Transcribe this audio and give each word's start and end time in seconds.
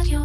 רדיו. 0.00 0.20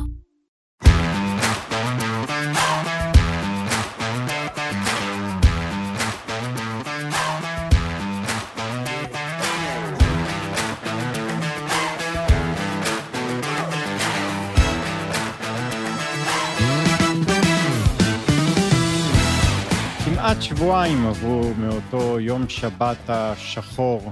כמעט 20.06 20.42
שבועיים 20.42 21.08
עברו 21.08 21.54
מאותו 21.58 22.20
יום 22.20 22.50
שבת 22.50 22.98
השחור, 23.08 24.12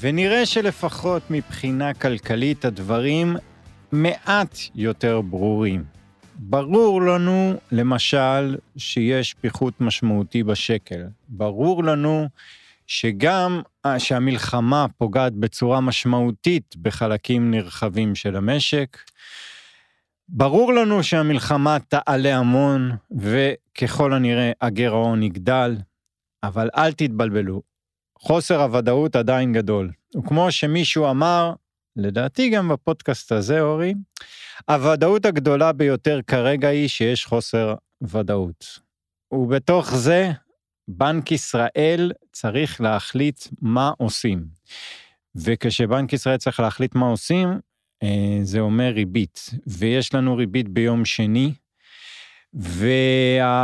ונראה 0.00 0.46
שלפחות 0.46 1.22
מבחינה 1.30 1.94
כלכלית 1.94 2.64
הדברים 2.64 3.36
מעט 3.92 4.58
יותר 4.74 5.20
ברורים. 5.20 5.84
ברור 6.34 7.02
לנו, 7.02 7.54
למשל, 7.72 8.56
שיש 8.76 9.34
פיחות 9.34 9.80
משמעותי 9.80 10.42
בשקל. 10.42 11.02
ברור 11.28 11.84
לנו 11.84 12.28
שגם 12.86 13.62
אה, 13.86 13.98
שהמלחמה 13.98 14.86
פוגעת 14.98 15.32
בצורה 15.32 15.80
משמעותית 15.80 16.74
בחלקים 16.82 17.50
נרחבים 17.50 18.14
של 18.14 18.36
המשק. 18.36 18.98
ברור 20.28 20.72
לנו 20.72 21.02
שהמלחמה 21.02 21.76
תעלה 21.88 22.36
המון, 22.36 22.90
וככל 23.18 24.12
הנראה 24.12 24.52
הגירעון 24.60 25.22
יגדל, 25.22 25.76
אבל 26.42 26.68
אל 26.76 26.92
תתבלבלו, 26.92 27.62
חוסר 28.18 28.62
הוודאות 28.62 29.16
עדיין 29.16 29.52
גדול. 29.52 29.90
וכמו 30.16 30.52
שמישהו 30.52 31.10
אמר, 31.10 31.52
לדעתי 31.96 32.50
גם 32.50 32.68
בפודקאסט 32.68 33.32
הזה, 33.32 33.60
אורי, 33.60 33.94
הוודאות 34.68 35.24
הגדולה 35.24 35.72
ביותר 35.72 36.20
כרגע 36.26 36.68
היא 36.68 36.88
שיש 36.88 37.26
חוסר 37.26 37.74
ודאות. 38.02 38.78
ובתוך 39.32 39.94
זה, 39.94 40.30
בנק 40.88 41.32
ישראל 41.32 42.12
צריך 42.32 42.80
להחליט 42.80 43.44
מה 43.62 43.92
עושים. 43.98 44.44
וכשבנק 45.34 46.12
ישראל 46.12 46.36
צריך 46.36 46.60
להחליט 46.60 46.94
מה 46.94 47.06
עושים, 47.06 47.48
אה, 48.02 48.38
זה 48.42 48.60
אומר 48.60 48.92
ריבית, 48.94 49.50
ויש 49.66 50.14
לנו 50.14 50.36
ריבית 50.36 50.68
ביום 50.68 51.04
שני, 51.04 51.52
והתחזיות, 52.54 53.54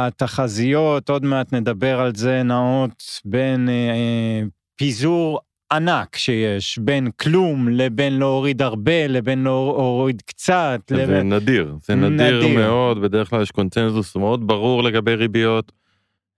עוד 1.10 1.24
מעט 1.24 1.52
נדבר 1.52 2.00
על 2.00 2.14
זה, 2.14 2.42
נעות 2.42 3.20
בין 3.24 3.68
אה, 3.68 4.42
פיזור 4.76 5.40
ענק 5.72 6.16
שיש, 6.16 6.78
בין 6.78 7.10
כלום 7.10 7.68
לבין 7.68 8.18
להוריד 8.18 8.62
הרבה, 8.62 9.06
לבין 9.06 9.42
להוריד 9.42 10.22
קצת. 10.26 10.80
זה 10.90 10.96
לבין... 10.96 11.32
נדיר, 11.32 11.76
זה 11.82 11.94
נדיר, 11.94 12.38
נדיר. 12.38 12.58
מאוד, 12.58 13.02
בדרך 13.02 13.30
כלל 13.30 13.42
יש 13.42 13.50
קונצנזוס 13.50 14.16
מאוד 14.16 14.46
ברור 14.46 14.82
לגבי 14.82 15.14
ריביות. 15.14 15.72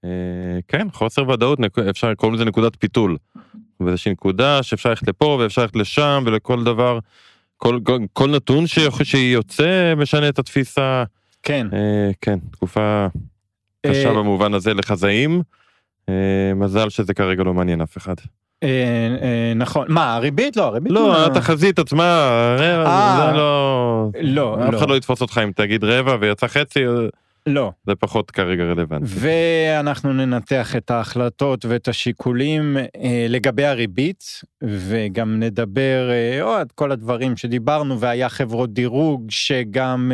אה, 0.05 0.11
כן, 0.69 0.87
חוסר 0.93 1.29
ודאות, 1.29 1.59
אפשר 1.91 2.11
לקרוא 2.11 2.33
לזה 2.33 2.45
נקודת 2.45 2.77
פיתול. 2.79 3.17
ואיזושהי 3.81 4.13
נקודה 4.13 4.63
שאפשר 4.63 4.89
ללכת 4.89 5.09
לפה 5.09 5.39
ואפשר 5.41 5.63
ללכת 5.63 5.77
לשם 5.77 6.23
ולכל 6.27 6.65
דבר, 6.65 6.99
כל, 7.57 7.81
כל, 7.85 7.99
כל 8.13 8.31
נתון 8.31 8.65
שיוצא 9.03 9.95
משנה 9.97 10.29
את 10.29 10.39
התפיסה. 10.39 11.05
כן. 11.43 11.67
אה, 11.73 12.11
כן, 12.21 12.39
תקופה 12.51 13.07
קשה 13.87 14.09
אה, 14.09 14.15
במובן 14.15 14.55
הזה 14.55 14.75
לחזאים. 14.75 15.43
אה, 16.09 16.53
מזל 16.55 16.89
שזה 16.89 17.15
כרגע 17.15 17.45
לא 17.45 17.55
מעניין 17.55 17.81
אף 17.81 17.97
אחד. 17.97 18.15
אה, 18.63 18.69
אה, 19.23 19.53
נכון. 19.57 19.87
מה, 19.89 20.15
הריבית? 20.15 20.57
לא, 20.57 20.65
הריבית... 20.65 20.93
לא, 20.93 21.27
התחזית 21.27 21.79
עצמה, 21.79 22.29
רבע, 22.59 22.87
אה. 22.87 23.27
זה 23.31 23.37
לא... 23.37 24.09
לא, 24.21 24.59
אף 24.65 24.73
לא. 24.73 24.79
אחד 24.79 24.89
לא 24.89 24.97
יתפוס 24.97 25.21
אותך 25.21 25.41
אם 25.45 25.51
תגיד 25.55 25.85
רבע 25.85 26.17
ויצא 26.21 26.47
חצי, 26.47 26.81
לא. 27.47 27.73
זה 27.87 27.95
פחות 27.95 28.31
כרגע 28.31 28.65
רלוונטי. 28.65 29.05
ואנחנו 29.07 30.13
ננתח 30.13 30.77
את 30.77 30.91
ההחלטות 30.91 31.65
ואת 31.65 31.89
השיקולים 31.89 32.77
לגבי 33.29 33.65
הריבית, 33.65 34.25
וגם 34.63 35.41
נדבר 35.41 36.11
עוד 36.43 36.73
כל 36.73 36.93
הדברים 36.93 37.37
שדיברנו, 37.37 38.01
והיה 38.01 38.29
חברות 38.29 38.73
דירוג 38.73 39.27
שגם 39.31 40.13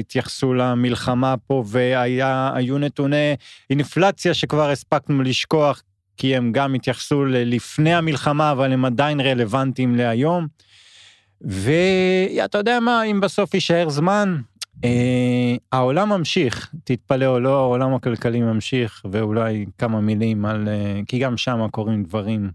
התייחסו 0.00 0.54
למלחמה 0.54 1.34
פה, 1.46 1.64
והיו 1.66 2.78
נתוני 2.78 3.36
אינפלציה 3.70 4.34
שכבר 4.34 4.70
הספקנו 4.70 5.22
לשכוח, 5.22 5.82
כי 6.18 6.36
הם 6.36 6.52
גם 6.52 6.74
התייחסו 6.74 7.24
ללפני 7.24 7.94
המלחמה, 7.94 8.52
אבל 8.52 8.72
הם 8.72 8.84
עדיין 8.84 9.20
רלוונטיים 9.20 9.96
להיום. 9.96 10.46
ואתה 11.40 12.58
יודע 12.58 12.80
מה, 12.80 13.02
אם 13.02 13.20
בסוף 13.20 13.54
יישאר 13.54 13.88
זמן, 13.88 14.36
אה, 14.84 15.56
העולם 15.72 16.08
ממשיך, 16.08 16.74
תתפלא 16.84 17.26
או 17.26 17.40
לא, 17.40 17.58
העולם 17.58 17.94
הכלכלי 17.94 18.40
ממשיך, 18.40 19.02
ואולי 19.12 19.66
כמה 19.78 20.00
מילים 20.00 20.44
על... 20.44 20.68
אה, 20.68 21.00
כי 21.06 21.18
גם 21.18 21.36
שם 21.36 21.66
קורים 21.70 22.02
דברים. 22.04 22.50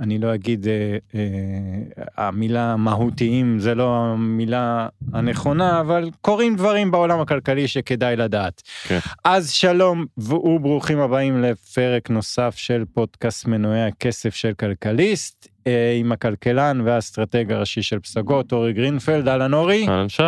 אני 0.00 0.18
לא 0.18 0.34
אגיד, 0.34 0.68
אה, 0.68 0.96
אה, 1.14 2.04
המילה 2.16 2.76
מהותיים 2.76 3.58
זה 3.58 3.74
לא 3.74 3.96
המילה 3.96 4.88
הנכונה, 5.12 5.80
אבל 5.80 6.10
קורים 6.20 6.56
דברים 6.56 6.90
בעולם 6.90 7.20
הכלכלי 7.20 7.68
שכדאי 7.68 8.16
לדעת. 8.16 8.62
כן. 8.88 8.98
אז 9.24 9.50
שלום 9.50 10.06
וברוכים 10.18 11.00
הבאים 11.00 11.42
לפרק 11.42 12.10
נוסף 12.10 12.54
של 12.56 12.84
פודקאסט 12.94 13.46
מנועי 13.46 13.82
הכסף 13.82 14.34
של 14.34 14.52
כלכליסט, 14.52 15.48
אה, 15.66 15.96
עם 16.00 16.12
הכלכלן 16.12 16.80
והאסטרטג 16.84 17.52
הראשי 17.52 17.82
של 17.82 17.98
פסגות, 17.98 18.52
אורי 18.52 18.72
גרינפלד, 18.72 19.28
אהלן 19.28 19.54
אורי. 19.54 19.88
אהלן 19.88 20.08
שי, 20.08 20.22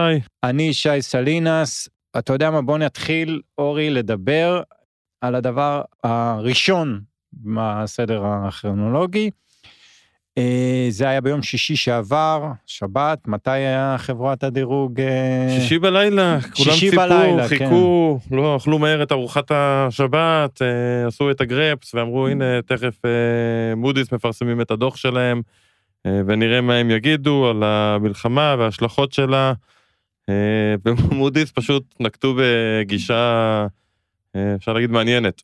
אני 0.44 0.72
שי 0.72 1.02
סלינס, 1.02 1.88
אתה 2.18 2.32
יודע 2.32 2.50
מה, 2.50 2.62
בוא 2.62 2.78
נתחיל, 2.78 3.40
אורי, 3.58 3.90
לדבר 3.90 4.62
על 5.20 5.34
הדבר 5.34 5.82
הראשון 6.04 7.00
בסדר 7.32 8.24
הכרונולוגי. 8.26 9.30
אה, 10.38 10.86
זה 10.90 11.08
היה 11.08 11.20
ביום 11.20 11.42
שישי 11.42 11.76
שעבר, 11.76 12.52
שבת, 12.66 13.28
מתי 13.28 13.50
היה 13.50 13.96
חברת 13.98 14.44
הדירוג? 14.44 15.00
אה, 15.00 15.56
שישי 15.60 15.78
בלילה, 15.78 16.38
כולם 16.40 16.54
שישי 16.54 16.90
ציפו, 16.90 17.02
בלילה, 17.02 17.48
חיכו, 17.48 18.20
לא 18.30 18.56
אכלו 18.56 18.78
מהר 18.78 19.02
את 19.02 19.12
ארוחת 19.12 19.50
השבת, 19.50 20.62
אה, 20.62 21.06
עשו 21.06 21.30
את 21.30 21.40
הגרפס 21.40 21.94
ואמרו 21.94 22.28
הנה 22.28 22.62
תכף 22.62 22.94
מודי'ס 23.76 24.12
מפרסמים 24.12 24.60
את 24.60 24.70
הדוח 24.70 24.96
שלהם 24.96 25.42
אה, 26.06 26.20
ונראה 26.26 26.60
מה 26.60 26.74
הם 26.74 26.90
יגידו 26.90 27.46
על 27.50 27.62
המלחמה 27.62 28.56
וההשלכות 28.58 29.12
שלה. 29.12 29.52
ומודי'ס 30.84 31.50
פשוט 31.50 31.94
נקטו 32.00 32.34
בגישה, 32.38 33.66
אפשר 34.56 34.72
להגיד 34.72 34.90
מעניינת. 34.90 35.42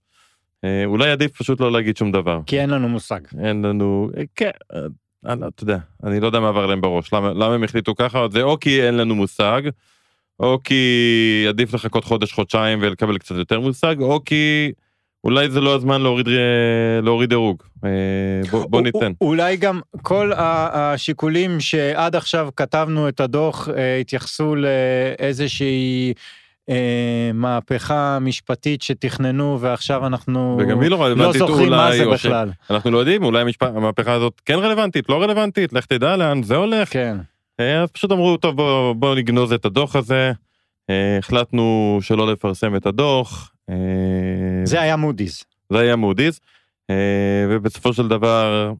אה, 0.64 0.84
אולי 0.84 1.10
עדיף 1.10 1.36
פשוט 1.36 1.60
לא 1.60 1.72
להגיד 1.72 1.96
שום 1.96 2.12
דבר. 2.12 2.40
כי 2.46 2.60
אין 2.60 2.70
לנו 2.70 2.88
מושג. 2.88 3.20
אין 3.44 3.62
לנו, 3.64 4.10
אה, 4.16 4.22
כן, 4.36 4.50
אה, 4.74 4.80
אני- 5.26 5.46
אתה 5.54 5.62
יודע, 5.62 5.78
אני 6.04 6.20
לא 6.20 6.26
יודע 6.26 6.40
מה 6.40 6.48
עבר 6.48 6.66
להם 6.66 6.80
בראש, 6.80 7.12
למה, 7.12 7.28
למה 7.32 7.54
הם 7.54 7.64
החליטו 7.64 7.94
ככה, 7.94 8.26
זה 8.32 8.42
או 8.42 8.60
כי 8.60 8.82
אין 8.82 8.96
לנו 8.96 9.14
מושג, 9.14 9.62
או 10.40 10.58
כי 10.64 11.44
עדיף 11.48 11.74
לחכות 11.74 12.04
חודש, 12.04 12.32
חודשיים 12.32 12.78
ולקבל 12.82 13.18
קצת 13.18 13.34
יותר 13.34 13.60
מושג, 13.60 14.00
או 14.00 14.24
כי 14.24 14.72
אולי 15.24 15.50
זה 15.50 15.60
לא 15.60 15.74
הזמן 15.74 16.02
להוריד, 16.02 16.28
להוריד 17.02 17.28
דירוג. 17.28 17.62
בוא, 18.50 18.66
בוא 18.70 18.80
ניתן. 18.80 19.12
אולי 19.20 19.56
גם 19.56 19.80
כל 20.02 20.32
השיקולים 20.36 21.60
שעד 21.60 22.16
עכשיו 22.16 22.48
כתבנו 22.56 23.08
את 23.08 23.20
הדוח 23.20 23.68
התייחסו 24.00 24.54
לאיזושהי 24.56 26.12
אה, 26.68 27.30
מהפכה 27.34 28.18
משפטית 28.20 28.82
שתכננו 28.82 29.58
ועכשיו 29.60 30.06
אנחנו 30.06 30.56
וגם 30.60 30.80
היא 30.80 30.90
לא 30.90 31.14
לא 31.16 31.32
זוכרים 31.32 31.70
מה 31.70 31.92
זה 31.96 32.04
או 32.04 32.18
ש- 32.18 32.26
בכלל. 32.26 32.50
אנחנו 32.70 32.90
לא 32.90 32.98
יודעים, 32.98 33.24
אולי 33.24 33.40
המשפ... 33.40 33.62
המהפכה 33.62 34.12
הזאת 34.12 34.40
כן 34.44 34.54
רלוונטית, 34.58 35.08
לא 35.08 35.22
רלוונטית, 35.22 35.72
לך 35.72 35.86
תדע 35.86 36.16
לאן 36.16 36.42
זה 36.42 36.56
הולך. 36.56 36.92
כן. 36.92 37.16
אה, 37.60 37.82
אז 37.82 37.90
פשוט 37.90 38.12
אמרו, 38.12 38.36
טוב, 38.36 38.56
בוא, 38.56 38.92
בוא 38.92 39.14
נגנוז 39.14 39.52
את 39.52 39.64
הדוח 39.64 39.96
הזה. 39.96 40.32
אה, 40.90 41.18
החלטנו 41.18 41.98
שלא 42.02 42.32
לפרסם 42.32 42.76
את 42.76 42.86
הדוח. 42.86 43.52
אה, 43.70 43.74
זה 44.64 44.80
היה 44.80 44.96
מודי'ס. 44.96 45.44
זה 45.72 45.78
היה 45.78 45.96
מודי'ס, 45.96 46.40
אה, 46.90 46.94
ובסופו 47.50 47.92
של 47.92 48.08
דבר, 48.08 48.72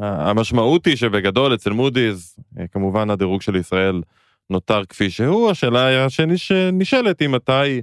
המשמעות 0.00 0.86
היא 0.86 0.96
שבגדול 0.96 1.54
אצל 1.54 1.70
מודי'ס, 1.70 2.38
אה, 2.58 2.64
כמובן 2.72 3.10
הדירוג 3.10 3.42
של 3.42 3.56
ישראל 3.56 4.02
נותר 4.52 4.84
כפי 4.84 5.10
שהוא, 5.10 5.50
השאלה 5.50 6.10
שנשאלת 6.10 7.20
היא 7.20 7.28
מתי 7.28 7.82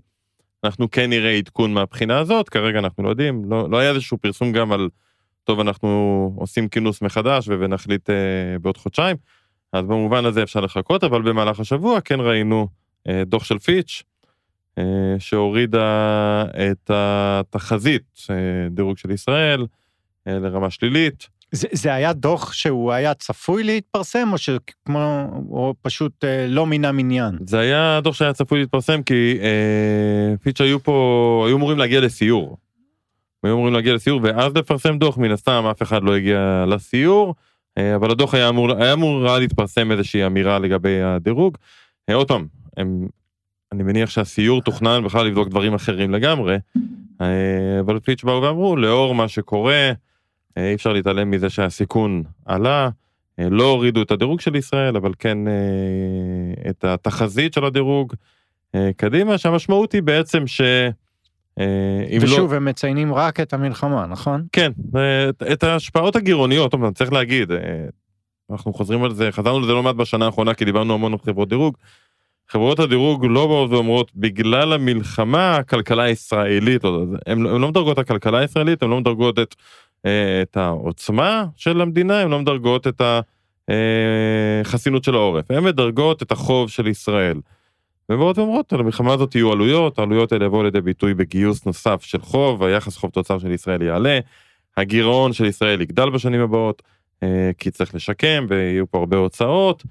אנחנו 0.64 0.92
כן 0.92 1.10
נראה 1.10 1.32
עדכון 1.32 1.74
מהבחינה 1.74 2.20
הזאת, 2.20 2.50
כרגע 2.50 2.80
אנחנו 2.80 3.04
לא 3.04 3.10
יודעים, 3.10 3.52
לא, 3.52 3.70
לא 3.70 3.78
היה 3.78 3.90
איזשהו 3.90 4.18
פרסום 4.18 4.52
גם 4.52 4.72
על, 4.72 4.90
טוב, 5.44 5.60
אנחנו 5.60 6.34
עושים 6.36 6.68
כינוס 6.68 7.02
מחדש 7.02 7.48
ונחליט 7.48 8.10
אה, 8.10 8.16
בעוד 8.62 8.78
חודשיים, 8.78 9.18
אז 9.74 9.86
במובן 9.86 10.26
הזה 10.26 10.44
אפשר 10.44 10.60
לחכות, 10.60 11.04
אבל 11.04 11.22
במהלך 11.22 11.60
השבוע 11.60 12.02
כן 12.02 12.20
ראינו 12.20 12.68
אה, 13.08 13.24
דוח 13.26 13.44
של 13.44 13.60
פיץ', 13.60 14.04
אה, 14.78 14.84
שהורידה 15.20 16.46
את 16.72 16.92
התחזית, 16.94 18.26
אה, 18.30 18.36
דירוג 18.72 18.98
של 18.98 19.12
ישראל, 19.12 19.66
אה, 20.28 20.40
לרמה 20.40 20.70
שלילית. 20.70 21.28
זה, 21.52 21.68
זה 21.72 21.94
היה 21.94 22.14
דוח 22.14 22.54
שהוא 22.54 22.92
היה 22.92 23.14
צפוי 23.14 23.64
להתפרסם, 23.64 24.30
או 24.32 24.38
שכמו, 24.38 25.28
או 25.50 25.74
פשוט 25.82 26.24
אה, 26.24 26.48
לא 26.48 26.66
מן 26.66 26.86
המניין? 26.86 27.38
זה 27.46 27.60
היה 27.60 28.00
דוח 28.04 28.16
שהיה 28.16 28.34
צפוי 28.34 28.60
להתפרסם 28.60 29.04
כי 29.04 29.38
אה, 29.42 30.38
פיץ' 30.38 30.62
היו 30.62 30.84
פה, 30.84 31.44
היו 31.48 31.58
אמורים 31.58 31.78
להגיע 31.78 32.02
לסיור. 32.02 32.58
היו 33.44 33.54
אמורים 33.54 33.74
להגיע 33.74 33.94
לסיור 33.94 34.20
ואז 34.24 34.54
לפרסם 34.56 34.98
דוח, 34.98 35.18
מן 35.18 35.32
הסתם 35.32 35.66
אף 35.72 35.82
אחד 35.82 36.04
לא 36.04 36.16
הגיע 36.16 36.66
לסיור, 36.68 37.36
אה, 37.78 37.96
אבל 37.96 38.12
הדוח 38.12 38.34
היה 38.34 38.50
אמור, 38.50 38.72
היה 38.72 38.94
אמור 38.94 39.38
להתפרסם 39.40 39.92
איזושהי 39.92 40.26
אמירה 40.26 40.60
לגבי 40.60 41.02
הדירוג. 41.02 41.58
אה, 42.10 42.16
עוד 42.16 42.28
פעם, 42.28 42.48
הם, 42.78 43.08
אני 43.72 43.84
מניח 43.84 44.10
שהסיור 44.10 44.62
תוכנן 44.62 45.04
בכלל 45.06 45.28
לבדוק 45.28 45.48
דברים 45.48 45.74
אחרים 45.74 46.12
לגמרי, 46.12 46.58
אה, 47.22 47.80
אבל 47.80 48.00
פיץ' 48.00 48.24
באו 48.24 48.42
ואמרו, 48.42 48.78
לאור 48.78 49.16
מה 49.16 49.28
שקורה, 49.28 49.92
אי 50.58 50.74
אפשר 50.74 50.94
להתעלם 50.94 51.32
מזה 51.32 51.50
שהסיכון 51.50 52.24
עלה, 52.46 52.90
אה, 53.40 53.50
לא 53.50 53.64
הורידו 53.64 54.02
את 54.02 54.12
הדירוג 54.12 54.42
של 54.42 54.56
ישראל, 54.56 54.96
אבל 54.96 55.12
כן 55.20 55.48
אה, 55.48 56.70
את 56.70 56.84
התחזית 56.84 57.54
של 57.54 57.66
הדירוג 57.66 58.14
קדימה, 58.98 59.38
שהמשמעות 59.38 59.92
היא 59.92 60.04
בעצם 60.04 60.48
ש... 60.48 60.62
ושוב, 62.22 62.52
לא... 62.52 62.58
הם 62.58 62.66
מציינים 62.66 63.14
רק 63.14 63.40
את 63.40 63.54
המלחמה, 63.54 64.06
נכון? 64.06 64.46
כן, 64.52 64.72
את 65.52 65.64
ההשפעות 65.64 66.16
הגירעוניות, 66.16 66.76
צריך 66.96 67.14
להגיד, 67.14 67.52
אנחנו 68.52 68.74
חוזרים 68.74 69.04
על 69.04 69.14
זה, 69.14 69.32
חזרנו 69.32 69.60
לזה 69.60 69.74
לא 69.74 69.84
מעט 69.84 69.96
בשנה 69.96 70.26
האחרונה, 70.26 70.54
כי 70.54 70.66
דיברנו 70.66 70.94
המון 70.94 71.14
על 71.14 71.20
חברות 71.26 71.50
דירוג. 71.50 71.78
חברות 72.50 72.80
הדירוג 72.80 73.26
לא 73.26 73.48
באות 73.48 73.72
ואומרות, 73.72 74.12
בגלל 74.16 74.74
המלחמה, 74.74 75.56
הכלכלה 75.56 76.04
הישראלית, 76.04 76.82
הן 77.26 77.40
לא 77.42 77.70
מדרגות 77.70 77.94
את 77.94 77.98
הכלכלה 78.00 78.38
הישראלית, 78.38 78.84
הן 78.84 78.90
לא 78.90 79.00
מדרגות 79.00 79.40
את 79.40 79.40
אה, 79.40 79.58
את 80.02 80.58
העוצמה 80.58 81.46
של 81.56 81.82
המדינה, 81.82 82.22
הן 82.22 82.30
לא 82.30 82.40
מדרגות 82.40 82.88
את 82.88 83.02
החסינות 84.62 85.02
אה, 85.02 85.06
של 85.06 85.16
העורף, 85.16 85.52
הן 85.52 85.64
מדרגות 85.64 86.24
את 86.24 86.32
החוב 86.32 86.70
של 86.70 86.88
ישראל. 86.88 87.40
ובאות 88.12 88.38
ואומרות, 88.38 88.74
למלחמה 88.74 89.14
הזאת 89.14 89.36
יהיו 89.36 89.52
עלויות, 89.52 90.00
העלויות 90.00 90.32
האלה 90.32 90.46
יבואו 90.46 90.64
לידי 90.64 90.82
ביטוי 90.82 91.14
בגיוס 91.14 91.66
נוסף 91.66 92.04
של 92.04 92.22
חוב, 92.22 92.64
היחס 92.64 92.98
חוב 92.98 93.12
תוצר 93.12 93.40
של 93.40 93.52
ישראל 93.52 93.82
יעלה, 93.82 94.20
הגירעון 94.78 95.34
של 95.34 95.46
ישראל 95.46 95.82
יגדל 95.82 96.10
בשנים 96.10 96.42
הבאות, 96.42 96.82
אה, 97.24 97.52
כי 97.58 97.72
צריך 97.72 97.96
לשקם 97.96 98.46
ויהיו 98.50 98.92
פה 98.92 98.98
הרבה 98.98 99.18
הוצאות, 99.18 99.84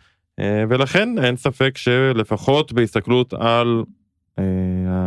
ולכן 0.69 1.25
אין 1.25 1.37
ספק 1.37 1.77
שלפחות 1.77 2.73
בהסתכלות 2.73 3.35
על 3.35 3.83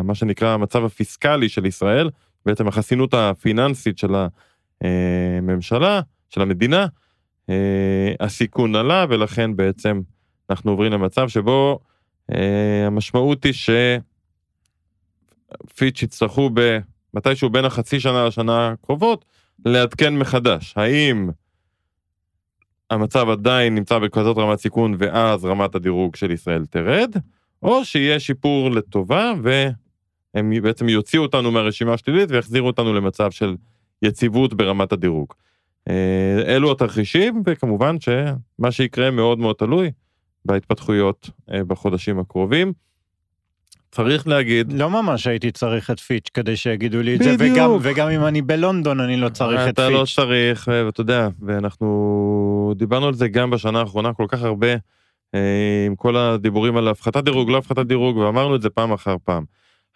מה 0.04 0.16
שנקרא 0.16 0.50
המצב 0.50 0.86
הפיסקלי 0.86 1.50
של 1.50 1.66
ישראל, 1.66 2.10
בעצם 2.46 2.68
החסינות 2.68 3.14
הפיננסית 3.14 3.98
של 3.98 4.16
הממשלה, 4.82 6.02
של 6.30 6.42
המדינה, 6.42 6.88
אה, 7.50 8.14
הסיכון 8.20 8.76
עלה 8.76 9.06
ולכן 9.10 9.56
בעצם 9.56 10.02
אנחנו 10.50 10.72
עוברים 10.72 10.92
למצב 10.92 11.30
שבו 11.30 11.80
אה, 12.32 12.88
המשמעות 12.88 13.44
היא 13.44 13.54
שפיץ' 15.68 16.04
יצטרכו 16.04 16.50
במתישהו 17.14 17.50
בין 17.50 17.66
החצי 17.66 18.00
שנה 18.00 18.26
לשנה 18.26 18.68
הקרובות 18.70 19.26
לעדכן 19.66 20.18
מחדש. 20.18 20.74
האם 20.78 21.30
המצב 22.92 23.30
עדיין 23.30 23.76
נמצא 23.76 24.00
בכזאת 24.00 24.38
רמת 24.38 24.60
סיכון 24.60 24.96
ואז 24.98 25.46
רמת 25.46 25.76
הדירוג 25.76 26.16
של 26.16 26.32
ישראל 26.32 26.66
תרד, 26.66 27.16
או 27.64 27.86
שיהיה 27.86 28.20
שיפור 28.20 28.72
לטובה 28.72 29.34
והם 29.44 30.54
בעצם 30.62 30.90
יוציאו 30.90 31.24
אותנו 31.24 31.52
מהרשימה 31.52 31.94
השלילית 31.94 32.32
ויחזירו 32.32 32.68
אותנו 32.68 32.94
למצב 32.94 33.32
של 33.32 33.56
יציבות 34.02 34.54
ברמת 34.54 34.92
הדירוג. 34.92 35.34
אה, 35.90 36.56
אלו 36.56 36.72
התרחישים, 36.72 37.44
וכמובן 37.46 37.96
שמה 38.00 38.72
שיקרה 38.72 39.12
מאוד 39.12 39.40
מאוד 39.40 39.56
תלוי 39.56 39.92
בהתפתחויות 40.46 41.30
אה, 41.54 41.64
בחודשים 41.64 42.20
הקרובים. 42.20 42.74
צריך 43.92 44.28
להגיד... 44.28 44.74
לא 44.74 44.90
ממש 44.90 45.28
הייתי 45.28 45.52
צריך 45.52 45.92
את 45.92 46.00
פיץ' 46.00 46.30
כדי 46.34 46.56
שיגידו 46.56 47.02
לי 47.02 47.16
את 47.16 47.24
זה, 47.24 47.36
וגם, 47.40 47.72
וגם 47.82 48.10
אם 48.10 48.26
אני 48.26 48.42
בלונדון 48.42 49.00
אני 49.00 49.18
לא 49.18 49.30
צריך 49.30 49.60
את 49.60 49.66
פיץ'. 49.66 49.74
אתה 49.74 49.90
לא 49.90 50.06
צריך, 50.16 50.68
ואתה 50.86 51.02
יודע, 51.02 51.28
ואנחנו 51.42 52.74
דיברנו 52.76 53.08
על 53.08 53.14
זה 53.14 53.28
גם 53.28 53.50
בשנה 53.50 53.80
האחרונה 53.80 54.14
כל 54.14 54.26
כך 54.28 54.44
הרבה, 54.44 54.74
אה, 55.36 55.84
עם 55.88 55.96
כל 55.96 56.18
הדיבורים 56.18 56.78
על 56.78 56.88
הפחתת 56.88 57.24
דירוג, 57.24 57.50
לא 57.50 57.58
הפחתת 57.58 57.86
דירוג, 57.86 58.18
ואמרנו 58.18 58.56
את 58.56 58.62
זה 58.62 58.70
פעם 58.70 58.92
אחר 58.92 59.16
פעם. 59.24 59.44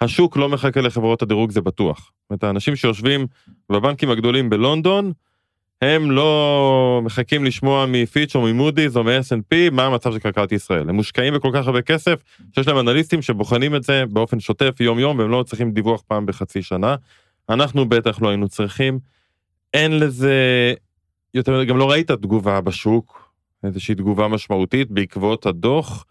השוק 0.01 0.37
לא 0.37 0.49
מחכה 0.49 0.81
לחברות 0.81 1.21
הדירוג 1.21 1.51
זה 1.51 1.61
בטוח. 1.61 1.97
זאת 1.99 2.29
אומרת, 2.29 2.43
האנשים 2.43 2.75
שיושבים 2.75 3.27
בבנקים 3.71 4.09
הגדולים 4.09 4.49
בלונדון, 4.49 5.11
הם 5.81 6.11
לא 6.11 7.01
מחכים 7.03 7.45
לשמוע 7.45 7.85
מפיץ' 7.85 8.35
או 8.35 8.41
ממודי'ס 8.41 8.97
או 8.97 9.03
מ-S&P 9.03 9.71
מה 9.71 9.85
המצב 9.85 10.11
של 10.11 10.19
כלכלת 10.19 10.51
ישראל. 10.51 10.89
הם 10.89 10.95
מושקעים 10.95 11.33
בכל 11.33 11.49
כך 11.53 11.67
הרבה 11.67 11.81
כסף, 11.81 12.19
שיש 12.55 12.67
להם 12.67 12.79
אנליסטים 12.79 13.21
שבוחנים 13.21 13.75
את 13.75 13.83
זה 13.83 14.03
באופן 14.09 14.39
שוטף 14.39 14.79
יום 14.79 14.99
יום 14.99 15.19
והם 15.19 15.29
לא 15.29 15.43
צריכים 15.43 15.71
דיווח 15.71 16.01
פעם 16.07 16.25
בחצי 16.25 16.61
שנה. 16.61 16.95
אנחנו 17.49 17.89
בטח 17.89 18.21
לא 18.21 18.29
היינו 18.29 18.49
צריכים. 18.49 18.99
אין 19.73 19.99
לזה, 19.99 20.73
יותר, 21.33 21.63
גם 21.63 21.77
לא 21.77 21.91
ראית 21.91 22.11
תגובה 22.11 22.61
בשוק, 22.61 23.31
איזושהי 23.63 23.95
תגובה 23.95 24.27
משמעותית 24.27 24.91
בעקבות 24.91 25.45
הדוח. 25.45 26.05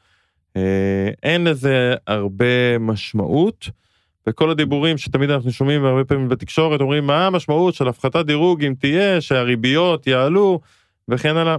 אה, 0.57 1.11
אין 1.23 1.45
לזה 1.45 1.95
הרבה 2.07 2.79
משמעות. 2.79 3.69
וכל 4.27 4.51
הדיבורים 4.51 4.99
שתמיד 4.99 5.31
אנחנו 5.31 5.53
שומעים 5.53 5.85
הרבה 5.85 6.05
פעמים 6.05 6.29
בתקשורת 6.29 6.81
אומרים 6.81 7.07
מה 7.07 7.27
המשמעות 7.27 7.75
של 7.75 7.89
הפחתת 7.89 8.27
דירוג 8.27 8.65
אם 8.65 8.75
תהיה 8.79 9.21
שהריביות 9.21 10.07
יעלו 10.07 10.61
וכן 11.09 11.37
הלאה. 11.37 11.57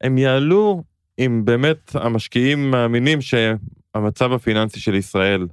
הם 0.00 0.18
יעלו 0.18 0.82
אם 1.18 1.42
באמת 1.44 1.90
המשקיעים 1.94 2.70
מאמינים 2.70 3.18
שהמצב 3.20 4.32
הפיננסי 4.32 4.80
של 4.80 4.94
ישראל 4.94 5.46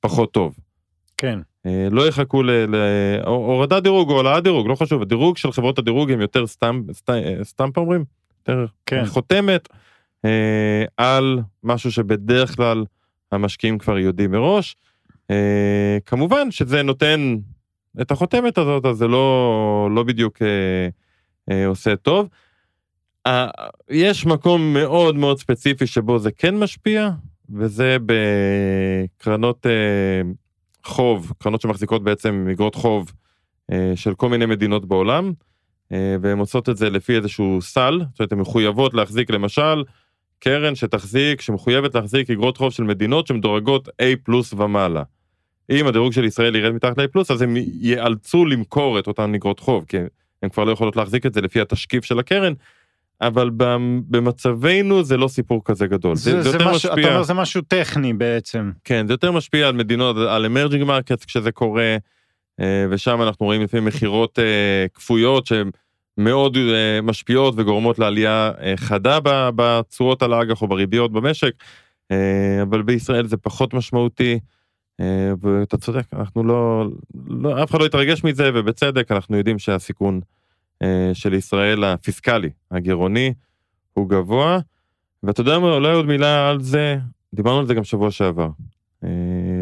פחות 0.00 0.32
טוב. 0.32 0.56
כן. 1.16 1.38
אה, 1.66 1.88
לא 1.90 2.08
יחכו 2.08 2.42
להורדת 2.42 3.82
דירוג 3.82 4.10
או 4.10 4.16
העלאת 4.16 4.42
דירוג 4.44 4.68
לא 4.68 4.74
חשוב 4.74 5.02
הדירוג 5.02 5.36
של 5.36 5.52
חברות 5.52 5.78
הדירוג 5.78 6.10
הם 6.10 6.20
יותר 6.20 6.46
סטמפ 6.46 6.84
סטמפ 7.42 7.78
אומרים 7.78 8.04
יותר 8.38 8.66
כן. 8.86 9.06
חותמת 9.06 9.68
אה, 10.24 10.84
על 10.96 11.40
משהו 11.64 11.92
שבדרך 11.92 12.56
כלל 12.56 12.84
המשקיעים 13.32 13.78
כבר 13.78 13.98
יודעים 13.98 14.30
מראש. 14.30 14.76
אה, 15.30 15.98
כמובן 16.06 16.50
שזה 16.50 16.82
נותן 16.82 17.36
את 18.00 18.10
החותמת 18.10 18.58
הזאת, 18.58 18.86
אז 18.86 18.96
זה 18.96 19.08
לא, 19.08 19.88
לא 19.94 20.02
בדיוק 20.02 20.38
אה, 21.50 21.66
עושה 21.66 21.96
טוב. 21.96 22.28
יש 23.90 24.26
מקום 24.26 24.72
מאוד 24.72 25.16
מאוד 25.16 25.38
ספציפי 25.38 25.86
שבו 25.86 26.18
זה 26.18 26.30
כן 26.32 26.58
משפיע, 26.58 27.10
וזה 27.54 27.96
בקרנות 28.06 29.66
חוב, 30.84 31.32
קרנות 31.38 31.60
שמחזיקות 31.60 32.04
בעצם 32.04 32.46
אגרות 32.52 32.74
חוב 32.74 33.12
של 33.94 34.14
כל 34.14 34.28
מיני 34.28 34.46
מדינות 34.46 34.84
בעולם, 34.84 35.32
והן 35.90 36.38
עושות 36.38 36.68
את 36.68 36.76
זה 36.76 36.90
לפי 36.90 37.16
איזשהו 37.16 37.58
סל, 37.62 38.00
זאת 38.12 38.20
אומרת, 38.20 38.32
הן 38.32 38.38
מחויבות 38.38 38.94
להחזיק 38.94 39.30
למשל 39.30 39.82
קרן 40.40 40.74
שתחזיק, 40.74 41.40
שמחויבת 41.40 41.94
להחזיק 41.94 42.30
אגרות 42.30 42.56
חוב 42.56 42.72
של 42.72 42.82
מדינות 42.82 43.26
שמדורגות 43.26 43.88
A 43.88 44.04
פלוס 44.24 44.52
ומעלה. 44.52 45.02
אם 45.70 45.86
הדירוג 45.86 46.12
של 46.12 46.24
ישראל 46.24 46.56
ירד 46.56 46.72
מתחת 46.72 46.98
ל-A 46.98 47.08
פלוס, 47.08 47.30
אז 47.30 47.42
הם 47.42 47.56
ייאלצו 47.80 48.44
למכור 48.44 48.98
את 48.98 49.06
אותן 49.06 49.34
אגרות 49.34 49.60
חוב, 49.60 49.84
כי 49.88 49.96
הן 50.42 50.48
כבר 50.48 50.64
לא 50.64 50.72
יכולות 50.72 50.96
להחזיק 50.96 51.26
את 51.26 51.34
זה 51.34 51.40
לפי 51.40 51.60
התשקיף 51.60 52.04
של 52.04 52.18
הקרן, 52.18 52.52
אבל 53.20 53.50
במצבנו 54.08 55.04
זה 55.04 55.16
לא 55.16 55.28
סיפור 55.28 55.62
כזה 55.64 55.86
גדול. 55.86 56.16
זה, 56.16 56.30
זה, 56.30 56.42
זה 56.42 56.48
יותר 56.48 56.70
משהו, 56.70 56.74
משפיע... 56.74 57.04
אתה 57.04 57.12
אומר 57.12 57.22
זה 57.22 57.34
משהו 57.34 57.62
טכני 57.62 58.12
בעצם. 58.12 58.70
כן, 58.84 59.06
זה 59.06 59.12
יותר 59.12 59.32
משפיע 59.32 59.68
על 59.68 59.74
מדינות, 59.74 60.16
על 60.16 60.46
emerging 60.46 60.84
market 60.84 61.24
כשזה 61.24 61.52
קורה, 61.52 61.96
אה, 62.60 62.86
ושם 62.90 63.22
אנחנו 63.22 63.46
רואים 63.46 63.62
לפעמים 63.62 63.84
מכירות 63.84 64.38
אה, 64.38 64.86
כפויות 64.94 65.46
שהן 65.46 65.70
מאוד 66.20 66.56
אה, 66.56 66.60
משפיעות 67.02 67.54
וגורמות 67.56 67.98
לעלייה 67.98 68.52
אה, 68.56 68.62
חדה 68.76 69.18
בתשואות 69.56 70.22
על 70.22 70.32
האג"ח 70.32 70.62
או 70.62 70.68
בריביות 70.68 71.12
במשק, 71.12 71.52
אה, 72.12 72.14
אבל 72.62 72.82
בישראל 72.82 73.26
זה 73.26 73.36
פחות 73.36 73.74
משמעותי, 73.74 74.38
ואתה 75.42 75.76
צודק, 75.76 76.04
אנחנו 76.12 76.44
לא, 76.44 76.84
לא, 77.28 77.62
אף 77.62 77.70
אחד 77.70 77.80
לא 77.80 77.84
יתרגש 77.84 78.24
מזה, 78.24 78.50
ובצדק, 78.54 79.12
אנחנו 79.12 79.36
יודעים 79.36 79.58
שהסיכון 79.58 80.20
של 81.12 81.34
ישראל 81.34 81.84
הפיסקלי, 81.84 82.50
הגירעוני, 82.70 83.32
הוא 83.92 84.08
גבוה, 84.08 84.58
ואתה 85.22 85.40
יודע 85.40 85.58
מה, 85.58 85.72
אולי 85.72 85.92
עוד 85.92 86.06
מילה 86.06 86.48
על 86.48 86.60
זה, 86.60 86.98
דיברנו 87.34 87.58
על 87.58 87.66
זה 87.66 87.74
גם 87.74 87.84
שבוע 87.84 88.10
שעבר. 88.10 88.48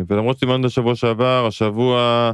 ולמרות 0.09 0.37
שדיברנו 0.37 0.63
על 0.63 0.69
זה 0.69 0.75
שבוע 0.75 0.95
שעבר, 0.95 1.47
השבוע 1.47 2.33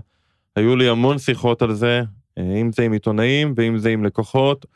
היו 0.57 0.76
לי 0.76 0.88
המון 0.88 1.19
שיחות 1.19 1.62
על 1.62 1.73
זה, 1.73 1.99
אה, 1.99 2.04
אם 2.38 2.73
זה 2.73 2.83
עם 2.83 2.93
עיתונאים 2.93 3.55
ואם 3.57 3.79
זה 3.79 3.91
עם 3.91 4.05
לקוחות, 4.05 4.67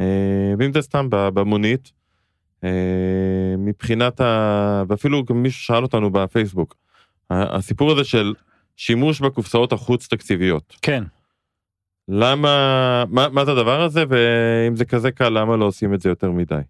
אה, 0.00 0.54
ואם 0.58 0.72
זה 0.72 0.82
סתם 0.82 1.06
במונית. 1.10 1.92
אה, 2.64 3.54
מבחינת 3.58 4.20
ה... 4.20 4.82
ואפילו 4.88 5.24
גם 5.24 5.42
מישהו 5.42 5.62
שאל 5.62 5.82
אותנו 5.82 6.10
בפייסבוק, 6.10 6.76
הסיפור 7.30 7.92
הזה 7.92 8.04
של 8.04 8.34
שימוש 8.76 9.20
בקופסאות 9.20 9.72
החוץ 9.72 10.08
תקציביות. 10.08 10.76
כן. 10.82 11.04
למה, 12.08 13.04
מה, 13.08 13.28
מה 13.28 13.44
זה 13.44 13.52
הדבר 13.52 13.82
הזה, 13.82 14.04
ואם 14.08 14.76
זה 14.76 14.84
כזה 14.84 15.10
קל, 15.10 15.28
למה 15.28 15.56
לא 15.56 15.64
עושים 15.64 15.94
את 15.94 16.00
זה 16.00 16.08
יותר 16.08 16.30
מדי? 16.30 16.60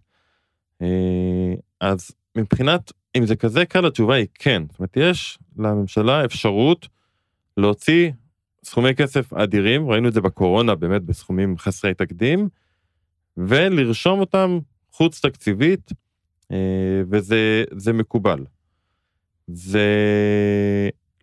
אה, 0.82 1.54
אז 1.80 2.11
מבחינת, 2.37 2.92
אם 3.16 3.26
זה 3.26 3.37
כזה 3.37 3.64
קל, 3.64 3.87
התשובה 3.87 4.14
היא 4.14 4.26
כן. 4.35 4.62
זאת 4.70 4.78
אומרת, 4.78 4.97
יש 4.97 5.38
לממשלה 5.59 6.25
אפשרות 6.25 6.88
להוציא 7.56 8.11
סכומי 8.64 8.95
כסף 8.95 9.33
אדירים, 9.33 9.90
ראינו 9.90 10.09
את 10.09 10.12
זה 10.12 10.21
בקורונה 10.21 10.75
באמת 10.75 11.02
בסכומים 11.02 11.59
חסרי 11.59 11.95
תקדים, 11.95 12.49
ולרשום 13.37 14.21
אותם 14.21 14.59
חוץ 14.93 15.21
תקציבית, 15.21 15.93
אה, 16.52 17.02
וזה 17.11 17.93
מקובל. 17.93 18.45
זה 19.47 19.88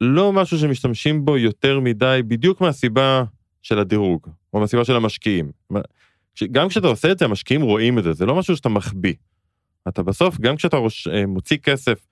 לא 0.02 0.34
משהו 0.34 0.58
שמשתמשים 0.58 1.26
בו 1.26 1.38
יותר 1.38 1.80
מדי, 1.80 2.22
בדיוק 2.28 2.62
מהסיבה 2.62 3.24
של 3.62 3.80
הדירוג, 3.80 4.28
או 4.54 4.60
מהסיבה 4.60 4.86
של 4.86 4.96
המשקיעים. 4.96 5.52
גם 6.52 6.70
כשאתה 6.70 6.88
עושה 6.88 7.12
את 7.12 7.20
זה, 7.20 7.26
המשקיעים 7.26 7.62
רואים 7.62 8.00
את 8.00 8.04
זה, 8.04 8.14
זה 8.14 8.26
לא 8.26 8.36
משהו 8.36 8.56
שאתה 8.56 8.70
מחביא. 8.70 9.14
אתה 9.88 10.04
בסוף, 10.04 10.40
גם 10.40 10.56
כשאתה 10.56 10.78
ראש, 10.78 11.08
מוציא 11.28 11.58
כסף 11.58 12.08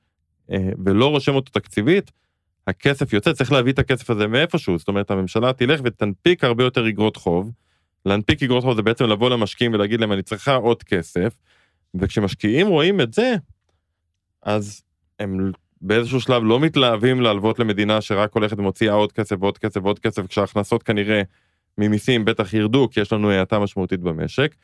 אה, 0.51 0.69
ולא 0.85 1.09
רושם 1.09 1.35
אותו 1.35 1.51
תקציבית, 1.51 2.11
הכסף 2.67 3.13
יוצא, 3.13 3.33
צריך 3.33 3.51
להביא 3.51 3.73
את 3.73 3.79
הכסף 3.79 4.09
הזה 4.09 4.27
מאיפשהו, 4.27 4.77
זאת 4.77 4.87
אומרת, 4.87 5.11
הממשלה 5.11 5.53
תלך 5.53 5.81
ותנפיק 5.83 6.43
הרבה 6.43 6.63
יותר 6.63 6.89
אגרות 6.89 7.17
חוב. 7.17 7.51
להנפיק 8.05 8.43
אגרות 8.43 8.63
חוב 8.63 8.75
זה 8.75 8.81
בעצם 8.81 9.05
לבוא 9.05 9.29
למשקיעים 9.29 9.73
ולהגיד 9.73 9.99
להם, 9.99 10.11
אני 10.11 10.23
צריכה 10.23 10.55
עוד 10.55 10.83
כסף, 10.83 11.33
וכשמשקיעים 11.95 12.67
רואים 12.67 13.01
את 13.01 13.13
זה, 13.13 13.35
אז 14.43 14.81
הם 15.19 15.51
באיזשהו 15.81 16.21
שלב 16.21 16.43
לא 16.43 16.59
מתלהבים 16.59 17.21
להלוות 17.21 17.59
למדינה 17.59 18.01
שרק 18.01 18.33
הולכת 18.33 18.59
ומוציאה 18.59 18.93
עוד 18.93 19.11
כסף 19.11 19.35
ועוד 19.39 19.57
כסף 19.57 19.79
ועוד 19.83 19.99
כסף, 19.99 20.27
כשההכנסות 20.27 20.83
כנראה 20.83 21.21
ממיסים 21.77 22.25
בטח 22.25 22.53
ירדו, 22.53 22.89
כי 22.91 23.01
יש 23.01 23.13
לנו 23.13 23.31
האטה 23.31 23.59
משמעותית 23.59 23.99
במשק. 23.99 24.55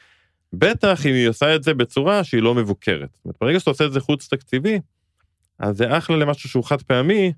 בטח 0.53 1.05
אם 1.05 1.13
היא 1.13 1.29
עושה 1.29 1.55
את 1.55 1.63
זה 1.63 1.73
בצורה 1.73 2.23
שהיא 2.23 2.41
לא 2.41 2.55
מבוקרת. 2.55 3.09
זאת 3.13 3.25
אומרת, 3.25 3.35
ברגע 3.41 3.59
שאתה 3.59 3.69
עושה 3.69 3.85
את 3.85 3.93
זה 3.93 3.99
חוץ 3.99 4.27
תקציבי, 4.27 4.79
אז 5.59 5.77
זה 5.77 5.97
אחלה 5.97 6.17
למשהו 6.17 6.49
שהוא 6.49 6.63
חד 6.63 6.81
פעמי, 6.81 7.33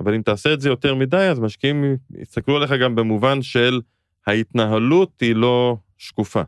אבל 0.00 0.14
אם 0.14 0.22
תעשה 0.22 0.52
את 0.52 0.60
זה 0.60 0.68
יותר 0.68 0.94
מדי, 0.94 1.16
אז 1.16 1.40
משקיעים 1.40 1.96
יסתכלו 2.14 2.56
עליך 2.56 2.72
גם 2.72 2.94
במובן 2.94 3.42
של 3.42 3.80
ההתנהלות 4.26 5.20
היא 5.20 5.34
לא 5.34 5.76
שקופה. 5.98 6.42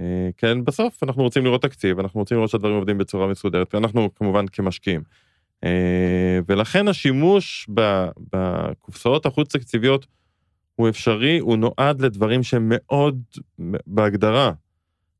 אה, 0.00 0.28
כן, 0.36 0.64
בסוף 0.64 1.02
אנחנו 1.02 1.22
רוצים 1.22 1.44
לראות 1.44 1.62
תקציב, 1.62 1.98
אנחנו 1.98 2.20
רוצים 2.20 2.36
לראות 2.36 2.50
שהדברים 2.50 2.74
עובדים 2.74 2.98
בצורה 2.98 3.26
מסודרת, 3.26 3.74
ואנחנו 3.74 4.14
כמובן 4.14 4.44
כמשקיעים. 4.52 5.02
אה, 5.64 6.38
ולכן 6.48 6.88
השימוש 6.88 7.68
בקופסאות 8.32 9.26
החוץ 9.26 9.52
תקציביות 9.56 10.06
הוא 10.76 10.88
אפשרי, 10.88 11.38
הוא 11.38 11.56
נועד 11.56 12.00
לדברים 12.00 12.42
שהם 12.42 12.66
מאוד 12.70 13.22
בהגדרה 13.86 14.52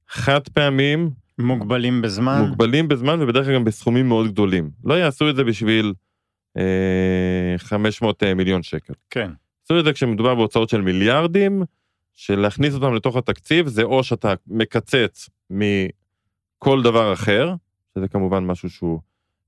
חד 0.09 0.49
פעמים. 0.49 1.11
מוגבלים 1.39 2.03
בזמן. 2.03 2.45
מוגבלים 2.49 2.89
בזמן 2.89 3.23
ובדרך 3.23 3.47
כלל 3.47 3.55
גם 3.55 3.65
בסכומים 3.65 4.09
מאוד 4.09 4.27
גדולים. 4.27 4.71
לא 4.85 4.95
יעשו 4.95 5.31
את 5.31 5.37
זה 5.37 5.45
בשביל 5.45 5.93
500 7.59 8.23
אה, 8.23 8.35
מיליון 8.35 8.63
שקל. 8.63 8.93
כן. 9.11 9.31
יעשו 9.61 9.81
את 9.81 9.85
זה 9.85 9.93
כשמדובר 9.93 10.35
בהוצאות 10.35 10.69
של 10.69 10.81
מיליארדים, 10.81 11.63
שלהכניס 12.15 12.75
אותם 12.75 12.95
לתוך 12.95 13.17
התקציב 13.17 13.67
זה 13.67 13.83
או 13.83 14.05
שאתה 14.05 14.35
מקצץ 14.47 15.29
מכל 15.51 16.83
דבר 16.83 17.13
אחר, 17.13 17.55
שזה 17.95 18.09
כמובן 18.09 18.45
משהו 18.45 18.71
שהוא 18.71 19.01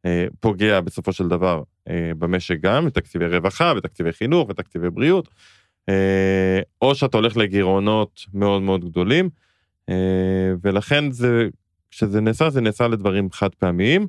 אה, 0.07 0.27
פוגע 0.41 0.81
בסופו 0.81 1.13
של 1.13 1.29
דבר 1.29 1.63
אה, 1.89 2.13
במשק 2.19 2.61
גם, 2.61 2.87
בתקציבי 2.87 3.27
רווחה, 3.27 3.75
בתקציבי 3.75 4.13
חינוך, 4.13 4.49
בתקציבי 4.49 4.91
בריאות, 4.91 5.29
אה, 5.89 6.61
או 6.83 6.95
שאתה 6.95 7.17
הולך 7.17 7.37
לגירעונות 7.37 8.21
מאוד 8.35 8.63
מאוד 8.63 8.85
גדולים, 8.85 9.31
ולכן 10.63 11.11
זה, 11.11 11.49
כשזה 11.91 12.21
נעשה, 12.21 12.51
זה 12.51 12.61
נעשה 12.61 12.89
לדברים 12.89 13.31
חד 13.33 13.55
פעמיים, 13.55 14.07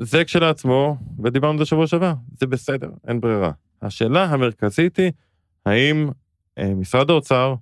וזה 0.00 0.24
כשלעצמו, 0.24 0.96
ודיברנו 1.24 1.52
על 1.52 1.58
זה 1.58 1.64
שבוע 1.64 1.86
שעבר, 1.86 2.12
זה 2.40 2.46
בסדר, 2.46 2.90
אין 3.08 3.20
ברירה. 3.20 3.50
השאלה 3.82 4.24
המרכזית 4.24 4.96
היא, 4.96 5.12
האם 5.66 6.10
משרד 6.58 7.10
האוצר 7.10 7.54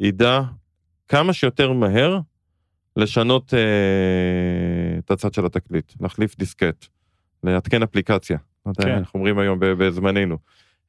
ידע 0.00 0.40
כמה 1.08 1.32
שיותר 1.32 1.72
מהר 1.72 2.18
לשנות 2.96 3.54
אה, 3.54 4.98
את 4.98 5.10
הצד 5.10 5.34
של 5.34 5.46
התקליט, 5.46 5.92
להחליף 6.00 6.38
דיסקט, 6.38 6.86
לעדכן 7.44 7.82
אפליקציה. 7.82 8.38
כן. 8.80 8.88
אנחנו 8.88 9.18
אומרים 9.18 9.38
היום 9.38 9.58
בזמננו. 9.60 10.36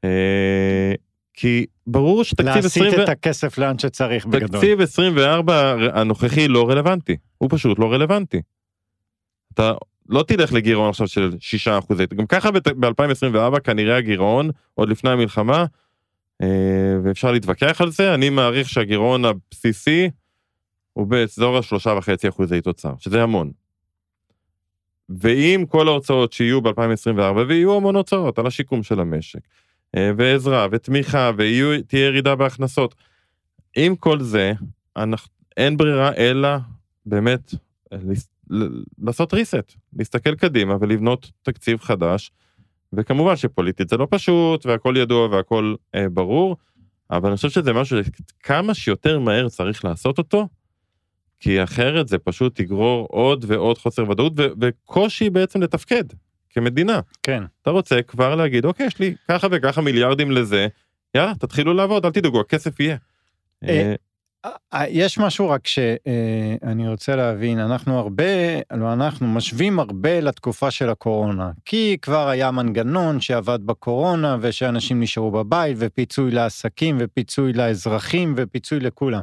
אה, 0.04 0.94
כי 1.34 1.66
ברור 1.88 2.24
שתקציב 2.24 2.66
20... 2.66 2.86
להסיט 2.86 3.04
את 3.04 3.10
הכסף 3.10 3.58
לאן 3.58 3.78
שצריך 3.80 4.26
בגדול. 4.26 4.60
תקציב 4.60 4.82
24 4.82 5.76
הנוכחי 5.94 6.48
לא 6.48 6.70
רלוונטי, 6.70 7.18
הוא 7.38 7.50
פשוט 7.52 7.80
לא 7.80 7.94
רלוונטי. 7.94 8.42
אתה 9.54 9.74
לא 10.10 10.24
תלך 10.24 10.54
לגירעון 10.54 10.90
עכשיו 10.90 11.08
של 11.08 11.32
6 11.40 11.68
אחוזי, 11.68 12.06
גם 12.16 12.26
ככה 12.26 12.52
ב-2024 12.52 13.60
כנראה 13.60 13.98
הגירעון, 13.98 14.50
עוד 14.74 14.90
לפני 14.90 15.10
המלחמה, 15.10 15.66
אה, 16.42 16.98
ואפשר 17.04 17.32
להתווכח 17.32 17.82
על 17.82 17.92
זה, 17.92 18.14
אני 18.14 18.30
מעריך 18.30 18.70
שהגירעון 18.70 19.26
הבסיסי 19.26 20.10
הוא 20.94 21.08
באזור 21.08 21.58
השלושה 21.58 21.94
וחצי 21.98 22.30
אחוזי 22.30 22.62
תוצר, 22.62 22.94
שזה 23.00 23.24
המון. 23.24 23.52
ואם 25.10 25.66
כל 25.70 25.88
ההוצאות 25.88 26.34
שיהיו 26.34 26.62
ב-2024, 26.62 27.38
ויהיו 27.48 27.76
המון 27.76 27.96
הוצאות 27.96 28.40
על 28.40 28.48
השיקום 28.48 28.84
של 28.84 29.00
המשק, 29.00 29.40
אה, 29.96 30.12
ועזרה 30.18 30.68
ותמיכה, 30.72 31.32
ותהיה 31.38 32.06
ירידה 32.06 32.36
בהכנסות, 32.36 32.96
עם 33.78 33.96
כל 33.96 34.20
זה, 34.22 34.54
אנחנו, 34.98 35.32
אין 35.58 35.78
ברירה 35.78 36.14
אלא 36.16 36.50
באמת 37.06 37.54
לעשות 39.00 39.34
reset, 39.34 39.76
להסתכל 39.94 40.36
קדימה 40.36 40.76
ולבנות 40.82 41.32
תקציב 41.42 41.80
חדש, 41.82 42.32
וכמובן 42.94 43.36
שפוליטית 43.36 43.90
זה 43.90 43.98
לא 43.98 44.08
פשוט, 44.10 44.66
והכל 44.66 44.94
ידוע 44.98 45.28
והכל 45.28 45.76
אה, 45.96 46.10
ברור, 46.10 46.58
אבל 47.12 47.30
אני 47.30 47.36
חושב 47.36 47.50
שזה 47.50 47.74
משהו 47.74 47.98
שכמה 48.04 48.74
שיותר 48.74 49.20
מהר 49.20 49.50
צריך 49.50 49.86
לעשות 49.86 50.18
אותו, 50.18 50.48
כי 51.40 51.64
אחרת 51.64 52.08
זה 52.08 52.18
פשוט 52.18 52.60
יגרור 52.60 53.08
עוד 53.12 53.46
ועוד 53.48 53.78
חוסר 53.78 54.10
ודאות 54.10 54.34
ו- 54.38 54.48
וקושי 54.62 55.30
בעצם 55.30 55.62
לתפקד 55.62 56.04
כמדינה. 56.50 57.00
כן. 57.24 57.44
אתה 57.62 57.70
רוצה 57.70 58.02
כבר 58.02 58.36
להגיד, 58.36 58.66
אוקיי, 58.66 58.86
יש 58.86 59.00
לי 59.00 59.16
ככה 59.28 59.48
וככה 59.52 59.82
מיליארדים 59.82 60.32
לזה, 60.32 60.68
יאללה, 61.16 61.36
תתחילו 61.36 61.74
לעבוד, 61.74 62.06
אל 62.06 62.12
תדאגו, 62.12 62.42
הכסף 62.42 62.80
יהיה. 62.80 62.98
אה, 64.46 64.52
אה, 64.74 64.88
יש 64.90 65.18
משהו 65.18 65.50
רק 65.50 65.68
שאני 65.68 66.88
רוצה 66.88 67.16
להבין, 67.16 67.60
אנחנו 67.60 68.00
הרבה, 68.00 68.24
לא 68.72 68.94
אנחנו, 68.94 69.28
משווים 69.28 69.80
הרבה 69.80 70.20
לתקופה 70.20 70.72
של 70.72 70.90
הקורונה, 70.90 71.52
כי 71.66 71.98
כבר 72.02 72.28
היה 72.28 72.52
מנגנון 72.52 73.22
שעבד 73.22 73.60
בקורונה 73.66 74.38
ושאנשים 74.42 75.00
נשארו 75.00 75.32
בבית 75.32 75.78
ופיצוי 75.80 76.32
לעסקים 76.32 76.98
ופיצוי 77.00 77.54
לאזרחים 77.54 78.34
ופיצוי 78.38 78.80
לכולם. 78.80 79.22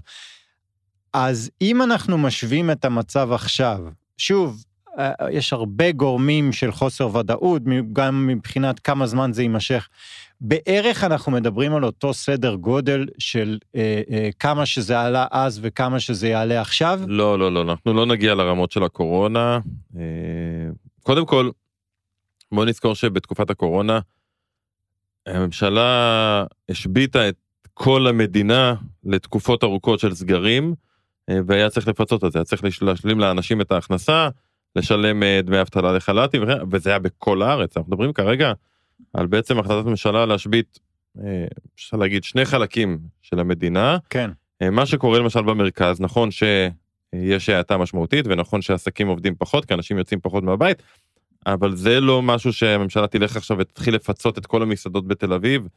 אז 1.12 1.50
אם 1.62 1.82
אנחנו 1.82 2.18
משווים 2.18 2.70
את 2.70 2.84
המצב 2.84 3.32
עכשיו, 3.32 3.78
שוב, 4.18 4.64
אה, 4.98 5.12
יש 5.30 5.52
הרבה 5.52 5.92
גורמים 5.92 6.52
של 6.52 6.72
חוסר 6.72 7.16
ודאות, 7.16 7.62
גם 7.92 8.26
מבחינת 8.26 8.80
כמה 8.80 9.06
זמן 9.06 9.32
זה 9.32 9.42
יימשך. 9.42 9.88
בערך 10.40 11.04
אנחנו 11.04 11.32
מדברים 11.32 11.74
על 11.74 11.84
אותו 11.84 12.14
סדר 12.14 12.54
גודל 12.54 13.06
של 13.18 13.58
אה, 13.76 14.02
אה, 14.10 14.28
כמה 14.38 14.66
שזה 14.66 15.00
עלה 15.00 15.26
אז 15.30 15.60
וכמה 15.62 16.00
שזה 16.00 16.28
יעלה 16.28 16.60
עכשיו? 16.60 17.00
לא, 17.06 17.38
לא, 17.38 17.52
לא, 17.52 17.62
אנחנו 17.62 17.94
לא 17.94 18.06
נגיע 18.06 18.34
לרמות 18.34 18.72
של 18.72 18.82
הקורונה. 18.82 19.58
אה, 19.96 20.02
קודם 21.02 21.26
כל, 21.26 21.50
בוא 22.52 22.64
נזכור 22.64 22.94
שבתקופת 22.94 23.50
הקורונה, 23.50 24.00
הממשלה 25.26 26.44
השביתה 26.68 27.28
את 27.28 27.36
כל 27.74 28.06
המדינה 28.06 28.74
לתקופות 29.04 29.64
ארוכות 29.64 30.00
של 30.00 30.14
סגרים, 30.14 30.74
אה, 31.30 31.38
והיה 31.46 31.70
צריך 31.70 31.88
לפצות 31.88 32.22
על 32.22 32.30
זה, 32.30 32.38
היה 32.38 32.44
צריך 32.44 32.82
להשלים 32.82 33.20
לאנשים 33.20 33.60
את 33.60 33.72
ההכנסה, 33.72 34.28
לשלם 34.76 35.22
אה, 35.22 35.40
דמי 35.42 35.60
אבטלה 35.60 35.92
לחל"תים, 35.92 36.42
וזה 36.70 36.90
היה 36.90 36.98
בכל 36.98 37.42
הארץ. 37.42 37.76
אנחנו 37.76 37.90
מדברים 37.92 38.12
כרגע 38.12 38.52
על 39.12 39.26
בעצם 39.26 39.58
החלטת 39.58 39.86
ממשלה 39.86 40.26
להשבית, 40.26 40.78
אה, 41.24 41.46
אפשר 41.74 41.96
להגיד, 41.96 42.24
שני 42.24 42.44
חלקים 42.44 42.98
של 43.22 43.40
המדינה. 43.40 43.98
כן. 44.10 44.30
מה 44.72 44.86
שקורה 44.86 45.18
למשל 45.18 45.42
במרכז, 45.42 46.00
נכון 46.00 46.30
שיש 46.30 47.48
האטה 47.48 47.76
משמעותית, 47.76 48.26
ונכון 48.28 48.62
שעסקים 48.62 49.08
עובדים 49.08 49.34
פחות, 49.38 49.64
כי 49.64 49.74
אנשים 49.74 49.98
יוצאים 49.98 50.20
פחות 50.20 50.44
מהבית, 50.44 50.82
אבל 51.46 51.76
זה 51.76 52.00
לא 52.00 52.22
משהו 52.22 52.52
שהממשלה 52.52 53.06
תלך 53.06 53.36
עכשיו 53.36 53.58
ותתחיל 53.58 53.94
לפצות 53.94 54.38
את 54.38 54.46
כל 54.46 54.62
המסעדות 54.62 55.06
בתל 55.06 55.32
אביב. 55.32 55.68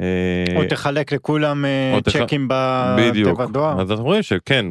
אה, 0.00 0.44
או 0.56 0.64
תחלק 0.68 1.12
לכולם 1.12 1.64
אה, 1.64 1.98
צ'קים 2.08 2.48
בתיבת 2.50 3.50
דואר. 3.50 3.80
אז 3.80 3.90
אנחנו 3.90 4.04
רואים 4.04 4.22
שכן, 4.22 4.66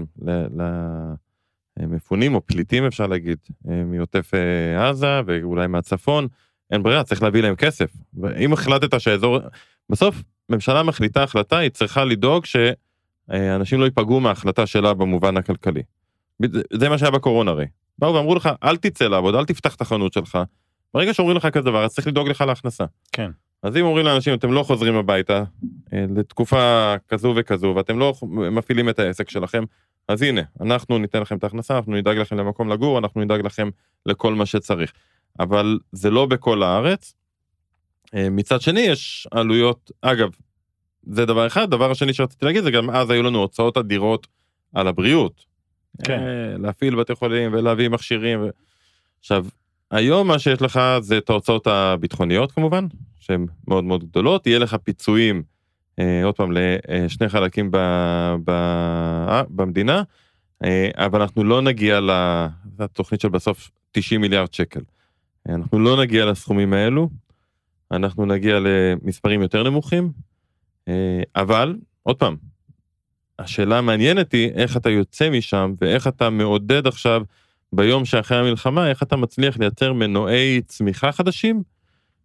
למפונים 1.79 2.35
או 2.35 2.45
פליטים 2.45 2.85
אפשר 2.85 3.07
להגיד, 3.07 3.37
אה, 3.69 3.83
מעוטף 3.83 4.31
עזה 4.79 5.21
ואולי 5.25 5.67
מהצפון, 5.67 6.27
אין 6.71 6.83
ברירה, 6.83 7.03
צריך 7.03 7.23
להביא 7.23 7.41
להם 7.41 7.55
כסף. 7.55 7.91
ואם 8.13 8.53
החלטת 8.53 9.01
שהאזור, 9.01 9.39
בסוף 9.89 10.23
כשממשלה 10.47 10.83
מחליטה 10.83 11.23
החלטה, 11.23 11.57
היא 11.57 11.69
צריכה 11.69 12.05
לדאוג 12.05 12.45
שאנשים 12.45 13.79
לא 13.79 13.85
ייפגעו 13.85 14.19
מההחלטה 14.19 14.67
שלה 14.67 14.93
במובן 14.93 15.37
הכלכלי. 15.37 15.81
זה 16.73 16.89
מה 16.89 16.97
שהיה 16.97 17.11
בקורונה 17.11 17.51
הרי. 17.51 17.65
באו 17.99 18.13
ואמרו 18.13 18.35
לך, 18.35 18.49
אל 18.63 18.77
תצא 18.77 19.07
לעבוד, 19.07 19.35
אל 19.35 19.45
תפתח 19.45 19.75
את 19.75 19.81
החנות 19.81 20.13
שלך. 20.13 20.37
ברגע 20.93 21.13
שאומרים 21.13 21.37
לך 21.37 21.45
כזה 21.45 21.65
דבר, 21.65 21.85
אז 21.85 21.93
צריך 21.93 22.07
לדאוג 22.07 22.27
לך 22.27 22.41
להכנסה. 22.41 22.83
כן. 23.11 23.31
אז 23.63 23.77
אם 23.77 23.85
אומרים 23.85 24.05
לאנשים, 24.05 24.33
אתם 24.33 24.51
לא 24.51 24.63
חוזרים 24.63 24.95
הביתה 24.95 25.43
אה, 25.93 26.05
לתקופה 26.15 26.93
כזו 27.07 27.33
וכזו, 27.35 27.73
ואתם 27.75 27.99
לא 27.99 28.13
מפעילים 28.31 28.89
את 28.89 28.99
העסק 28.99 29.29
שלכם, 29.29 29.63
אז 30.07 30.21
הנה, 30.21 30.41
אנחנו 30.61 30.97
ניתן 30.97 31.21
לכם 31.21 31.37
את 31.37 31.43
ההכנסה, 31.43 31.77
אנחנו 31.77 31.93
נדאג 31.95 32.17
לכם 32.17 32.37
למקום 32.37 32.69
לגור, 32.69 32.99
אנחנו 32.99 33.21
נדאג 33.21 33.45
לכם 33.45 33.69
לכל 34.05 34.33
מה 34.33 34.45
שצריך. 34.45 34.93
אבל 35.39 35.79
זה 35.91 36.09
לא 36.09 36.25
בכל 36.25 36.63
הארץ. 36.63 37.13
אה, 38.15 38.29
מצד 38.29 38.61
שני, 38.61 38.79
יש 38.79 39.27
עלויות, 39.31 39.91
אגב, 40.01 40.29
זה 41.03 41.25
דבר 41.25 41.47
אחד, 41.47 41.69
דבר 41.69 41.91
השני 41.91 42.13
שרציתי 42.13 42.45
להגיד, 42.45 42.63
זה 42.63 42.71
גם 42.71 42.89
אז 42.89 43.09
היו 43.09 43.23
לנו 43.23 43.39
הוצאות 43.39 43.77
אדירות 43.77 44.27
על 44.73 44.87
הבריאות. 44.87 45.45
כן. 46.03 46.19
אה, 46.19 46.57
להפעיל 46.57 46.95
בתי 46.95 47.15
חולים 47.15 47.53
ולהביא 47.53 47.89
מכשירים. 47.89 48.41
ו... 48.41 48.49
עכשיו, 49.19 49.45
היום 49.91 50.27
מה 50.27 50.39
שיש 50.39 50.61
לך 50.61 50.79
זה 50.99 51.17
את 51.17 51.29
ההוצאות 51.29 51.67
הביטחוניות 51.67 52.51
כמובן, 52.51 52.87
שהן 53.19 53.45
מאוד 53.67 53.83
מאוד 53.83 54.03
גדולות, 54.03 54.47
יהיה 54.47 54.59
לך 54.59 54.75
פיצויים, 54.83 55.43
אה, 55.99 56.23
עוד 56.23 56.35
פעם, 56.35 56.51
לשני 56.51 57.29
חלקים 57.29 57.71
ב, 57.71 57.77
ב, 58.43 58.49
אה, 59.29 59.43
במדינה, 59.49 60.03
אה, 60.63 60.89
אבל 60.95 61.21
אנחנו 61.21 61.43
לא 61.43 61.61
נגיע 61.61 61.99
לתוכנית 62.79 63.21
של 63.21 63.29
בסוף 63.29 63.71
90 63.91 64.21
מיליארד 64.21 64.53
שקל. 64.53 64.81
אנחנו 65.55 65.79
לא 65.79 66.01
נגיע 66.01 66.25
לסכומים 66.25 66.73
האלו, 66.73 67.09
אנחנו 67.91 68.25
נגיע 68.25 68.59
למספרים 68.59 69.41
יותר 69.41 69.63
נמוכים, 69.63 70.11
אה, 70.87 71.21
אבל, 71.35 71.75
עוד 72.03 72.15
פעם, 72.15 72.35
השאלה 73.39 73.77
המעניינת 73.77 74.31
היא 74.31 74.49
איך 74.49 74.77
אתה 74.77 74.89
יוצא 74.89 75.29
משם 75.29 75.73
ואיך 75.81 76.07
אתה 76.07 76.29
מעודד 76.29 76.87
עכשיו 76.87 77.21
ביום 77.73 78.05
שאחרי 78.05 78.37
המלחמה, 78.37 78.89
איך 78.89 79.03
אתה 79.03 79.15
מצליח 79.15 79.57
לייצר 79.57 79.93
מנועי 79.93 80.61
צמיחה 80.67 81.11
חדשים, 81.11 81.63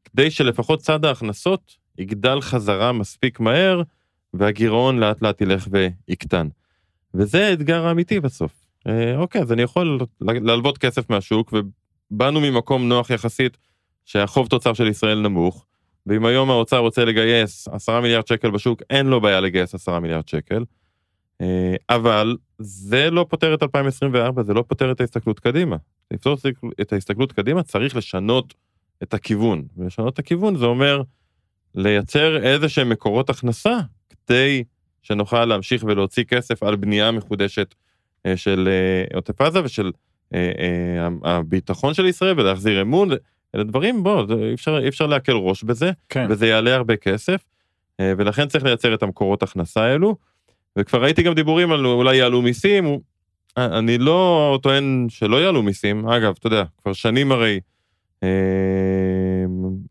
כדי 0.05 0.31
שלפחות 0.31 0.81
צד 0.81 1.05
ההכנסות 1.05 1.77
יגדל 1.99 2.41
חזרה 2.41 2.93
מספיק 2.93 3.41
מהר, 3.41 3.83
והגירעון 4.35 4.99
לאט 4.99 5.23
לאט 5.23 5.41
ילך 5.41 5.69
ויקטן. 5.71 6.49
וזה 7.15 7.47
האתגר 7.47 7.87
האמיתי 7.87 8.21
בסוף. 8.21 8.53
אה, 8.87 9.17
אוקיי, 9.17 9.41
אז 9.41 9.53
אני 9.53 9.63
יכול 9.63 9.99
להלוות 10.21 10.79
כסף 10.79 11.11
מהשוק, 11.11 11.55
ובאנו 12.15 12.41
ממקום 12.41 12.89
נוח 12.89 13.11
יחסית, 13.11 13.57
שהחוב 14.05 14.49
תוצר 14.49 14.73
של 14.73 14.89
ישראל 14.89 15.21
נמוך, 15.21 15.67
ואם 16.07 16.25
היום 16.27 16.51
האוצר 16.51 16.79
רוצה 16.79 17.05
לגייס 17.05 17.69
10 17.69 18.01
מיליארד 18.01 18.27
שקל 18.27 18.51
בשוק, 18.51 18.83
אין 18.91 19.07
לו 19.07 19.21
בעיה 19.21 19.41
לגייס 19.41 19.75
10 19.75 19.99
מיליארד 19.99 20.29
שקל. 20.29 20.65
אה, 21.41 21.75
אבל 21.91 22.37
זה 22.59 23.11
לא 23.11 23.27
פותר 23.29 23.55
את 23.55 23.63
2024, 23.63 24.43
זה 24.43 24.55
לא 24.55 24.65
פותר 24.69 24.93
את 24.93 25.01
ההסתכלות 25.01 25.41
קדימה. 25.41 25.77
לפתור 26.11 26.37
את 26.81 26.93
ההסתכלות 26.93 27.33
קדימה 27.33 27.63
צריך 27.63 27.97
לשנות 27.97 28.55
את 29.03 29.15
הכיוון, 29.15 29.63
ולשנות 29.77 30.15
את 30.15 30.19
הכיוון 30.19 30.57
זה 30.57 30.65
אומר 30.65 31.03
לייצר 31.75 32.43
איזה 32.43 32.69
שהם 32.69 32.89
מקורות 32.89 33.31
הכנסה 33.31 33.79
כדי 34.11 34.65
שנוכל 35.03 35.45
להמשיך 35.45 35.85
ולהוציא 35.87 36.25
כסף 36.25 36.63
על 36.63 36.77
בנייה 36.77 37.11
מחודשת 37.11 37.75
אה, 38.27 38.37
של 38.37 38.69
אה, 38.69 39.17
עוטף 39.17 39.41
עזה 39.41 39.65
ושל 39.65 39.93
הביטחון 41.25 41.95
של 41.95 42.07
ישראל 42.07 42.41
ולהחזיר 42.41 42.83
אמון, 42.83 43.09
אלה 43.55 43.65
דברים, 43.65 44.03
בוא, 44.03 44.25
אי 44.49 44.55
אפשר, 44.55 44.79
אי 44.79 44.89
אפשר 44.89 45.07
להקל 45.07 45.33
ראש 45.33 45.65
בזה, 45.65 45.91
כן. 46.09 46.27
וזה 46.31 46.47
יעלה 46.47 46.75
הרבה 46.75 46.97
כסף, 46.97 47.45
ולכן 48.01 48.49
צריך 48.49 48.65
לייצר 48.65 48.95
את 48.95 49.03
המקורות 49.03 49.43
הכנסה 49.43 49.83
האלו. 49.83 50.17
וכבר 50.79 51.03
ראיתי 51.03 51.23
גם 51.23 51.35
דיבורים 51.35 51.73
על 51.73 51.87
אולי 51.87 52.17
יעלו 52.17 52.43
מיסים, 52.43 52.99
אני 53.57 53.99
לא 53.99 54.59
טוען 54.63 55.07
שלא 55.09 55.37
יעלו 55.43 55.63
מיסים, 55.63 56.09
אגב, 56.09 56.35
אתה 56.39 56.47
יודע, 56.47 56.65
כבר 56.83 56.93
שנים 56.93 57.33
הרי, 57.33 57.61
אה, 58.23 58.29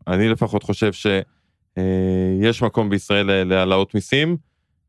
אני 0.06 0.28
לפחות 0.28 0.62
חושב 0.62 0.92
שיש 0.92 2.62
מקום 2.62 2.90
בישראל 2.90 3.44
להעלאות 3.44 3.94
מיסים, 3.94 4.36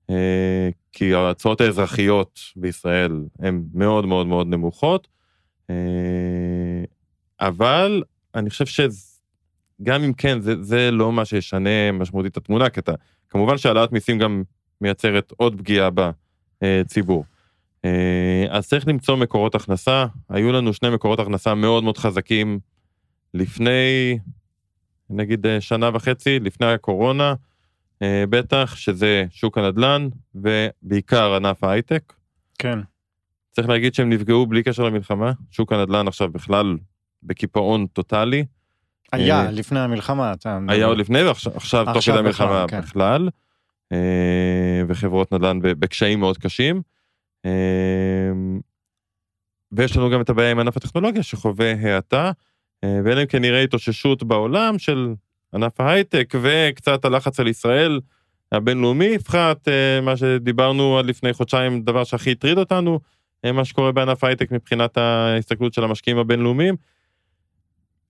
אה, 0.10 0.70
כי 0.94 1.14
ההצעות 1.14 1.62
האזרחיות 1.62 2.40
בישראל 2.56 3.22
הן 3.40 3.64
מאוד 3.74 4.06
מאוד 4.06 4.28
מאוד 4.28 4.48
נמוכות, 4.48 5.08
אה, 5.08 5.15
אבל 7.40 8.04
אני 8.36 8.50
חושב 8.50 8.66
שגם 8.66 10.04
אם 10.04 10.14
כן, 10.14 10.42
זה, 10.42 10.64
זה 10.64 10.92
לא 10.92 11.12
מה 11.12 11.26
שישנה 11.26 11.92
משמעותית 11.92 12.32
את 12.32 12.38
התמונה, 12.38 12.70
כי 12.70 12.80
אתה, 12.80 12.94
כמובן 13.30 13.58
שהעלאת 13.58 13.92
מיסים 13.92 14.20
גם 14.20 14.44
מייצרת 14.82 15.34
עוד 15.38 15.58
פגיעה 15.58 15.90
בציבור. 16.62 17.26
אה, 17.86 18.46
אז 18.50 18.68
צריך 18.68 18.88
למצוא 18.88 19.16
מקורות 19.16 19.56
הכנסה, 19.56 20.06
היו 20.30 20.52
לנו 20.52 20.74
שני 20.74 20.90
מקורות 20.90 21.20
הכנסה 21.20 21.56
מאוד 21.56 21.84
מאוד 21.84 21.98
חזקים 21.98 22.60
לפני, 23.34 24.20
נגיד 25.10 25.46
אה, 25.46 25.62
שנה 25.62 25.90
וחצי, 25.94 26.40
לפני 26.40 26.66
הקורונה, 26.66 27.34
אה, 28.02 28.24
בטח, 28.30 28.76
שזה 28.76 29.26
שוק 29.30 29.58
הנדל"ן 29.58 30.08
ובעיקר 30.36 31.36
ענף 31.36 31.64
ההייטק. 31.64 32.14
כן. 32.60 32.80
צריך 33.56 33.70
להגיד 33.70 33.94
שהם 33.94 34.10
נפגעו 34.10 34.46
בלי 34.46 34.64
קשר 34.64 34.84
למלחמה, 34.84 35.32
שוק 35.52 35.74
הנדל"ן 35.74 36.08
עכשיו 36.08 36.30
בכלל 36.30 36.78
בקיפאון 37.24 37.88
טוטאלי. 37.88 38.46
היה 39.12 39.52
לפני 39.52 39.80
המלחמה, 39.80 40.34
אתה... 40.34 40.60
היה 40.68 40.86
עוד 40.86 40.98
לפני 40.98 41.24
ועכשיו 41.24 41.86
תוך 41.94 42.06
כדי 42.06 42.18
המלחמה 42.18 42.66
כן. 42.68 42.82
בכלל. 42.82 43.30
אה, 43.92 44.82
וחברות 44.88 45.34
נדל"ן 45.34 45.60
בקשיים 45.62 46.20
מאוד 46.20 46.38
קשים. 46.38 46.82
אה, 47.46 47.52
ויש 49.72 49.98
לנו 49.98 50.10
גם 50.10 50.22
את 50.22 50.30
הבעיה 50.30 50.52
עם 50.52 50.60
ענף 50.60 50.78
הטכנולוגיה 50.78 51.24
שחווה 51.24 51.74
האטה, 51.82 52.32
אה, 52.84 53.00
ואלה 53.06 53.22
הם 53.22 53.28
כנראה 53.28 53.64
התאוששות 53.64 54.24
בעולם 54.24 54.80
של 54.80 55.14
ענף 55.54 55.80
ההייטק 55.80 56.34
וקצת 56.42 57.06
הלחץ 57.06 57.40
על 57.40 57.48
ישראל 57.48 58.00
הבינלאומי, 58.52 59.06
יפחת 59.06 59.68
מה 60.02 60.18
שדיברנו 60.18 61.00
עד 61.00 61.06
לפני 61.06 61.34
חודשיים, 61.34 61.82
דבר 61.82 62.04
שהכי 62.04 62.32
הטריד 62.32 62.58
אותנו, 62.58 63.00
מה 63.52 63.66
שקורה 63.66 63.92
בענף 63.92 64.24
ההייטק 64.24 64.52
מבחינת 64.52 64.98
ההסתכלות 64.98 65.74
של 65.74 65.84
המשקיעים 65.84 66.18
הבינלאומיים. 66.18 66.76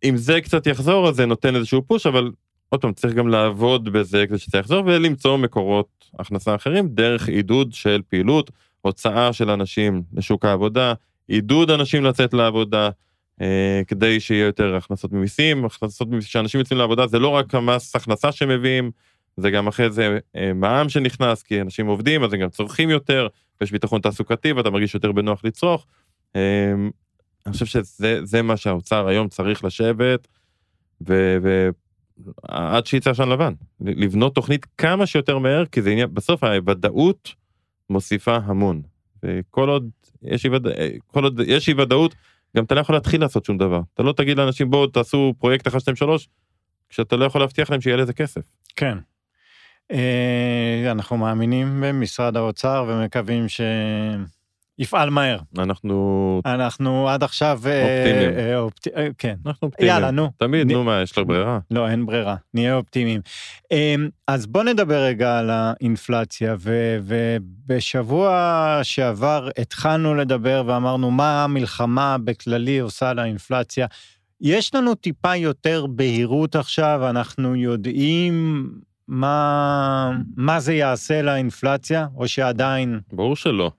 אם 0.03 0.17
זה 0.17 0.41
קצת 0.41 0.67
יחזור 0.67 1.07
אז 1.07 1.15
זה 1.15 1.25
נותן 1.25 1.55
איזשהו 1.55 1.81
פוש, 1.87 2.07
אבל 2.07 2.31
עוד 2.69 2.81
פעם, 2.81 2.93
צריך 2.93 3.13
גם 3.13 3.27
לעבוד 3.27 3.89
בזה 3.89 4.25
כדי 4.27 4.37
שזה 4.37 4.57
יחזור 4.57 4.83
ולמצוא 4.85 5.37
מקורות 5.37 6.09
הכנסה 6.19 6.55
אחרים 6.55 6.87
דרך 6.87 7.27
עידוד 7.27 7.73
של 7.73 8.01
פעילות, 8.09 8.51
הוצאה 8.81 9.33
של 9.33 9.49
אנשים 9.49 10.03
לשוק 10.13 10.45
העבודה, 10.45 10.93
עידוד 11.27 11.71
אנשים 11.71 12.03
לצאת 12.03 12.33
לעבודה, 12.33 12.89
אה, 13.41 13.81
כדי 13.87 14.19
שיהיה 14.19 14.45
יותר 14.45 14.75
הכנסות 14.75 15.11
ממיסים, 15.11 15.65
הכנסות 15.65 16.07
שאנשים 16.21 16.59
יוצאים 16.59 16.79
לעבודה 16.79 17.07
זה 17.07 17.19
לא 17.19 17.29
רק 17.29 17.55
המס 17.55 17.95
הכנסה 17.95 18.31
שמביאים, 18.31 18.91
זה 19.37 19.51
גם 19.51 19.67
אחרי 19.67 19.91
זה 19.91 20.19
אה, 20.35 20.53
מע"מ 20.53 20.89
שנכנס, 20.89 21.43
כי 21.43 21.61
אנשים 21.61 21.87
עובדים 21.87 22.23
אז 22.23 22.33
הם 22.33 22.39
גם 22.39 22.49
צורכים 22.49 22.89
יותר, 22.89 23.27
ויש 23.61 23.71
ביטחון 23.71 24.01
תעסוקתי 24.01 24.51
ואתה 24.51 24.69
מרגיש 24.69 24.93
יותר 24.93 25.11
בנוח 25.11 25.41
לצרוך. 25.43 25.87
אה, 26.35 26.73
אני 27.45 27.53
חושב 27.53 27.65
שזה 27.65 28.41
מה 28.41 28.57
שהאוצר 28.57 29.07
היום 29.07 29.27
צריך 29.27 29.63
לשבת, 29.63 30.27
ו, 31.07 31.37
עד 32.43 32.85
שיצא 32.85 33.09
עשן 33.09 33.29
לבן, 33.29 33.53
לבנות 33.81 34.35
תוכנית 34.35 34.65
כמה 34.77 35.05
שיותר 35.05 35.37
מהר, 35.37 35.65
כי 35.65 35.81
זה 35.81 35.89
עניין, 35.89 36.13
בסוף 36.13 36.43
הוודאות 36.43 37.33
מוסיפה 37.89 38.35
המון. 38.35 38.81
וכל 39.23 39.69
עוד 39.69 39.89
יש 40.21 40.45
אי 40.45 40.49
כל 41.07 41.23
עוד 41.23 41.39
יש 41.47 41.69
אי 41.69 41.73
ודאות, 41.73 42.15
גם 42.57 42.63
אתה 42.63 42.75
לא 42.75 42.79
יכול 42.79 42.95
להתחיל 42.95 43.21
לעשות 43.21 43.45
שום 43.45 43.57
דבר. 43.57 43.81
אתה 43.93 44.03
לא 44.03 44.13
תגיד 44.13 44.37
לאנשים 44.37 44.69
בואו 44.69 44.87
תעשו 44.87 45.33
פרויקט 45.39 45.67
1, 45.67 45.79
2, 45.79 45.95
3, 45.95 46.29
כשאתה 46.89 47.15
לא 47.15 47.25
יכול 47.25 47.41
להבטיח 47.41 47.69
להם 47.69 47.81
שיהיה 47.81 47.97
לזה 47.97 48.13
כסף. 48.13 48.41
כן. 48.75 48.97
אה, 49.91 50.91
אנחנו 50.91 51.17
מאמינים 51.17 51.83
במשרד 51.83 52.37
האוצר 52.37 52.85
ומקווים 52.87 53.49
ש... 53.49 53.61
יפעל 54.79 55.09
מהר. 55.09 55.39
אנחנו... 55.57 56.41
אנחנו 56.45 57.09
עד 57.09 57.23
עכשיו... 57.23 57.59
אה, 57.65 57.81
אופטימיים. 57.83 58.37
אה, 58.37 58.57
אופט... 58.57 58.87
כן. 59.17 59.35
אנחנו 59.45 59.67
אופטימיים. 59.67 59.95
יאללה, 59.95 60.11
נו. 60.11 60.31
תמיד, 60.37 60.67
נ... 60.67 60.71
נו 60.71 60.83
מה, 60.83 61.01
יש 61.01 61.11
לך 61.11 61.23
ברירה? 61.27 61.59
לא, 61.71 61.89
אין 61.89 62.05
ברירה, 62.05 62.35
נהיה 62.53 62.75
אופטימיים. 62.75 63.21
אמ, 63.71 64.09
אז 64.27 64.47
בוא 64.47 64.63
נדבר 64.63 65.03
רגע 65.03 65.39
על 65.39 65.49
האינפלציה, 65.49 66.55
ו... 66.59 66.97
ובשבוע 67.03 68.79
שעבר 68.83 69.49
התחלנו 69.57 70.15
לדבר 70.15 70.63
ואמרנו 70.65 71.11
מה 71.11 71.43
המלחמה 71.43 72.17
בכללי 72.23 72.79
עושה 72.79 73.13
לאינפלציה. 73.13 73.87
יש 74.41 74.75
לנו 74.75 74.95
טיפה 74.95 75.35
יותר 75.35 75.85
בהירות 75.85 76.55
עכשיו, 76.55 77.09
אנחנו 77.09 77.55
יודעים 77.55 78.69
מה, 79.07 80.11
מה 80.37 80.59
זה 80.59 80.73
יעשה 80.73 81.21
לאינפלציה, 81.21 82.07
או 82.15 82.27
שעדיין... 82.27 82.99
ברור 83.13 83.35
שלא. 83.35 83.71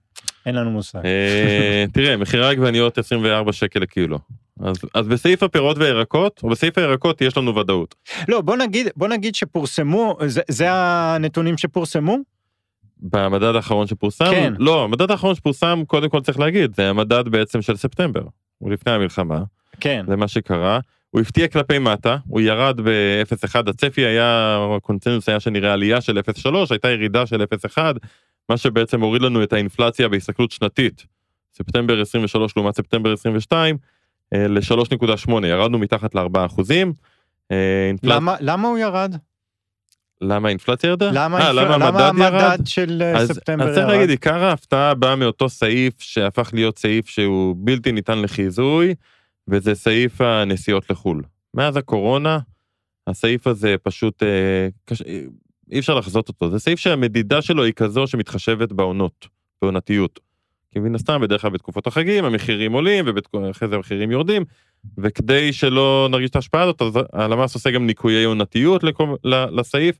אין 0.46 0.54
לנו 0.54 0.70
מושג. 0.70 0.98
אה, 1.04 1.84
תראה, 1.92 2.16
מחירי 2.16 2.46
העגבניות 2.46 2.98
24 2.98 3.52
שקל 3.52 3.80
לקילו. 3.80 4.18
אז, 4.60 4.76
אז 4.94 5.08
בסעיף 5.08 5.42
הפירות 5.42 5.78
והירקות, 5.78 6.40
או 6.42 6.48
בסעיף 6.48 6.78
הירקות 6.78 7.20
יש 7.20 7.36
לנו 7.36 7.56
ודאות. 7.56 7.94
לא, 8.28 8.40
בוא 8.40 8.56
נגיד, 8.56 8.86
בוא 8.96 9.08
נגיד 9.08 9.34
שפורסמו, 9.34 10.16
זה, 10.26 10.40
זה 10.48 10.66
הנתונים 10.70 11.58
שפורסמו? 11.58 12.18
במדד 13.00 13.54
האחרון 13.54 13.86
שפורסם? 13.86 14.30
כן. 14.30 14.54
לא, 14.58 14.84
המדד 14.84 15.10
האחרון 15.10 15.34
שפורסם, 15.34 15.82
קודם 15.86 16.08
כל 16.08 16.20
צריך 16.20 16.38
להגיד, 16.38 16.76
זה 16.76 16.90
המדד 16.90 17.28
בעצם 17.28 17.62
של 17.62 17.76
ספטמבר, 17.76 18.22
הוא 18.58 18.70
לפני 18.70 18.92
המלחמה, 18.92 19.42
כן. 19.80 20.04
זה 20.08 20.16
מה 20.16 20.28
שקרה. 20.28 20.80
הוא 21.16 21.20
הפתיע 21.22 21.48
כלפי 21.48 21.78
מטה, 21.78 22.16
הוא 22.28 22.40
ירד 22.40 22.80
ב-0.1, 22.80 23.70
הצפי 23.70 24.00
היה, 24.06 24.58
הקונצנזוס 24.76 25.28
היה 25.28 25.40
שנראה 25.40 25.72
עלייה 25.72 26.00
של 26.00 26.18
0.3, 26.18 26.48
הייתה 26.70 26.90
ירידה 26.90 27.26
של 27.26 27.42
0.1, 27.42 27.78
מה 28.48 28.56
שבעצם 28.56 29.00
הוריד 29.00 29.22
לנו 29.22 29.42
את 29.42 29.52
האינפלציה 29.52 30.08
בהסתכלות 30.08 30.50
שנתית, 30.50 31.06
ספטמבר 31.54 32.00
23 32.00 32.56
לעומת 32.56 32.76
ספטמבר 32.76 33.12
22, 33.12 33.76
אה, 34.34 34.48
ל-3.8, 34.48 35.46
ירדנו 35.46 35.78
מתחת 35.78 36.14
ל-4 36.14 36.46
אחוזים. 36.46 36.92
אה, 37.52 37.56
אינפל- 37.88 38.06
למה, 38.14 38.36
למה 38.40 38.68
הוא 38.68 38.78
ירד? 38.78 39.14
למה 40.20 40.48
האינפלציה 40.48 40.88
ירדה? 40.88 41.10
למה, 41.12 41.38
אה, 41.38 41.46
האינפ- 41.50 41.52
למה 41.52 41.76
למה 41.76 41.86
המדד 42.08 42.18
ירד? 42.18 42.42
המדד 42.42 42.66
של 42.66 43.02
אז, 43.16 43.28
ספטמבר 43.32 43.64
אז 43.68 43.74
צריך 43.74 43.86
ירד? 43.88 43.92
להגיד, 43.94 44.10
עיקר 44.10 44.44
ההפתעה 44.44 44.94
באה 44.94 45.16
מאותו 45.16 45.48
סעיף 45.48 45.94
שהפך 45.98 46.50
להיות 46.52 46.78
סעיף 46.78 47.08
שהוא 47.08 47.54
בלתי 47.58 47.92
ניתן 47.92 48.18
לחיזוי, 48.18 48.94
וזה 49.48 49.74
סעיף 49.74 50.20
הנסיעות 50.20 50.90
לחו"ל. 50.90 51.22
מאז 51.54 51.76
הקורונה, 51.76 52.38
הסעיף 53.06 53.46
הזה 53.46 53.74
פשוט, 53.82 54.22
אה, 54.22 54.68
קש... 54.84 55.02
אה, 55.02 55.20
אי 55.70 55.78
אפשר 55.78 55.94
לחזות 55.94 56.28
אותו. 56.28 56.50
זה 56.50 56.58
סעיף 56.58 56.78
שהמדידה 56.78 57.42
שלו 57.42 57.64
היא 57.64 57.72
כזו 57.72 58.06
שמתחשבת 58.06 58.72
בעונות, 58.72 59.28
בעונתיות. 59.62 60.20
כי 60.70 60.78
מן 60.78 60.94
הסתם, 60.94 61.20
בדרך 61.20 61.42
כלל 61.42 61.50
בתקופות 61.50 61.86
החגים 61.86 62.24
המחירים 62.24 62.72
עולים, 62.72 63.04
ואחרי 63.32 63.68
זה 63.68 63.74
המחירים 63.74 64.10
יורדים, 64.10 64.44
וכדי 64.98 65.52
שלא 65.52 66.08
נרגיש 66.10 66.30
את 66.30 66.36
ההשפעה 66.36 66.62
הזאת, 66.62 66.82
אז 66.82 66.98
הלמ"ס 67.12 67.54
עושה 67.54 67.70
גם 67.70 67.86
ניקויי 67.86 68.24
עונתיות 68.24 68.82
לכל, 68.84 69.14
ל- 69.24 69.60
לסעיף, 69.60 69.96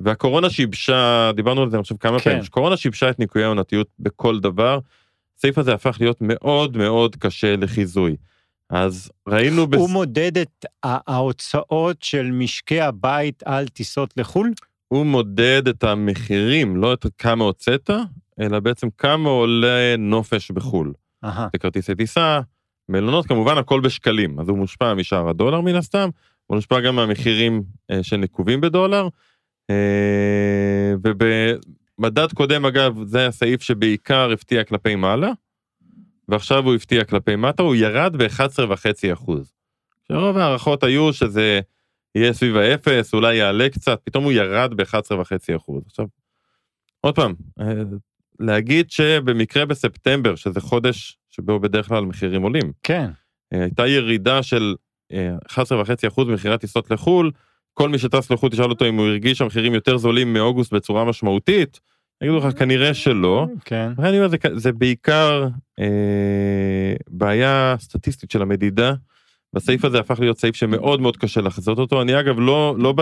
והקורונה 0.00 0.50
שיבשה, 0.50 1.30
דיברנו 1.36 1.62
על 1.62 1.70
זה 1.70 1.76
אני 1.76 1.82
חושב 1.82 1.96
כמה 2.00 2.18
כן. 2.18 2.24
פעמים, 2.24 2.44
שקורונה 2.44 2.76
שיבשה 2.76 3.10
את 3.10 3.18
ניקויי 3.18 3.44
העונתיות 3.44 3.88
בכל 3.98 4.40
דבר, 4.40 4.78
הסעיף 5.38 5.58
הזה 5.58 5.74
הפך 5.74 5.96
להיות 6.00 6.18
מאוד 6.20 6.76
מאוד 6.76 7.16
קשה 7.16 7.56
לחיזוי. 7.56 8.16
אז 8.70 9.10
ראינו... 9.28 9.66
הוא 9.76 9.90
מודד 9.90 10.38
את 10.38 10.66
ההוצאות 10.84 12.02
של 12.02 12.30
משקי 12.30 12.80
הבית 12.80 13.42
על 13.46 13.68
טיסות 13.68 14.14
לחו"ל? 14.16 14.52
הוא 14.88 15.06
מודד 15.06 15.68
את 15.68 15.84
המחירים, 15.84 16.76
לא 16.76 16.92
את 16.92 17.06
כמה 17.18 17.44
הוצאת, 17.44 17.90
אלא 18.40 18.60
בעצם 18.60 18.88
כמה 18.98 19.28
עולה 19.28 19.96
נופש 19.98 20.50
בחו"ל. 20.50 20.92
זה 21.52 21.58
כרטיסי 21.58 21.94
טיסה, 21.94 22.40
מלונות, 22.88 23.26
כמובן 23.26 23.58
הכל 23.58 23.80
בשקלים, 23.80 24.40
אז 24.40 24.48
הוא 24.48 24.58
מושפע 24.58 24.94
משער 24.94 25.28
הדולר 25.28 25.60
מן 25.60 25.74
הסתם, 25.74 26.08
הוא 26.46 26.54
מושפע 26.54 26.80
גם 26.80 26.96
מהמחירים 26.96 27.62
אה, 27.90 28.02
שנקובים 28.02 28.60
בדולר, 28.60 29.08
אה, 29.70 30.94
ובמדד 31.04 32.32
קודם 32.32 32.66
אגב, 32.66 32.98
זה 33.04 33.26
הסעיף 33.26 33.62
שבעיקר 33.62 34.32
הפתיע 34.32 34.64
כלפי 34.64 34.94
מעלה, 34.94 35.32
ועכשיו 36.28 36.64
הוא 36.64 36.74
הפתיע 36.74 37.04
כלפי 37.04 37.36
מטה, 37.36 37.62
הוא 37.62 37.74
ירד 37.74 38.16
ב-11.5 38.16 39.12
אחוז. 39.12 39.52
שרוב 40.08 40.36
ההערכות 40.36 40.82
היו 40.82 41.12
שזה 41.12 41.60
יהיה 42.14 42.32
סביב 42.32 42.56
האפס, 42.56 43.14
אולי 43.14 43.36
יעלה 43.36 43.68
קצת, 43.68 44.00
פתאום 44.04 44.24
הוא 44.24 44.32
ירד 44.32 44.74
ב-11.5 44.74 45.56
אחוז. 45.56 45.82
עכשיו, 45.86 46.06
עוד 47.00 47.14
פעם, 47.14 47.34
אה, 47.60 47.66
להגיד 48.40 48.90
שבמקרה 48.90 49.66
בספטמבר, 49.66 50.34
שזה 50.36 50.60
חודש 50.60 51.18
שבו 51.30 51.60
בדרך 51.60 51.88
כלל 51.88 52.04
מחירים 52.04 52.42
עולים, 52.42 52.72
כן. 52.82 53.10
אה, 53.54 53.62
הייתה 53.62 53.86
ירידה 53.86 54.42
של 54.42 54.74
אה, 55.12 55.36
11.5% 55.48 56.24
במכירת 56.24 56.60
טיסות 56.60 56.90
לחו"ל, 56.90 57.30
כל 57.74 57.88
מי 57.88 57.98
שטס 57.98 58.30
לחו"ל 58.30 58.50
תשאל 58.50 58.70
אותו 58.70 58.88
אם 58.88 58.94
הוא 58.98 59.06
הרגיש 59.06 59.38
שהמחירים 59.38 59.74
יותר 59.74 59.96
זולים 59.96 60.32
מאוגוסט 60.32 60.72
בצורה 60.72 61.04
משמעותית, 61.04 61.80
יגידו 62.22 62.38
לך 62.38 62.58
כנראה 62.58 62.94
שלא. 62.94 63.46
כן. 63.64 63.92
ואני 63.96 64.16
אומר, 64.16 64.28
זה, 64.28 64.36
זה 64.54 64.72
בעיקר 64.72 65.48
אה, 65.80 66.94
בעיה 67.08 67.76
סטטיסטית 67.78 68.30
של 68.30 68.42
המדידה. 68.42 68.94
והסעיף 69.54 69.84
הזה 69.84 69.98
הפך 70.00 70.20
להיות 70.20 70.38
סעיף 70.38 70.56
שמאוד 70.56 71.00
מאוד 71.00 71.16
קשה 71.16 71.40
לחזות 71.40 71.78
אותו. 71.78 72.02
אני 72.02 72.20
אגב 72.20 72.40
לא, 72.40 72.74
לא 72.78 72.94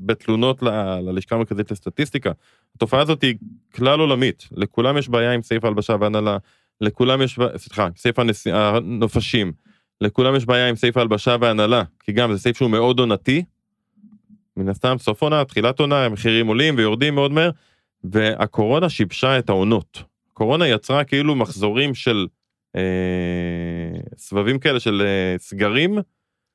בתלונות 0.00 0.62
ל- 0.62 1.00
ללשכה 1.00 1.34
המרכזית 1.34 1.70
לסטטיסטיקה. 1.70 2.30
התופעה 2.76 3.00
הזאת 3.00 3.22
היא 3.22 3.34
כלל 3.74 4.00
עולמית. 4.00 4.48
לכולם 4.52 4.98
יש 4.98 5.08
בעיה 5.08 5.32
עם 5.32 5.42
סעיף 5.42 5.64
ההלבשה 5.64 5.96
והנהלה. 6.00 6.36
לכולם 6.80 7.22
יש, 7.22 7.38
סליחה, 7.56 7.88
סעיף 7.96 8.18
הנס... 8.18 8.46
הנופשים. 8.46 9.52
לכולם 10.00 10.34
יש 10.36 10.46
בעיה 10.46 10.68
עם 10.68 10.76
סעיף 10.76 10.96
ההלבשה 10.96 11.36
והנהלה. 11.40 11.82
כי 12.04 12.12
גם 12.12 12.32
זה 12.32 12.38
סעיף 12.38 12.56
שהוא 12.56 12.70
מאוד 12.70 12.98
עונתי. 12.98 13.44
מן 14.56 14.68
הסתם 14.68 14.96
סוף 14.98 15.22
עונה, 15.22 15.44
תחילת 15.44 15.80
עונה, 15.80 16.04
המחירים 16.04 16.46
עולים 16.46 16.74
ויורדים 16.76 17.14
מאוד 17.14 17.32
מהר. 17.32 17.50
והקורונה 18.04 18.88
שיבשה 18.88 19.38
את 19.38 19.48
העונות. 19.48 20.02
קורונה 20.32 20.68
יצרה 20.68 21.04
כאילו 21.04 21.34
מחזורים 21.34 21.94
של 21.94 22.26
אה, 22.76 24.00
סבבים 24.16 24.58
כאלה 24.58 24.80
של 24.80 25.02
אה, 25.06 25.38
סגרים, 25.38 25.98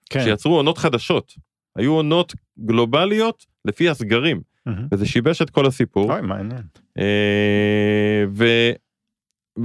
כן. 0.09 0.23
שיצרו 0.23 0.55
עונות 0.55 0.77
חדשות. 0.77 1.33
היו 1.75 1.93
עונות 1.93 2.35
גלובליות 2.59 3.45
לפי 3.65 3.89
הסגרים, 3.89 4.41
מהמם. 4.65 4.87
וזה 4.91 5.05
שיבש 5.05 5.41
את 5.41 5.49
כל 5.49 5.65
הסיפור. 5.65 6.13
אוי, 6.13 6.21
מעניין. 6.21 6.61
אה, 6.97 8.23
ו... 8.33 8.45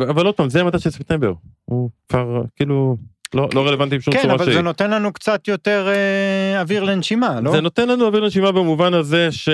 אבל 0.00 0.26
עוד 0.26 0.34
פעם, 0.34 0.50
זה 0.50 0.60
המדד 0.60 0.78
של 0.78 0.90
ספטמבר. 0.90 1.32
הוא 1.64 1.90
כבר 2.08 2.42
כאילו 2.56 2.96
לא, 3.34 3.48
לא 3.54 3.66
רלוונטי 3.66 3.98
בשום 3.98 4.14
כן, 4.14 4.22
צורה 4.22 4.34
אבל 4.34 4.44
שהיא. 4.44 4.56
זה 4.56 4.62
נותן 4.62 4.90
לנו 4.90 5.12
קצת 5.12 5.48
יותר 5.48 5.88
אה, 5.88 6.60
אוויר 6.60 6.84
לנשימה, 6.84 7.40
לא? 7.40 7.50
זה 7.50 7.60
נותן 7.60 7.88
לנו 7.88 8.06
אוויר 8.06 8.22
לנשימה 8.22 8.52
במובן 8.52 8.94
הזה 8.94 9.32
ש... 9.32 9.48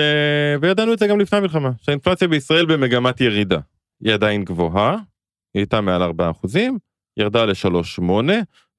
וידענו 0.61 0.93
את 0.93 0.99
זה 0.99 1.07
גם 1.07 1.19
לפני 1.19 1.37
המלחמה, 1.37 1.69
שהאינפלציה 1.81 2.27
בישראל 2.27 2.65
במגמת 2.65 3.21
ירידה. 3.21 3.59
היא 4.03 4.13
עדיין 4.13 4.43
גבוהה, 4.43 4.91
היא 5.53 5.61
הייתה 5.61 5.81
מעל 5.81 6.03
4 6.03 6.31
אחוזים, 6.31 6.77
ירדה 7.17 7.45
ל-3.8, 7.45 8.01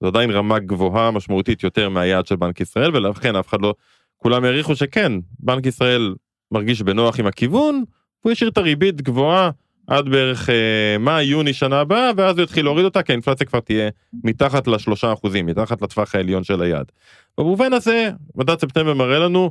זו 0.01 0.07
עדיין 0.07 0.31
רמה 0.31 0.59
גבוהה 0.59 1.11
משמעותית 1.11 1.63
יותר 1.63 1.89
מהיעד 1.89 2.27
של 2.27 2.37
בנק 2.37 2.61
ישראל, 2.61 2.97
ולכן 2.97 3.37
אף 3.37 3.49
אחד 3.49 3.61
לא... 3.61 3.75
כולם 4.17 4.45
העריכו 4.45 4.77
שכן, 4.77 5.13
בנק 5.39 5.67
ישראל 5.67 6.15
מרגיש 6.53 6.83
בנוח 6.83 7.21
עם 7.21 7.27
הכיוון, 7.27 7.85
הוא 8.21 8.33
ישאיר 8.33 8.51
את 8.51 8.59
הריבית 8.59 9.03
גבוהה 9.03 9.51
עד 9.91 10.09
בערך 10.09 10.51
אה, 10.51 10.99
מאי-יוני 10.99 11.53
שנה 11.53 11.81
הבאה, 11.81 12.11
ואז 12.17 12.39
הוא 12.39 12.45
יתחיל 12.45 12.65
להוריד 12.65 12.85
אותה, 12.85 13.03
כי 13.03 13.13
האינפלציה 13.13 13.47
כבר 13.47 13.61
תהיה 13.61 13.91
מתחת 14.25 14.67
לשלושה 14.67 15.13
אחוזים, 15.13 15.47
מתחת 15.47 15.83
לטווח 15.83 16.15
העליון 16.15 16.45
של 16.45 16.63
היעד. 16.63 16.93
במובן 17.39 17.73
הזה, 17.73 18.11
מדד 18.35 18.61
ספטמבר 18.61 18.95
מראה 18.95 19.19
לנו 19.19 19.51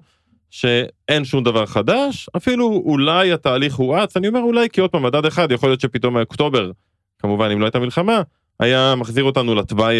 שאין 0.50 1.26
שום 1.26 1.44
דבר 1.44 1.66
חדש, 1.66 2.30
אפילו 2.38 2.84
אולי 2.86 3.32
התהליך 3.32 3.76
הואץ, 3.76 4.18
אני 4.18 4.28
אומר 4.28 4.40
אולי 4.40 4.70
כי 4.70 4.82
עוד 4.82 4.92
פעם 4.92 5.04
מדד 5.04 5.26
אחד, 5.26 5.52
יכול 5.52 5.70
להיות 5.70 5.82
שפתאום 5.82 6.18
אוקטובר, 6.18 6.72
כמובן 7.20 7.52
אם 7.52 7.60
לא 7.60 7.66
הייתה 7.66 7.80
מלחמה, 7.80 8.22
היה 8.60 8.96
מחזיר 8.96 9.24
אותנו 9.24 9.56
לתוואי 9.56 10.00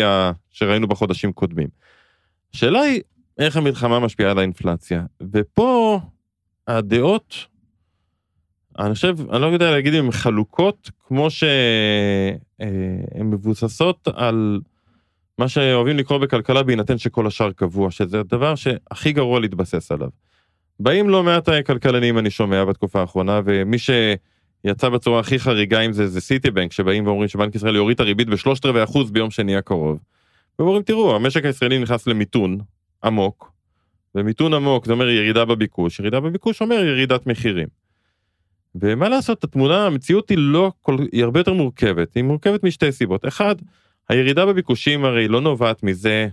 שראינו 0.52 0.88
בחודשים 0.88 1.34
קודמים. 1.34 1.68
השאלה 2.54 2.80
היא 2.80 3.02
איך 3.38 3.58
המלחמה 3.58 4.00
משפיעה 4.00 4.32
על 4.32 4.40
האינפלציה, 4.40 5.04
ופה 5.34 6.00
הדעות, 6.68 7.46
אני 8.80 8.94
חושב, 8.94 9.16
אני 9.32 9.42
לא 9.42 9.46
יודע 9.46 9.72
להגיד 9.72 9.94
אם 9.94 10.06
הן 10.06 10.12
חלוקות, 10.12 10.92
כמו 11.08 11.30
שהן 11.30 12.70
מבוססות 13.24 14.08
על 14.14 14.60
מה 15.38 15.48
שאוהבים 15.48 15.98
לקרוא 15.98 16.18
בכלכלה 16.18 16.64
בהינתן 16.64 16.98
שכל 16.98 17.28
השאר 17.28 17.52
קבוע, 17.52 17.92
שזה 17.92 18.20
הדבר 18.20 18.56
שהכי 18.56 19.12
גרוע 19.12 19.40
להתבסס 19.40 19.92
עליו. 19.92 20.10
באים 20.80 21.10
לא 21.10 21.24
מעט 21.24 21.50
כלכלנים 21.66 22.18
אני 22.18 22.30
שומע 22.30 22.66
בתקופה 22.66 23.02
האחרונה, 23.02 23.42
ומי 23.46 23.78
שיצא 23.80 24.90
בצורה 24.90 25.20
הכי 25.20 25.40
חריגה 25.40 25.80
עם 25.80 25.94
זה 25.94 26.08
זה 26.08 26.22
סיטי 26.22 26.52
בנק, 26.52 26.72
שבאים 26.72 27.08
ואומרים 27.08 27.28
שבנק 27.28 27.56
ישראל 27.56 27.76
יוריד 27.76 27.96
את 27.96 28.00
הריבית 28.00 28.28
בשלושת 28.28 28.66
רבעי 28.66 28.84
אחוז 28.84 29.12
ביום 29.12 29.32
שני 29.32 29.56
הקרוב. 29.56 30.00
ואומרים 30.60 30.84
תראו, 30.84 31.16
המשק 31.16 31.46
הישראלי 31.46 31.80
נכנס 31.80 32.08
למיתון 32.08 32.58
עמוק, 33.04 33.52
ומיתון 34.16 34.54
עמוק 34.54 34.86
זה 34.86 34.94
אומר 34.94 35.10
ירידה 35.10 35.46
בביקוש, 35.46 36.00
ירידה 36.00 36.20
בביקוש 36.20 36.62
אומר 36.62 36.76
ירידת 36.76 37.28
מחירים. 37.28 37.79
ומה 38.76 39.10
לעשות, 39.10 39.44
התמונה, 39.44 39.86
המציאות 39.86 40.30
היא 40.30 40.38
לא, 40.38 40.72
כל, 40.82 40.98
היא 41.12 41.24
הרבה 41.24 41.40
יותר 41.40 41.54
מורכבת, 41.54 42.16
היא 42.16 42.24
מורכבת 42.24 42.64
משתי 42.64 42.92
סיבות. 42.92 43.28
אחד, 43.28 43.56
הירידה 44.10 44.46
בביקושים 44.46 45.06
הרי 45.06 45.28
לא 45.28 45.42
נובעת 45.42 45.84
מזה 45.84 46.28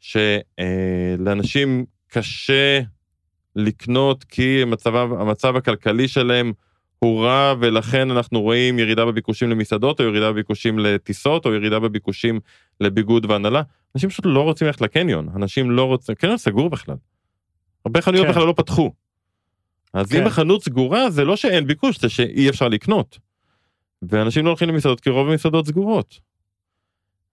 שלאנשים 0.00 1.84
קשה 2.08 2.80
לקנות 3.56 4.24
כי 4.24 4.62
המצב, 4.62 4.96
המצב 4.96 5.56
הכלכלי 5.56 6.08
שלהם 6.08 6.52
הוא 6.98 7.24
רע 7.24 7.54
ולכן 7.60 8.10
אנחנו 8.10 8.42
רואים 8.42 8.78
ירידה 8.78 9.04
בביקושים 9.04 9.50
למסעדות 9.50 10.00
או 10.00 10.04
ירידה 10.04 10.32
בביקושים 10.32 10.78
לטיסות 10.78 11.46
או 11.46 11.54
ירידה 11.54 11.78
בביקושים 11.78 12.40
לביגוד 12.80 13.30
והנהלה. 13.30 13.62
אנשים 13.94 14.10
פשוט 14.10 14.26
לא 14.26 14.40
רוצים 14.40 14.66
ללכת 14.66 14.80
לקניון, 14.80 15.28
אנשים 15.36 15.70
לא 15.70 15.84
רוצים, 15.84 16.14
קניון 16.14 16.36
סגור 16.36 16.70
בכלל. 16.70 16.96
הרבה 17.84 18.00
חנויות 18.00 18.26
כן. 18.26 18.32
בכלל 18.32 18.46
לא 18.46 18.54
פתחו. 18.56 18.90
אז 19.94 20.12
כן. 20.12 20.20
אם 20.20 20.26
החנות 20.26 20.62
סגורה 20.64 21.10
זה 21.10 21.24
לא 21.24 21.36
שאין 21.36 21.66
ביקוש, 21.66 22.00
זה 22.00 22.08
שאי 22.08 22.48
אפשר 22.50 22.68
לקנות. 22.68 23.18
ואנשים 24.02 24.44
לא 24.44 24.50
הולכים 24.50 24.68
למסעדות 24.68 25.00
כי 25.00 25.10
רוב 25.10 25.28
המסעדות 25.28 25.66
סגורות. 25.66 26.20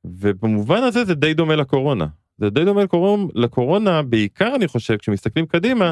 ובמובן 0.06 0.84
הזה 0.84 1.06
זה 1.06 1.16
די 1.16 1.34
דומה 1.34 1.56
לקורונה. 1.56 2.08
זה 2.38 2.50
די 2.50 2.66
דומה 2.66 2.84
לקורונה, 2.84 3.24
לקורונה, 3.36 4.02
בעיקר 4.02 4.56
אני 4.56 4.68
חושב, 4.68 4.98
כשמסתכלים 4.98 5.46
קדימה, 5.46 5.92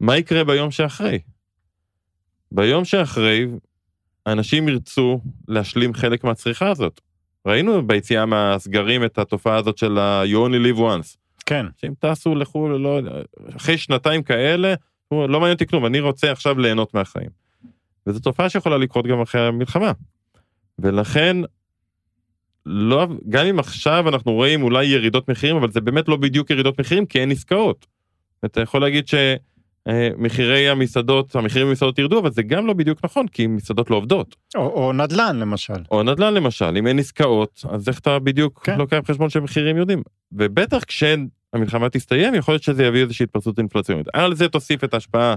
מה 0.00 0.16
יקרה 0.16 0.44
ביום 0.44 0.70
שאחרי? 0.70 1.18
ביום 2.52 2.84
שאחרי, 2.84 3.46
אנשים 4.26 4.68
ירצו 4.68 5.20
להשלים 5.48 5.94
חלק 5.94 6.24
מהצריכה 6.24 6.70
הזאת. 6.70 7.00
ראינו 7.46 7.86
ביציאה 7.86 8.26
מהסגרים 8.26 9.04
את 9.04 9.18
התופעה 9.18 9.56
הזאת 9.56 9.78
של 9.78 9.98
ה- 9.98 10.22
you 10.24 10.36
only 10.48 10.74
live 10.74 10.78
once. 10.78 11.16
כן. 11.46 11.66
שאם 11.76 11.92
טסו 11.98 12.34
לחו"ל, 12.34 12.76
לא, 12.76 13.00
אחרי 13.56 13.78
שנתיים 13.78 14.22
כאלה, 14.22 14.74
לא 15.10 15.28
מעניין 15.28 15.52
אותי 15.52 15.66
כלום, 15.66 15.86
אני 15.86 16.00
רוצה 16.00 16.32
עכשיו 16.32 16.58
ליהנות 16.58 16.94
מהחיים. 16.94 17.30
וזו 18.06 18.20
תופעה 18.20 18.48
שיכולה 18.48 18.78
לקרות 18.78 19.06
גם 19.06 19.20
אחרי 19.20 19.46
המלחמה. 19.46 19.92
ולכן, 20.78 21.36
לא, 22.66 23.06
גם 23.28 23.46
אם 23.46 23.58
עכשיו 23.58 24.08
אנחנו 24.08 24.32
רואים 24.32 24.62
אולי 24.62 24.84
ירידות 24.84 25.30
מחירים, 25.30 25.56
אבל 25.56 25.70
זה 25.70 25.80
באמת 25.80 26.08
לא 26.08 26.16
בדיוק 26.16 26.50
ירידות 26.50 26.80
מחירים, 26.80 27.06
כי 27.06 27.20
אין 27.20 27.30
עסקאות. 27.30 27.86
אתה 28.44 28.60
יכול 28.60 28.80
להגיד 28.80 29.08
שמחירי 29.88 30.68
המסעדות, 30.68 31.36
המחירים 31.36 31.68
במסעדות 31.68 31.98
ירדו, 31.98 32.18
אבל 32.18 32.30
זה 32.30 32.42
גם 32.42 32.66
לא 32.66 32.72
בדיוק 32.72 33.04
נכון, 33.04 33.28
כי 33.28 33.46
מסעדות 33.46 33.90
לא 33.90 33.96
עובדות. 33.96 34.36
או, 34.54 34.60
או 34.60 34.92
נדל"ן 34.92 35.36
למשל. 35.36 35.82
או 35.90 36.02
נדל"ן 36.02 36.34
למשל, 36.34 36.76
אם 36.78 36.86
אין 36.86 36.98
עסקאות, 36.98 37.64
אז 37.70 37.88
איך 37.88 37.98
אתה 37.98 38.18
בדיוק 38.18 38.60
כן. 38.64 38.78
לוקח 38.78 38.98
בחשבון 39.02 39.30
שמחירים 39.30 39.76
יורדים? 39.76 40.02
ובטח 40.32 40.84
כשהמלחמה 40.84 41.88
תסתיים, 41.90 42.34
יכול 42.34 42.54
להיות 42.54 42.62
שזה 42.62 42.84
יביא 42.84 43.02
איזושהי 43.02 43.24
התפרצות 43.24 43.58
אינפלציונית. 43.58 44.06
על 44.12 44.34
זה 44.34 44.48
תוסיף 44.48 44.84
את 44.84 44.94
ההשפעה 44.94 45.34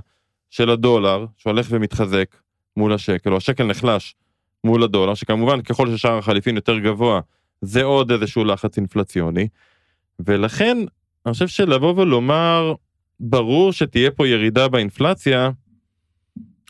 של 0.49 0.69
הדולר, 0.69 1.25
שהולך 1.37 1.67
ומתחזק 1.69 2.35
מול 2.77 2.93
השקל, 2.93 3.31
או 3.31 3.37
השקל 3.37 3.63
נחלש 3.63 4.15
מול 4.63 4.83
הדולר, 4.83 5.13
שכמובן 5.13 5.61
ככל 5.61 5.95
ששער 5.95 6.17
החליפין 6.17 6.55
יותר 6.55 6.79
גבוה, 6.79 7.19
זה 7.61 7.83
עוד 7.83 8.11
איזשהו 8.11 8.43
לחץ 8.43 8.77
אינפלציוני. 8.77 9.47
ולכן, 10.19 10.77
אני 11.25 11.33
חושב 11.33 11.47
שלבוא 11.47 11.93
ולומר, 12.01 12.73
ברור 13.25 13.73
שתהיה 13.73 14.11
פה 14.11 14.27
ירידה 14.27 14.67
באינפלציה, 14.67 15.49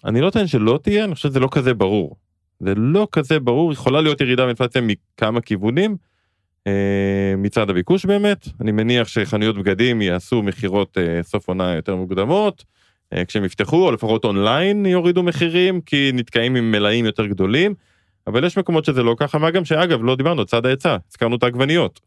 אני 0.06 0.22
לא 0.22 0.30
טוען 0.30 0.48
שלא 0.48 0.80
תהיה, 0.84 1.04
אני 1.04 1.16
חושב 1.16 1.30
שזה 1.30 1.40
לא 1.40 1.48
כזה 1.52 1.74
ברור. 1.74 2.16
זה 2.60 2.76
לא 2.76 3.08
כזה 3.12 3.40
ברור, 3.40 3.74
יכולה 3.74 4.02
להיות 4.02 4.22
ירידה 4.22 4.44
באינפלציה 4.44 4.82
מכמה 4.82 5.42
כיוונים. 5.42 5.98
אה, 6.68 7.34
מצד 7.38 7.70
הביקוש 7.70 8.06
באמת, 8.06 8.48
אני 8.62 8.72
מניח 8.72 9.08
שחנויות 9.08 9.58
בגדים 9.58 10.02
יעשו 10.02 10.44
מכירות 10.44 10.98
אה, 10.98 11.24
סוף 11.24 11.48
עונה 11.48 11.76
יותר 11.76 11.96
מוקדמות, 11.96 12.64
אה, 13.14 13.26
כשהם 13.26 13.46
יפתחו, 13.46 13.86
או 13.86 13.92
לפחות 13.92 14.26
אונליין 14.26 14.86
יורידו 14.86 15.24
מחירים, 15.24 15.82
כי 15.82 16.12
נתקעים 16.14 16.56
עם 16.56 16.72
מלאים 16.72 17.06
יותר 17.06 17.26
גדולים, 17.26 17.74
אבל 18.28 18.44
יש 18.44 18.58
מקומות 18.58 18.86
שזה 18.86 19.04
לא 19.04 19.16
ככה, 19.18 19.38
מה 19.38 19.52
גם 19.52 19.66
שאגב, 19.66 20.04
לא 20.04 20.16
דיברנו, 20.16 20.46
צד 20.46 20.66
ההיצע, 20.66 20.98
הזכרנו 21.10 21.36
את 21.36 21.44
העגבניות. 21.44 22.00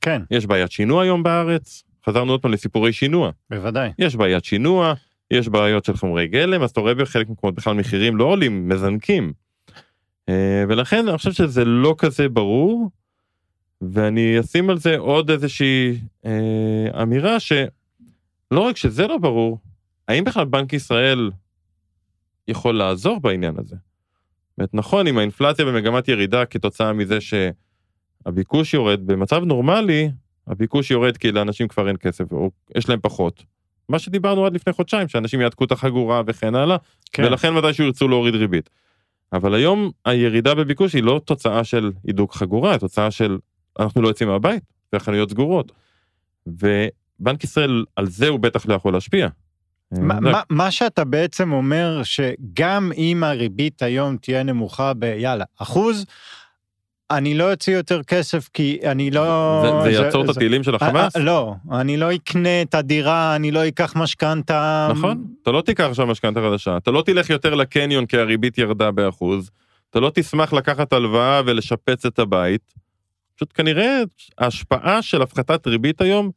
כן, 0.00 0.22
יש 0.30 0.46
בעיית 0.46 0.70
שינוע 0.72 1.02
היום 1.02 1.22
בארץ, 1.22 1.82
חזרנו 2.06 2.32
עוד 2.32 2.42
פעם 2.42 2.52
לסיפורי 2.52 2.92
שינוע. 2.92 3.30
בוודאי. 3.50 3.90
יש 3.98 4.16
בעיית 4.16 4.44
שינוע, 4.44 4.94
יש 5.30 5.48
בעיות 5.48 5.84
של 5.84 5.96
חומרי 5.96 6.28
גלם, 6.28 6.62
אז 6.62 6.70
אתה 6.70 6.80
רואה 6.80 6.94
בחלק 6.94 7.28
מהמקומות 7.28 7.54
בכלל 7.54 7.74
מחירים 7.74 8.16
לא 8.16 8.24
עולים, 8.24 8.68
מזנקים. 8.68 9.32
אה, 10.28 10.64
ולכן 10.68 11.08
אני 11.08 11.18
חושב 11.18 11.32
שזה 11.32 11.64
לא 11.64 11.94
כזה 11.98 12.28
ברור, 12.28 12.90
ואני 13.82 14.40
אשים 14.40 14.70
על 14.70 14.78
זה 14.78 14.98
עוד 14.98 15.30
איזושהי 15.30 16.00
אה, 16.26 17.02
אמירה 17.02 17.40
שלא 17.40 17.60
רק 18.50 18.76
שזה 18.76 19.06
לא 19.06 19.18
ברור, 19.18 19.58
האם 20.08 20.24
בכלל 20.24 20.44
בנק 20.44 20.72
ישראל 20.72 21.30
יכול 22.48 22.74
לעזור 22.74 23.20
בעניין 23.20 23.54
הזה? 23.58 23.76
זאת 24.60 24.74
נכון, 24.74 25.06
אם 25.06 25.18
האינפלציה 25.18 25.64
במגמת 25.64 26.08
ירידה 26.08 26.44
כתוצאה 26.44 26.92
מזה 26.92 27.18
שהביקוש 27.20 28.74
יורד, 28.74 29.06
במצב 29.06 29.44
נורמלי, 29.44 30.10
הביקוש 30.50 30.90
יורד 30.90 31.16
כי 31.16 31.32
לאנשים 31.32 31.68
כבר 31.68 31.88
אין 31.88 31.96
כסף, 31.96 32.32
או 32.32 32.50
יש 32.76 32.88
להם 32.88 32.98
פחות. 33.02 33.42
מה 33.88 33.98
שדיברנו 33.98 34.46
עד 34.46 34.54
לפני 34.54 34.72
חודשיים, 34.72 35.08
שאנשים 35.08 35.40
יעתקו 35.40 35.64
את 35.64 35.72
החגורה 35.72 36.22
וכן 36.26 36.54
הלאה, 36.54 36.76
כן. 37.12 37.24
ולכן 37.24 37.54
מתישהו 37.54 37.84
ירצו 37.84 38.08
להוריד 38.08 38.34
ריבית. 38.34 38.70
אבל 39.32 39.54
היום 39.54 39.90
הירידה 40.04 40.54
בביקוש 40.54 40.92
היא 40.94 41.02
לא 41.02 41.20
תוצאה 41.24 41.64
של 41.64 41.90
הידוק 42.04 42.34
חגורה, 42.34 42.70
היא 42.70 42.78
תוצאה 42.78 43.10
של 43.10 43.38
אנחנו 43.78 44.02
לא 44.02 44.08
יוצאים 44.08 44.28
מהבית, 44.28 44.62
והחנויות 44.92 45.30
סגורות. 45.30 45.72
ובנק 46.46 47.44
ישראל, 47.44 47.84
על 47.96 48.06
זה 48.06 48.28
הוא 48.28 48.40
בטח 48.40 48.66
לא 48.66 48.74
יכול 48.74 48.92
להשפיע. 48.92 49.28
מה- 49.92 50.14
אה, 50.14 50.20
מה- 50.20 50.42
מה 50.50 50.70
שאתה 50.70 51.04
בעצם 51.04 51.52
אומר, 51.52 52.00
שגם 52.02 52.92
אם 52.96 53.24
הריבית 53.24 53.82
היום 53.82 54.16
תהיה 54.16 54.42
נמוכה 54.42 54.94
ביאללה, 54.94 55.44
אחוז, 55.58 56.04
אני 57.10 57.34
לא 57.34 57.52
אוציא 57.52 57.76
יותר 57.76 58.02
כסף 58.02 58.48
כי 58.54 58.78
אני 58.84 59.10
לא... 59.10 59.60
זה- 59.64 59.90
זה 59.90 60.02
יעצור 60.04 60.24
את 60.24 60.28
הטילים 60.28 60.62
של 60.62 60.74
החמאס? 60.74 61.16
אה, 61.16 61.20
אה, 61.20 61.26
לא, 61.26 61.54
אני 61.72 61.96
לא 61.96 62.14
אקנה 62.14 62.62
את 62.62 62.74
הדירה, 62.74 63.36
אני 63.36 63.50
לא 63.50 63.68
אקח 63.68 63.96
משכנתה. 63.96 64.88
נכון, 64.96 65.24
אתה 65.42 65.50
לא 65.50 65.60
תיקח 65.60 65.84
עכשיו 65.84 66.06
משכנתה 66.06 66.40
חדשה, 66.40 66.76
אתה 66.76 66.90
לא 66.90 67.02
תלך 67.02 67.30
יותר 67.30 67.54
לקניון 67.54 68.06
כי 68.06 68.18
הריבית 68.18 68.58
ירדה 68.58 68.90
באחוז, 68.90 69.50
אתה 69.90 70.00
לא 70.00 70.10
תשמח 70.14 70.52
לקחת 70.52 70.92
הלוואה 70.92 71.40
ולשפץ 71.46 72.06
את 72.06 72.18
הבית. 72.18 72.74
פשוט 73.36 73.50
כנראה 73.54 74.00
ההשפעה 74.38 75.02
של 75.02 75.22
הפחתת 75.22 75.66
ריבית 75.66 76.00
היום, 76.00 76.30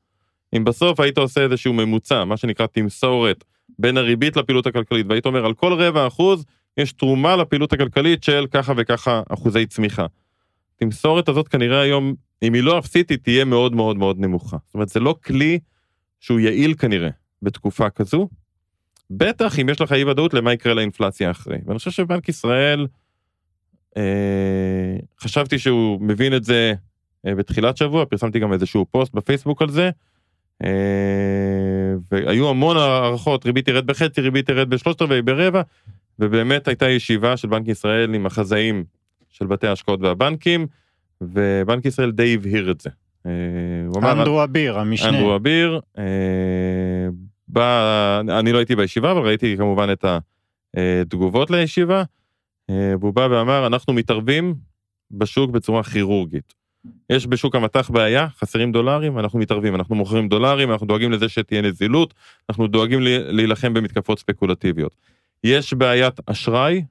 אם 0.56 0.64
בסוף 0.64 1.00
היית 1.00 1.18
עושה 1.18 1.42
איזשהו 1.42 1.74
ממוצע, 1.74 2.24
מה 2.24 2.38
שנקרא 2.38 2.66
תמסורת, 2.66 3.44
בין 3.80 3.98
הריבית 3.98 4.38
לפעילות 4.38 4.68
הכלכלית, 4.68 5.06
והיית 5.10 5.26
אומר 5.26 5.46
על 5.46 5.54
כל 5.54 5.74
רבע 5.74 6.08
אחוז 6.08 6.46
יש 6.78 6.94
תרומה 6.94 7.36
לפעילות 7.36 7.74
הכלכלית 7.74 8.24
של 8.24 8.46
ככה 8.52 8.74
וככה 8.78 9.22
אחוזי 9.30 9.66
צמיחה. 9.66 10.06
התמסורת 10.82 11.30
הזאת 11.30 11.48
כנראה 11.48 11.82
היום, 11.82 12.14
אם 12.44 12.54
היא 12.54 12.64
לא 12.64 12.80
אפסית, 12.80 13.10
היא 13.10 13.18
תהיה 13.18 13.46
מאוד 13.46 13.76
מאוד 13.76 13.98
מאוד 13.98 14.20
נמוכה. 14.20 14.58
זאת 14.68 14.74
אומרת, 14.74 14.90
זה 14.90 15.00
לא 15.00 15.16
כלי 15.26 15.60
שהוא 16.20 16.40
יעיל 16.40 16.74
כנראה 16.74 17.10
בתקופה 17.42 17.90
כזו, 17.90 18.30
בטח 19.10 19.60
אם 19.60 19.70
יש 19.70 19.82
לך 19.82 19.92
אי 19.92 20.04
ודאות 20.04 20.34
למה 20.34 20.54
יקרה 20.54 20.74
לאינפלציה 20.74 21.32
אחרי. 21.32 21.58
ואני 21.66 21.78
חושב 21.78 21.92
שבנק 21.92 22.30
ישראל, 22.30 22.88
אה, 23.98 24.98
חשבתי 25.20 25.60
שהוא 25.60 26.02
מבין 26.02 26.36
את 26.36 26.44
זה 26.44 26.74
אה, 27.28 27.36
בתחילת 27.36 27.78
שבוע, 27.78 28.06
פרסמתי 28.06 28.40
גם 28.40 28.54
איזשהו 28.54 28.86
פוסט 28.92 29.14
בפייסבוק 29.14 29.62
על 29.62 29.70
זה, 29.70 29.90
אה, 30.64 30.70
והיו 32.12 32.50
המון 32.50 32.78
הערכות, 32.78 33.46
ריבית 33.46 33.66
תרד 33.66 33.86
בחצי, 33.86 34.22
ריבית 34.22 34.48
תרד 34.48 34.70
בשלושת 34.70 35.02
רבעי, 35.02 35.22
ברבע, 35.22 35.62
ובאמת 36.20 36.68
הייתה 36.68 36.90
ישיבה 36.90 37.38
של 37.38 37.48
בנק 37.48 37.68
ישראל 37.68 38.14
עם 38.14 38.26
החזאים 38.26 38.84
של 39.32 39.46
בתי 39.46 39.68
ההשקעות 39.68 40.02
והבנקים, 40.02 40.68
ובנק 41.22 41.86
ישראל 41.86 42.12
די 42.12 42.34
הבהיר 42.34 42.72
את 42.72 42.82
זה. 42.82 42.90
אה, 43.26 44.12
אנדרו 44.12 44.44
אביר, 44.44 44.80
המשנה. 44.80 45.10
אנדרו 45.10 45.36
אביר, 45.36 45.80
אה, 45.98 46.04
בא, 47.48 48.22
אני 48.40 48.52
לא 48.52 48.58
הייתי 48.58 48.76
בישיבה, 48.76 49.12
אבל 49.12 49.22
ראיתי 49.22 49.58
כמובן 49.58 49.90
את 49.92 50.06
התגובות 50.78 51.52
לישיבה, 51.52 52.04
אה, 52.70 52.94
והוא 53.00 53.14
בא 53.14 53.28
ואמר, 53.32 53.68
אנחנו 53.68 53.94
מתערבים 53.94 54.56
בשוק 55.12 55.52
בצורה 55.52 55.84
כירורגית. 55.84 56.54
יש 57.10 57.28
בשוק 57.28 57.56
המטח 57.56 57.90
בעיה, 57.90 58.28
חסרים 58.30 58.72
דולרים, 58.72 59.20
אנחנו 59.20 59.40
מתערבים, 59.40 59.76
אנחנו 59.76 59.96
מוכרים 59.96 60.28
דולרים, 60.28 60.72
אנחנו 60.72 60.88
דואגים 60.88 61.12
לזה 61.12 61.30
שתהיה 61.30 61.62
נזילות, 61.62 62.14
אנחנו 62.50 62.68
דואגים 62.68 63.00
להילחם 63.04 63.74
במתקפות 63.74 64.20
ספקולטיביות. 64.20 64.96
יש 65.44 65.74
בעיית 65.74 66.20
אשראי, 66.26 66.84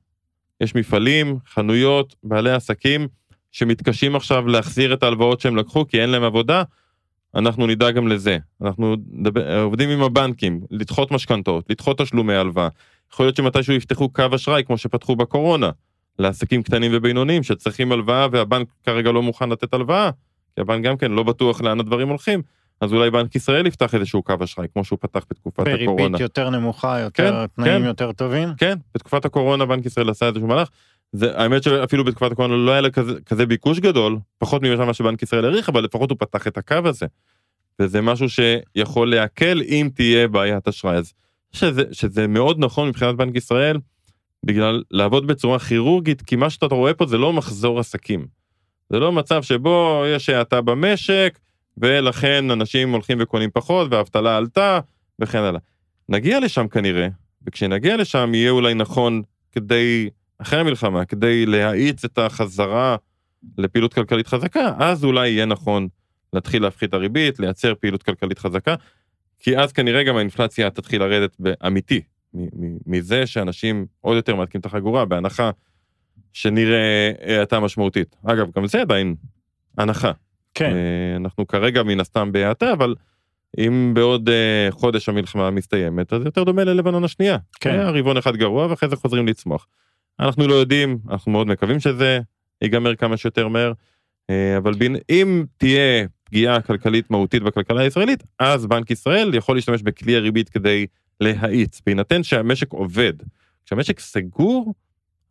יש 0.60 0.74
מפעלים, 0.74 1.38
חנויות, 1.48 2.14
בעלי 2.24 2.50
עסקים, 2.50 3.08
שמתקשים 3.52 4.16
עכשיו 4.16 4.46
להחזיר 4.46 4.94
את 4.94 5.02
ההלוואות 5.02 5.40
שהם 5.40 5.56
לקחו 5.56 5.88
כי 5.88 6.02
אין 6.02 6.10
להם 6.10 6.22
עבודה, 6.22 6.62
אנחנו 7.34 7.66
נדאג 7.66 7.94
גם 7.94 8.08
לזה. 8.08 8.38
אנחנו 8.62 8.96
נדבר, 9.12 9.62
עובדים 9.62 9.90
עם 9.90 10.02
הבנקים, 10.02 10.60
לדחות 10.70 11.10
משכנתאות, 11.10 11.70
לדחות 11.70 11.98
תשלומי 11.98 12.34
הלוואה. 12.34 12.68
יכול 13.12 13.26
להיות 13.26 13.36
שמתישהו 13.36 13.74
יפתחו 13.74 14.08
קו 14.08 14.24
אשראי 14.34 14.64
כמו 14.64 14.78
שפתחו 14.78 15.16
בקורונה, 15.16 15.70
לעסקים 16.18 16.62
קטנים 16.62 16.90
ובינוניים 16.94 17.42
שצריכים 17.42 17.92
הלוואה 17.92 18.26
והבנק 18.32 18.68
כרגע 18.86 19.12
לא 19.12 19.22
מוכן 19.22 19.48
לתת 19.48 19.74
הלוואה, 19.74 20.10
כי 20.54 20.60
הבנק 20.60 20.84
גם 20.84 20.96
כן 20.96 21.10
לא 21.10 21.22
בטוח 21.22 21.60
לאן 21.60 21.80
הדברים 21.80 22.08
הולכים, 22.08 22.42
אז 22.80 22.92
אולי 22.92 23.10
בנק 23.10 23.36
ישראל 23.36 23.66
יפתח 23.66 23.94
איזשהו 23.94 24.22
קו 24.22 24.34
אשראי 24.44 24.68
כמו 24.72 24.84
שהוא 24.84 24.98
פתח 25.02 25.24
בתקופת 25.30 25.66
הקורונה. 25.66 26.02
בריבית 26.02 26.20
יותר 26.20 26.50
נמוכה, 26.50 27.00
יותר 27.00 27.46
כן, 27.46 27.46
תנאים 27.46 27.80
כן. 27.80 27.86
יותר 27.86 28.12
טובים. 28.12 28.48
כן, 28.56 28.78
בתקופת 28.94 29.24
הקורונה 29.24 29.66
בנק 29.66 29.86
ישראל 29.86 30.10
עשה 30.10 30.26
איזשהו 30.26 30.46
מהלך. 30.46 30.68
זה, 31.12 31.38
האמת 31.38 31.62
שאפילו 31.62 32.04
בתקופת 32.04 32.32
הקורונה 32.32 32.56
לא 32.56 32.70
היה 32.70 32.90
כזה, 32.90 33.20
כזה 33.26 33.46
ביקוש 33.46 33.78
גדול, 33.78 34.18
פחות 34.38 34.62
ממה 34.62 34.94
שבנק 34.94 35.22
ישראל 35.22 35.44
העריך, 35.44 35.68
אבל 35.68 35.84
לפחות 35.84 36.10
הוא 36.10 36.18
פתח 36.20 36.46
את 36.46 36.58
הקו 36.58 36.76
הזה. 36.84 37.06
וזה 37.78 38.00
משהו 38.00 38.26
שיכול 38.28 39.10
להקל 39.10 39.62
אם 39.62 39.88
תהיה 39.94 40.28
בעיית 40.28 40.68
אשראי. 40.68 40.96
אז 40.96 41.12
שזה, 41.52 41.82
שזה 41.92 42.26
מאוד 42.26 42.56
נכון 42.58 42.88
מבחינת 42.88 43.16
בנק 43.16 43.36
ישראל, 43.36 43.76
בגלל 44.44 44.82
לעבוד 44.90 45.26
בצורה 45.26 45.58
כירורגית, 45.58 46.22
כי 46.22 46.36
מה 46.36 46.50
שאתה 46.50 46.66
רואה 46.66 46.94
פה 46.94 47.06
זה 47.06 47.18
לא 47.18 47.32
מחזור 47.32 47.80
עסקים. 47.80 48.26
זה 48.90 48.98
לא 48.98 49.12
מצב 49.12 49.42
שבו 49.42 50.04
יש 50.06 50.28
האטה 50.28 50.60
במשק, 50.60 51.38
ולכן 51.78 52.50
אנשים 52.50 52.92
הולכים 52.92 53.18
וקונים 53.20 53.50
פחות, 53.52 53.92
והאבטלה 53.92 54.36
עלתה, 54.36 54.80
וכן 55.18 55.38
הלאה. 55.38 55.60
נגיע 56.08 56.40
לשם 56.40 56.68
כנראה, 56.68 57.08
וכשנגיע 57.46 57.96
לשם 57.96 58.30
יהיה 58.34 58.50
אולי 58.50 58.74
נכון 58.74 59.22
כדי, 59.52 60.10
אחרי 60.38 60.60
המלחמה, 60.60 61.04
כדי 61.04 61.46
להאיץ 61.46 62.04
את 62.04 62.18
החזרה 62.18 62.96
לפעילות 63.58 63.94
כלכלית 63.94 64.26
חזקה, 64.26 64.72
אז 64.78 65.04
אולי 65.04 65.28
יהיה 65.28 65.46
נכון 65.46 65.88
להתחיל 66.32 66.62
להפחית 66.62 66.88
את 66.88 66.94
הריבית, 66.94 67.38
לייצר 67.38 67.74
פעילות 67.74 68.02
כלכלית 68.02 68.38
חזקה, 68.38 68.74
כי 69.38 69.58
אז 69.58 69.72
כנראה 69.72 70.02
גם 70.02 70.16
האינפלציה 70.16 70.70
תתחיל 70.70 71.02
לרדת 71.02 71.36
באמיתי, 71.38 72.00
מזה 72.86 73.26
שאנשים 73.26 73.86
עוד 74.00 74.16
יותר 74.16 74.36
מעדכים 74.36 74.60
את 74.60 74.66
החגורה, 74.66 75.04
בהנחה 75.04 75.50
שנראה 76.32 77.12
האטה 77.38 77.60
משמעותית. 77.60 78.16
אגב, 78.24 78.46
גם 78.56 78.66
זה 78.66 78.80
עדיין 78.80 79.14
הנחה. 79.78 80.12
כן. 80.54 80.74
אנחנו 81.16 81.46
כרגע 81.46 81.82
מן 81.82 82.00
הסתם 82.00 82.32
בהאטה, 82.32 82.72
אבל 82.72 82.94
אם 83.58 83.92
בעוד 83.94 84.28
אה, 84.28 84.68
חודש 84.70 85.08
המלחמה 85.08 85.50
מסתיימת, 85.50 86.12
אז 86.12 86.24
יותר 86.24 86.44
דומה 86.44 86.64
ללבנון 86.64 87.04
השנייה. 87.04 87.36
כן. 87.60 87.80
רבעון 87.80 88.16
אחד 88.16 88.36
גרוע 88.36 88.66
ואחרי 88.66 88.88
זה 88.88 88.96
חוזרים 88.96 89.26
לצמוח. 89.26 89.66
אנחנו 90.20 90.48
לא 90.48 90.54
יודעים, 90.54 90.98
אנחנו 91.10 91.32
מאוד 91.32 91.46
מקווים 91.46 91.80
שזה 91.80 92.20
ייגמר 92.62 92.96
כמה 92.96 93.16
שיותר 93.16 93.48
מהר, 93.48 93.72
אה, 94.30 94.56
אבל 94.56 94.74
בין, 94.74 94.96
אם 95.10 95.44
תהיה 95.56 96.06
פגיעה 96.24 96.60
כלכלית 96.60 97.10
מהותית 97.10 97.42
בכלכלה 97.42 97.80
הישראלית, 97.80 98.22
אז 98.38 98.66
בנק 98.66 98.90
ישראל 98.90 99.34
יכול 99.34 99.56
להשתמש 99.56 99.82
בכלי 99.82 100.16
הריבית 100.16 100.48
כדי 100.48 100.86
להאיץ, 101.20 101.80
בהינתן 101.86 102.22
שהמשק 102.22 102.72
עובד. 102.72 103.12
כשהמשק 103.66 104.00
סגור, 104.00 104.74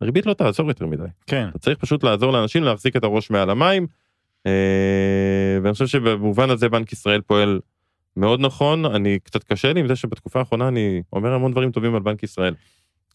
הריבית 0.00 0.26
לא 0.26 0.34
תעזור 0.34 0.68
יותר 0.68 0.86
מדי. 0.86 1.02
כן. 1.26 1.48
אתה 1.48 1.58
צריך 1.58 1.78
פשוט 1.78 2.04
לעזור 2.04 2.32
לאנשים 2.32 2.62
להחזיק 2.62 2.96
את 2.96 3.04
הראש 3.04 3.30
מעל 3.30 3.50
המים, 3.50 3.86
ואני 5.62 5.72
חושב 5.72 5.86
שבמובן 5.86 6.50
הזה 6.50 6.68
בנק 6.68 6.92
ישראל 6.92 7.20
פועל 7.20 7.60
מאוד 8.16 8.40
נכון, 8.40 8.84
אני 8.84 9.18
קצת 9.24 9.44
קשה 9.44 9.72
לי 9.72 9.80
עם 9.80 9.88
זה 9.88 9.96
שבתקופה 9.96 10.38
האחרונה 10.38 10.68
אני 10.68 11.02
אומר 11.12 11.32
המון 11.32 11.52
דברים 11.52 11.70
טובים 11.70 11.94
על 11.94 12.00
בנק 12.02 12.22
ישראל. 12.22 12.54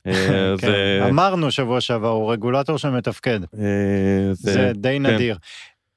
אה, 0.07 0.13
כן. 0.61 0.67
זה- 0.67 1.05
אמרנו 1.09 1.51
שבוע 1.51 1.81
שעבר, 1.81 2.07
הוא 2.07 2.31
רגולטור 2.31 2.77
שמתפקד. 2.77 3.39
אה, 3.59 4.33
זה 4.33 4.71
די 4.75 4.97
כן. 5.01 5.05
נדיר. 5.05 5.37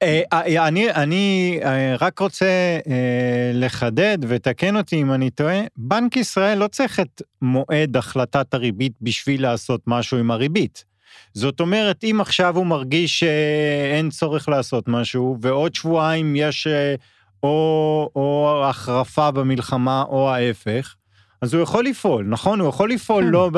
אה, 0.01 0.21
אה, 0.33 0.67
אני, 0.67 0.91
אני 0.91 1.59
אה, 1.63 1.95
רק 2.01 2.19
רוצה 2.19 2.45
אה, 2.87 3.51
לחדד 3.53 4.17
ותקן 4.27 4.75
אותי 4.75 5.01
אם 5.01 5.11
אני 5.11 5.29
טועה, 5.29 5.59
בנק 5.77 6.17
ישראל 6.17 6.57
לא 6.57 6.67
צריך 6.67 6.99
את 6.99 7.21
מועד 7.41 7.97
החלטת 7.97 8.53
הריבית 8.53 8.93
בשביל 9.01 9.41
לעשות 9.41 9.81
משהו 9.87 10.17
עם 10.17 10.31
הריבית. 10.31 10.85
זאת 11.33 11.59
אומרת, 11.59 12.03
אם 12.03 12.17
עכשיו 12.21 12.57
הוא 12.57 12.65
מרגיש 12.65 13.19
שאין 13.19 14.09
צורך 14.09 14.49
לעשות 14.49 14.87
משהו, 14.87 15.37
ועוד 15.41 15.75
שבועיים 15.75 16.35
יש 16.35 16.67
אה, 16.67 16.95
או, 17.43 18.09
או 18.15 18.61
החרפה 18.65 19.31
במלחמה 19.31 20.03
או 20.07 20.29
ההפך, 20.29 20.95
אז 21.41 21.53
הוא 21.53 21.63
יכול 21.63 21.85
לפעול, 21.85 22.25
נכון? 22.29 22.59
הוא 22.59 22.69
יכול 22.69 22.91
לפעול 22.91 23.23
כן, 23.23 23.29
לא 23.29 23.49
ב... 23.53 23.57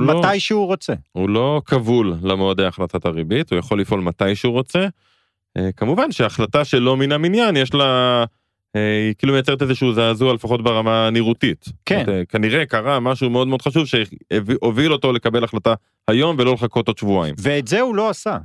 לא- 0.00 0.20
מתי 0.20 0.40
שהוא 0.40 0.66
רוצה. 0.66 0.92
הוא 1.12 1.28
לא 1.28 1.62
כבול 1.66 2.14
למועדי 2.22 2.64
החלטת 2.64 3.04
הריבית, 3.04 3.50
הוא 3.52 3.58
יכול 3.58 3.80
לפעול 3.80 4.00
מתי 4.00 4.34
שהוא 4.34 4.52
רוצה. 4.52 4.86
אה, 5.56 5.72
כמובן 5.76 6.12
שהחלטה 6.12 6.64
שלא 6.64 6.96
מן 6.96 7.12
המניין 7.12 7.56
יש 7.56 7.74
לה, 7.74 8.24
היא 8.74 9.14
כאילו 9.18 9.32
מייצרת 9.32 9.62
איזשהו 9.62 9.92
זעזוע 9.92 10.34
לפחות 10.34 10.62
ברמה 10.62 11.06
הנראותית. 11.06 11.64
כן. 11.86 11.98
זאת 11.98 12.08
אה, 12.08 12.24
כנראה 12.24 12.66
קרה 12.66 13.00
משהו 13.00 13.30
מאוד 13.30 13.48
מאוד 13.48 13.62
חשוב 13.62 13.84
שהוביל 13.86 14.92
אותו 14.92 15.12
לקבל 15.12 15.44
החלטה 15.44 15.74
היום 16.08 16.36
ולא 16.38 16.52
לחכות 16.52 16.88
עוד 16.88 16.98
שבועיים. 16.98 17.34
ואת 17.38 17.68
זה 17.68 17.80
הוא 17.80 17.96
לא 17.96 18.10
עשה. 18.10 18.36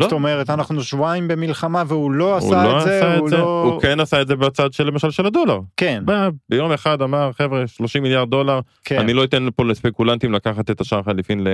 לא. 0.00 0.06
זאת 0.06 0.12
אומרת, 0.12 0.50
אנחנו 0.50 0.82
שבועיים 0.82 1.28
במלחמה 1.28 1.82
והוא 1.86 2.12
לא 2.12 2.24
הוא 2.24 2.36
עשה 2.36 2.64
לא 2.64 2.78
את 2.78 2.84
זה, 2.84 2.98
עשה 2.98 3.14
את 3.14 3.20
הוא 3.20 3.30
זה, 3.30 3.36
לא... 3.36 3.62
הוא 3.62 3.80
כן 3.80 4.00
עשה 4.00 4.22
את 4.22 4.28
זה 4.28 4.36
בצד 4.36 4.72
של 4.72 4.86
למשל 4.86 5.10
של 5.10 5.26
הדולר. 5.26 5.60
כן, 5.76 6.02
בא 6.04 6.28
ביום 6.48 6.72
אחד 6.72 7.02
אמר 7.02 7.30
חבר'ה 7.32 7.66
30 7.66 8.02
מיליארד 8.02 8.30
דולר 8.30 8.60
כן. 8.84 8.98
אני 8.98 9.12
לא 9.12 9.24
אתן 9.24 9.46
פה 9.56 9.64
לספקולנטים 9.64 10.32
לקחת 10.32 10.70
את 10.70 10.80
השער 10.80 11.02
חליפין 11.02 11.46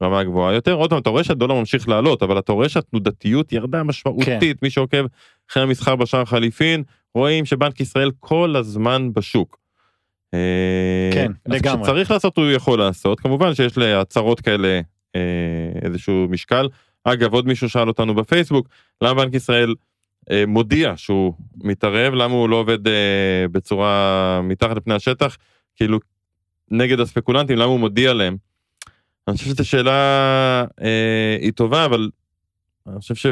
לרמה 0.00 0.24
גבוהה 0.24 0.54
יותר. 0.54 0.72
עוד 0.72 0.90
פעם, 0.90 0.98
אתה 0.98 1.10
רואה 1.10 1.24
שהדולר 1.24 1.54
ממשיך 1.54 1.88
לעלות, 1.88 2.22
אבל 2.22 2.38
אתה 2.38 2.52
רואה 2.52 2.68
שהתנודתיות 2.68 3.52
ירדה 3.52 3.82
משמעותית. 3.82 4.40
כן. 4.40 4.52
מי 4.62 4.70
שעוקב 4.70 5.04
אחרי 5.50 5.62
המסחר 5.62 5.96
בשער 5.96 6.24
חליפין, 6.24 6.82
רואים 7.14 7.44
שבנק 7.44 7.80
ישראל 7.80 8.10
כל 8.20 8.54
הזמן 8.56 9.12
בשוק. 9.12 9.58
אה, 10.34 11.10
כן, 11.12 11.32
לגמרי. 11.46 11.82
כשצריך 11.82 12.10
לעשות 12.10 12.36
הוא 12.36 12.50
יכול 12.50 12.78
לעשות, 12.78 13.20
כמובן 13.20 13.54
שיש 13.54 13.78
להצהרות 13.78 14.40
כאלה 14.40 14.80
אה, 15.16 15.20
איזשהו 15.82 16.26
משקל. 16.30 16.68
אגב, 17.04 17.34
עוד 17.34 17.46
מישהו 17.46 17.68
שאל 17.68 17.88
אותנו 17.88 18.14
בפייסבוק, 18.14 18.68
למה 19.02 19.24
בנק 19.24 19.34
ישראל 19.34 19.74
אה, 20.30 20.44
מודיע 20.46 20.92
שהוא 20.96 21.34
מתערב, 21.56 22.14
למה 22.14 22.34
הוא 22.34 22.48
לא 22.48 22.56
עובד 22.56 22.88
אה, 22.88 23.44
בצורה 23.52 24.40
מתחת 24.42 24.76
לפני 24.76 24.94
השטח, 24.94 25.36
כאילו 25.76 25.98
נגד 26.70 27.00
הספקולנטים, 27.00 27.56
למה 27.56 27.70
הוא 27.70 27.80
מודיע 27.80 28.12
להם? 28.12 28.36
אני 29.28 29.36
חושב 29.36 29.50
שזו 29.50 29.64
שאלה 29.68 30.64
אה, 30.82 31.36
היא 31.40 31.52
טובה, 31.52 31.84
אבל 31.84 32.10
אני 32.86 33.00
חושב 33.00 33.14
ש... 33.14 33.26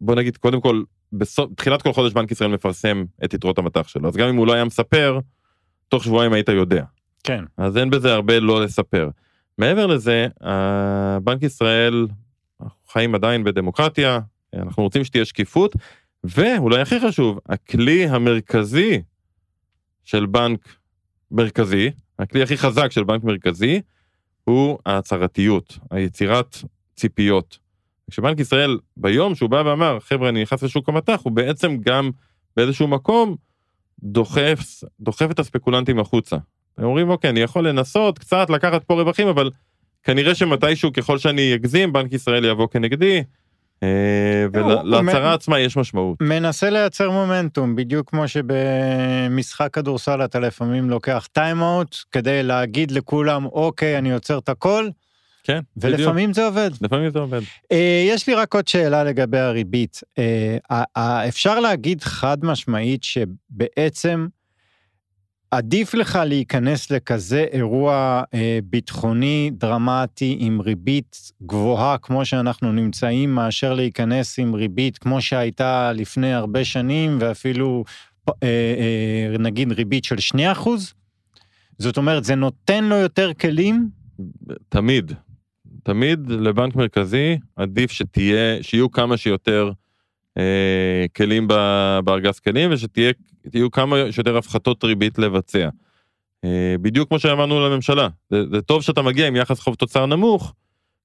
בוא 0.00 0.14
נגיד, 0.14 0.36
קודם 0.36 0.60
כל, 0.60 0.82
בתחילת 1.18 1.82
כל 1.82 1.92
חודש 1.92 2.12
בנק 2.12 2.30
ישראל 2.30 2.50
מפרסם 2.50 3.04
את 3.24 3.34
יתרות 3.34 3.58
המטח 3.58 3.88
שלו, 3.88 4.08
אז 4.08 4.16
גם 4.16 4.28
אם 4.28 4.36
הוא 4.36 4.46
לא 4.46 4.52
היה 4.52 4.64
מספר, 4.64 5.18
תוך 5.88 6.04
שבועיים 6.04 6.32
היית 6.32 6.48
יודע. 6.48 6.84
כן, 7.24 7.44
אז 7.56 7.76
אין 7.76 7.90
בזה 7.90 8.14
הרבה 8.14 8.40
לא 8.40 8.64
לספר. 8.64 9.08
מעבר 9.58 9.86
לזה, 9.86 10.26
אה, 10.44 11.18
בנק 11.20 11.42
ישראל, 11.42 12.06
אנחנו 12.60 12.78
חיים 12.88 13.14
עדיין 13.14 13.44
בדמוקרטיה, 13.44 14.18
אנחנו 14.54 14.82
רוצים 14.82 15.04
שתהיה 15.04 15.24
שקיפות, 15.24 15.76
ואולי 16.24 16.80
הכי 16.80 17.00
חשוב, 17.00 17.38
הכלי 17.46 18.08
המרכזי 18.08 19.02
של 20.04 20.26
בנק 20.26 20.68
מרכזי, 21.30 21.90
הכלי 22.18 22.42
הכי 22.42 22.56
חזק 22.56 22.92
של 22.92 23.04
בנק 23.04 23.24
מרכזי, 23.24 23.80
הוא 24.44 24.78
ההצהרתיות, 24.86 25.78
היצירת 25.90 26.56
ציפיות. 26.96 27.58
כשבנק 28.10 28.40
ישראל, 28.40 28.78
ביום 28.96 29.34
שהוא 29.34 29.50
בא 29.50 29.62
ואמר, 29.66 29.98
חבר'ה, 30.00 30.28
אני 30.28 30.42
נכנס 30.42 30.62
לשוק 30.62 30.88
המטח, 30.88 31.20
הוא 31.22 31.32
בעצם 31.32 31.76
גם 31.80 32.10
באיזשהו 32.56 32.88
מקום 32.88 33.36
דוחף, 34.02 34.60
דוחף 35.00 35.30
את 35.30 35.38
הספקולנטים 35.38 35.98
החוצה. 35.98 36.36
הם 36.78 36.84
אומרים, 36.84 37.10
אוקיי, 37.10 37.30
אני 37.30 37.40
יכול 37.40 37.68
לנסות 37.68 38.18
קצת 38.18 38.50
לקחת 38.50 38.84
פה 38.84 38.94
רווחים, 38.94 39.28
אבל 39.28 39.50
כנראה 40.02 40.34
שמתישהו, 40.34 40.92
ככל 40.92 41.18
שאני 41.18 41.54
אגזים, 41.54 41.92
בנק 41.92 42.12
ישראל 42.12 42.44
יבוא 42.44 42.68
כנגדי, 42.70 43.22
אה, 43.82 44.46
ולהצהרה 44.52 45.34
עצמה 45.34 45.60
יש 45.60 45.76
משמעות. 45.76 46.18
מנסה 46.20 46.70
לייצר 46.70 47.10
מומנטום, 47.10 47.76
בדיוק 47.76 48.10
כמו 48.10 48.28
שבמשחק 48.28 49.74
כדורסל 49.74 50.24
אתה 50.24 50.40
לפעמים 50.40 50.90
לוקח 50.90 51.28
טיים-אאוט 51.32 51.96
כדי 52.12 52.42
להגיד 52.42 52.90
לכולם, 52.90 53.44
אוקיי, 53.44 53.98
אני 53.98 54.12
עוצר 54.12 54.38
את 54.38 54.48
הכל, 54.48 54.88
כן, 55.44 55.60
בדיוק. 55.76 55.98
ולפעמים 56.00 56.32
זה 56.32 56.46
עובד. 56.46 56.70
לפעמים 56.80 57.10
זה 57.10 57.18
עובד. 57.18 57.40
אה, 57.72 58.04
יש 58.08 58.26
לי 58.26 58.34
רק 58.34 58.54
עוד 58.54 58.68
שאלה 58.68 59.04
לגבי 59.04 59.38
הריבית. 59.38 60.00
אה, 60.18 60.56
ה- 60.70 61.00
ה- 61.00 61.28
אפשר 61.28 61.60
להגיד 61.60 62.02
חד 62.02 62.44
משמעית 62.44 63.04
שבעצם 63.04 64.26
עדיף 65.50 65.94
לך 65.94 66.18
להיכנס 66.26 66.90
לכזה 66.90 67.46
אירוע 67.52 68.22
אה, 68.34 68.58
ביטחוני 68.64 69.50
דרמטי 69.52 70.36
עם 70.40 70.60
ריבית 70.60 71.32
גבוהה 71.42 71.98
כמו 71.98 72.24
שאנחנו 72.24 72.72
נמצאים, 72.72 73.34
מאשר 73.34 73.74
להיכנס 73.74 74.38
עם 74.38 74.54
ריבית 74.54 74.98
כמו 74.98 75.20
שהייתה 75.22 75.92
לפני 75.92 76.32
הרבה 76.34 76.64
שנים, 76.64 77.16
ואפילו 77.20 77.84
אה, 78.28 78.32
אה, 78.42 79.38
נגיד 79.38 79.72
ריבית 79.72 80.04
של 80.04 80.16
2%? 80.54 80.68
זאת 81.78 81.96
אומרת, 81.96 82.24
זה 82.24 82.34
נותן 82.34 82.84
לו 82.84 82.96
יותר 82.96 83.32
כלים? 83.40 83.88
תמיד, 84.68 85.12
תמיד 85.82 86.30
לבנק 86.30 86.76
מרכזי 86.76 87.38
עדיף 87.56 87.90
שתהיה, 87.90 88.62
שיהיו 88.62 88.90
כמה 88.90 89.16
שיותר 89.16 89.70
אה, 90.38 91.04
כלים 91.16 91.48
בארגז 92.04 92.40
כלים 92.40 92.70
ושתהיו 92.72 93.70
כמה 93.72 93.96
שיותר 94.10 94.36
הפחתות 94.36 94.84
ריבית 94.84 95.18
לבצע. 95.18 95.68
אה, 96.44 96.74
בדיוק 96.82 97.08
כמו 97.08 97.18
שאמרנו 97.18 97.68
לממשלה, 97.68 98.08
זה, 98.30 98.42
זה 98.50 98.62
טוב 98.62 98.82
שאתה 98.82 99.02
מגיע 99.02 99.26
עם 99.26 99.36
יחס 99.36 99.60
חוב 99.60 99.74
תוצר 99.74 100.06
נמוך, 100.06 100.54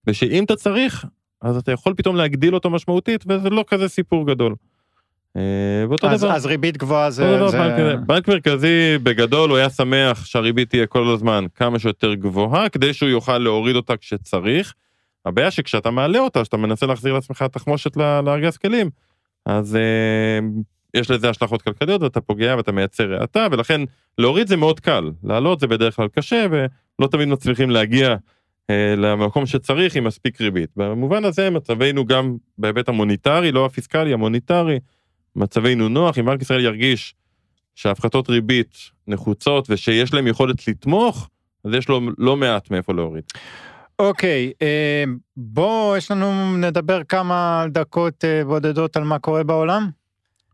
ושאם 0.08 0.44
אתה 0.44 0.56
צריך, 0.56 1.06
אז 1.42 1.58
אתה 1.58 1.72
יכול 1.72 1.94
פתאום 1.94 2.16
להגדיל 2.16 2.56
אותו 2.56 2.70
משמעותית 2.70 3.24
וזה 3.28 3.50
לא 3.50 3.66
כזה 3.68 3.88
סיפור 3.88 4.28
גדול. 4.28 4.56
אה, 5.38 5.42
ואותו 5.90 6.08
אז, 6.08 6.22
דבר. 6.22 6.32
אז 6.32 6.46
ריבית 6.46 6.78
גבוהה 6.78 7.12
זה... 7.12 7.36
דבר, 7.36 7.50
זה... 7.50 7.58
בנק, 7.58 8.00
בנק 8.06 8.28
מרכזי 8.28 8.98
בגדול 9.04 9.50
הוא 9.50 9.58
היה 9.58 9.70
שמח 9.70 10.26
שהריבית 10.26 10.70
תהיה 10.70 10.86
כל 10.86 11.10
הזמן 11.14 11.46
כמה 11.56 11.80
שיותר 11.80 12.14
גבוהה 12.14 12.70
כדי 12.70 12.94
שהוא 12.94 13.10
יוכל 13.10 13.38
להוריד 13.38 13.76
אותה 13.76 13.98
כשצריך. 13.98 14.74
הבעיה 15.26 15.52
שכשאתה 15.52 15.92
מעלה 15.92 16.20
אותה 16.20 16.46
שאתה 16.46 16.58
מנסה 16.58 16.86
להחזיר 16.86 17.14
לעצמך 17.14 17.44
תחמושת 17.52 17.98
לארגז 17.98 18.58
כלים 18.58 18.90
אז 19.46 19.76
אה, 19.76 20.40
יש 20.94 21.12
לזה 21.12 21.30
השלכות 21.30 21.62
כלכליות 21.62 22.02
ואתה 22.02 22.22
פוגע 22.22 22.54
ואתה 22.58 22.72
מייצר 22.72 23.14
האטה 23.22 23.48
ולכן 23.52 23.82
להוריד 24.18 24.48
זה 24.48 24.58
מאוד 24.58 24.80
קל 24.80 25.12
לעלות 25.24 25.60
זה 25.60 25.68
בדרך 25.68 25.96
כלל 25.96 26.08
קשה 26.08 26.46
ולא 26.52 27.08
תמיד 27.08 27.28
מצליחים 27.28 27.70
להגיע 27.70 28.16
אה, 28.70 28.94
למקום 28.98 29.46
שצריך 29.46 29.96
עם 29.96 30.04
מספיק 30.04 30.42
ריבית. 30.42 30.70
במובן 30.76 31.26
הזה 31.26 31.50
מצבנו 31.50 32.06
גם 32.06 32.36
בהיבט 32.58 32.90
המוניטרי 32.90 33.52
לא 33.52 33.66
הפיסקלי 33.66 34.14
המוניטרי 34.14 34.80
מצבנו 35.40 35.90
נוח, 35.90 36.18
אם 36.20 36.26
בנק 36.26 36.42
ישראל 36.42 36.66
ירגיש 36.66 37.16
שהפחתות 37.76 38.30
ריבית 38.30 38.78
נחוצות 39.08 39.70
ושיש 39.70 40.14
להם 40.14 40.28
יכולת 40.28 40.68
לתמוך, 40.68 41.30
אז 41.66 41.74
יש 41.74 41.90
לו 41.90 42.02
לא 42.18 42.38
מעט 42.38 42.72
מאיפה 42.72 42.94
להוריד. 42.94 43.24
אוקיי, 44.00 44.52
אה, 44.62 45.04
בוא, 45.38 45.98
יש 45.98 46.12
לנו, 46.12 46.58
נדבר 46.58 47.04
כמה 47.04 47.66
דקות 47.70 48.26
אה, 48.26 48.46
בודדות 48.46 48.98
על 48.98 49.04
מה 49.04 49.20
קורה 49.20 49.44
בעולם. 49.44 49.90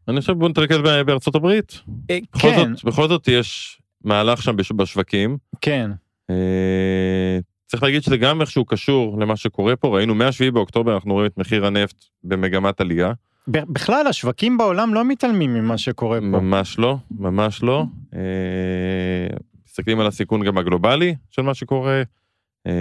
אני 0.07 0.19
חושב 0.21 0.33
בוא 0.33 0.49
נתרכז 0.49 0.77
בארצות 1.05 1.35
הברית. 1.35 1.79
אה, 2.09 2.17
בכל 2.33 2.51
כן, 2.51 2.75
זאת, 2.75 2.83
בכל 2.85 3.07
זאת 3.07 3.27
יש 3.27 3.79
מהלך 4.03 4.43
שם 4.43 4.55
בש- 4.55 4.71
בשווקים. 4.71 5.37
כן. 5.61 5.91
צריך 7.65 7.83
להגיד 7.83 8.03
שזה 8.03 8.17
גם 8.17 8.41
איכשהו 8.41 8.65
קשור 8.65 9.19
למה 9.21 9.35
שקורה 9.35 9.75
פה, 9.75 9.95
ראינו 9.95 10.15
מ-7 10.15 10.51
באוקטובר 10.53 10.95
אנחנו 10.95 11.13
רואים 11.13 11.27
את 11.27 11.37
מחיר 11.37 11.65
הנפט 11.65 12.05
במגמת 12.23 12.81
עלייה. 12.81 13.11
בכלל, 13.47 14.07
השווקים 14.07 14.57
בעולם 14.57 14.93
לא 14.93 15.05
מתעלמים 15.05 15.53
ממה 15.53 15.77
שקורה 15.77 16.19
פה. 16.19 16.25
ממש 16.25 16.79
לא, 16.79 16.97
ממש 17.11 17.63
לא. 17.63 17.83
אה, 18.15 19.37
מסתכלים 19.67 19.99
על 19.99 20.07
הסיכון 20.07 20.43
גם 20.43 20.57
הגלובלי 20.57 21.15
של 21.31 21.41
מה 21.41 21.53
שקורה. 21.53 22.01
אה, 22.67 22.71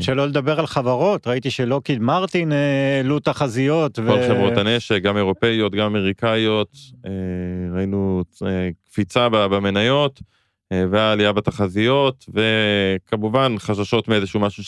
שלא 0.00 0.26
לדבר 0.26 0.60
על 0.60 0.66
חברות, 0.66 1.26
ראיתי 1.26 1.50
שלוקיד 1.50 1.98
מרטין 1.98 2.52
אה, 2.52 2.96
העלו 2.96 3.20
תחזיות. 3.20 3.96
כל 3.96 4.18
חברות 4.28 4.56
הנשק, 4.56 5.02
גם 5.02 5.16
אירופאיות, 5.16 5.74
גם 5.74 5.86
אמריקאיות, 5.86 6.76
ראינו 7.74 8.22
קפיצה 8.84 9.28
במניות 9.28 10.20
והעלייה 10.90 11.32
בתחזיות, 11.32 12.26
וכמובן 12.34 13.54
חששות 13.58 14.08
מאיזשהו 14.08 14.40
משהו 14.40 14.64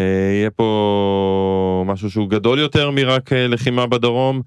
שיהיה 0.00 0.50
פה 0.50 1.84
משהו 1.86 2.10
שהוא 2.10 2.28
גדול 2.30 2.58
יותר 2.58 2.90
מרק 2.90 3.32
אה, 3.32 3.46
לחימה 3.48 3.86
בדרום. 3.86 4.42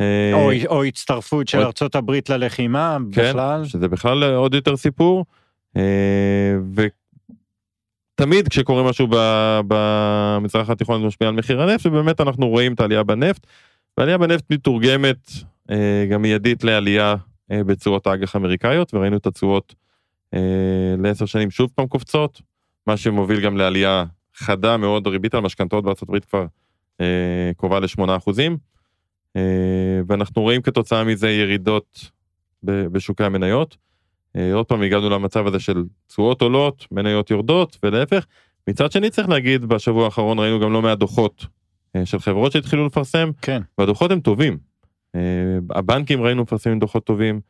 אה, 0.00 0.30
או, 0.34 0.50
או 0.66 0.84
הצטרפות 0.84 1.48
של 1.48 1.58
עוד- 1.58 1.66
ארצות 1.66 1.94
הברית 1.94 2.30
ללחימה 2.30 2.96
כן, 3.12 3.30
בכלל. 3.30 3.64
שזה 3.64 3.88
בכלל 3.88 4.24
עוד 4.24 4.54
יותר 4.54 4.76
סיפור. 4.76 5.24
אה, 5.76 5.82
ותמיד 8.14 8.48
כשקורה 8.48 8.82
משהו 8.82 9.08
במזרח 9.68 10.70
התיכון 10.70 11.00
זה 11.00 11.06
משפיע 11.06 11.28
על 11.28 11.34
מחיר 11.34 11.62
הנפט, 11.62 11.86
ובאמת 11.86 12.20
אנחנו 12.20 12.48
רואים 12.48 12.74
את 12.74 12.80
העלייה 12.80 13.02
בנפט. 13.02 13.46
והעלייה 13.98 14.18
בנפט 14.18 14.44
מתורגמת 14.50 15.30
אה, 15.70 16.06
גם 16.10 16.22
מיידית 16.22 16.64
לעלייה 16.64 17.14
אה, 17.52 17.64
בתשואות 17.64 18.06
האג"ח 18.06 18.34
האמריקאיות, 18.34 18.94
וראינו 18.94 19.16
את 19.16 19.26
התשואות 19.26 19.74
אה, 20.34 20.40
לעשר 20.98 21.26
שנים 21.26 21.50
שוב 21.50 21.70
פעם 21.74 21.86
קופצות, 21.86 22.42
מה 22.86 22.96
שמוביל 22.96 23.40
גם 23.40 23.56
לעלייה 23.56 24.04
חדה 24.38 24.76
מאוד, 24.76 25.06
הריבית 25.06 25.34
על 25.34 25.40
משכנתאות 25.40 25.84
בארצות 25.84 26.08
הברית 26.08 26.24
כבר 26.24 26.46
אה, 27.00 27.50
קרובה 27.56 27.80
ל-8 27.80 28.16
אחוזים. 28.16 28.56
אה, 29.36 30.00
ואנחנו 30.06 30.42
רואים 30.42 30.62
כתוצאה 30.62 31.04
מזה 31.04 31.30
ירידות 31.30 32.10
ב- 32.62 32.86
בשוקי 32.86 33.24
המניות. 33.24 33.76
אה, 34.36 34.54
עוד 34.54 34.66
פעם 34.66 34.82
הגענו 34.82 35.10
למצב 35.10 35.46
הזה 35.46 35.60
של 35.60 35.84
תשואות 36.06 36.42
עולות, 36.42 36.86
מניות 36.90 37.30
יורדות 37.30 37.78
ולהפך. 37.82 38.26
מצד 38.68 38.92
שני 38.92 39.10
צריך 39.10 39.28
להגיד 39.28 39.64
בשבוע 39.64 40.04
האחרון 40.04 40.38
ראינו 40.38 40.60
גם 40.60 40.72
לא 40.72 40.82
מעט 40.82 40.98
דוחות 40.98 41.46
אה, 41.96 42.06
של 42.06 42.18
חברות 42.18 42.52
שהתחילו 42.52 42.86
לפרסם 42.86 43.30
כן. 43.42 43.62
והדוחות 43.78 44.10
הם 44.10 44.20
טובים. 44.20 44.58
אה, 45.14 45.20
הבנקים 45.70 46.22
ראינו 46.22 46.42
מפרסמים 46.42 46.78
דוחות 46.78 47.04
טובים, 47.04 47.40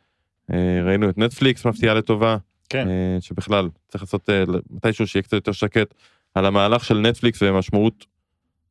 אה, 0.52 0.82
ראינו 0.84 1.10
את 1.10 1.18
נטפליקס 1.18 1.66
מפתיעה 1.66 1.94
לטובה, 1.94 2.36
כן. 2.68 2.88
אה, 2.88 3.16
שבכלל 3.20 3.68
צריך 3.88 4.02
לעשות 4.02 4.30
אה, 4.30 4.44
מתישהו 4.70 5.06
שיהיה 5.06 5.22
קצת 5.22 5.32
יותר 5.32 5.52
שקט 5.52 5.94
על 6.38 6.46
המהלך 6.46 6.84
של 6.84 6.98
נטפליקס 6.98 7.42
והמשמעות 7.42 8.06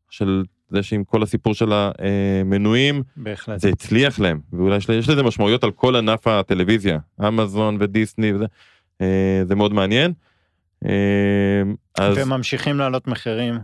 של 0.09 0.43
זה 0.69 0.83
שעם 0.83 1.03
כל 1.03 1.23
הסיפור 1.23 1.53
של 1.53 1.71
המנויים 1.73 3.03
בהחלט. 3.17 3.59
זה 3.59 3.69
הצליח 3.69 4.19
להם 4.19 4.39
ואולי 4.53 4.77
יש, 4.77 4.89
לזה 4.89 5.23
משמעויות 5.23 5.63
על 5.63 5.71
כל 5.71 5.95
ענף 5.95 6.27
הטלוויזיה 6.27 6.99
אמזון 7.27 7.77
ודיסני 7.79 8.33
וזה 8.33 8.45
אה, 9.01 9.41
זה 9.47 9.55
מאוד 9.55 9.73
מעניין. 9.73 10.13
אה, 10.85 10.91
אז 11.97 12.17
וממשיכים 12.17 12.77
לעלות 12.77 13.07
מחירים. 13.07 13.55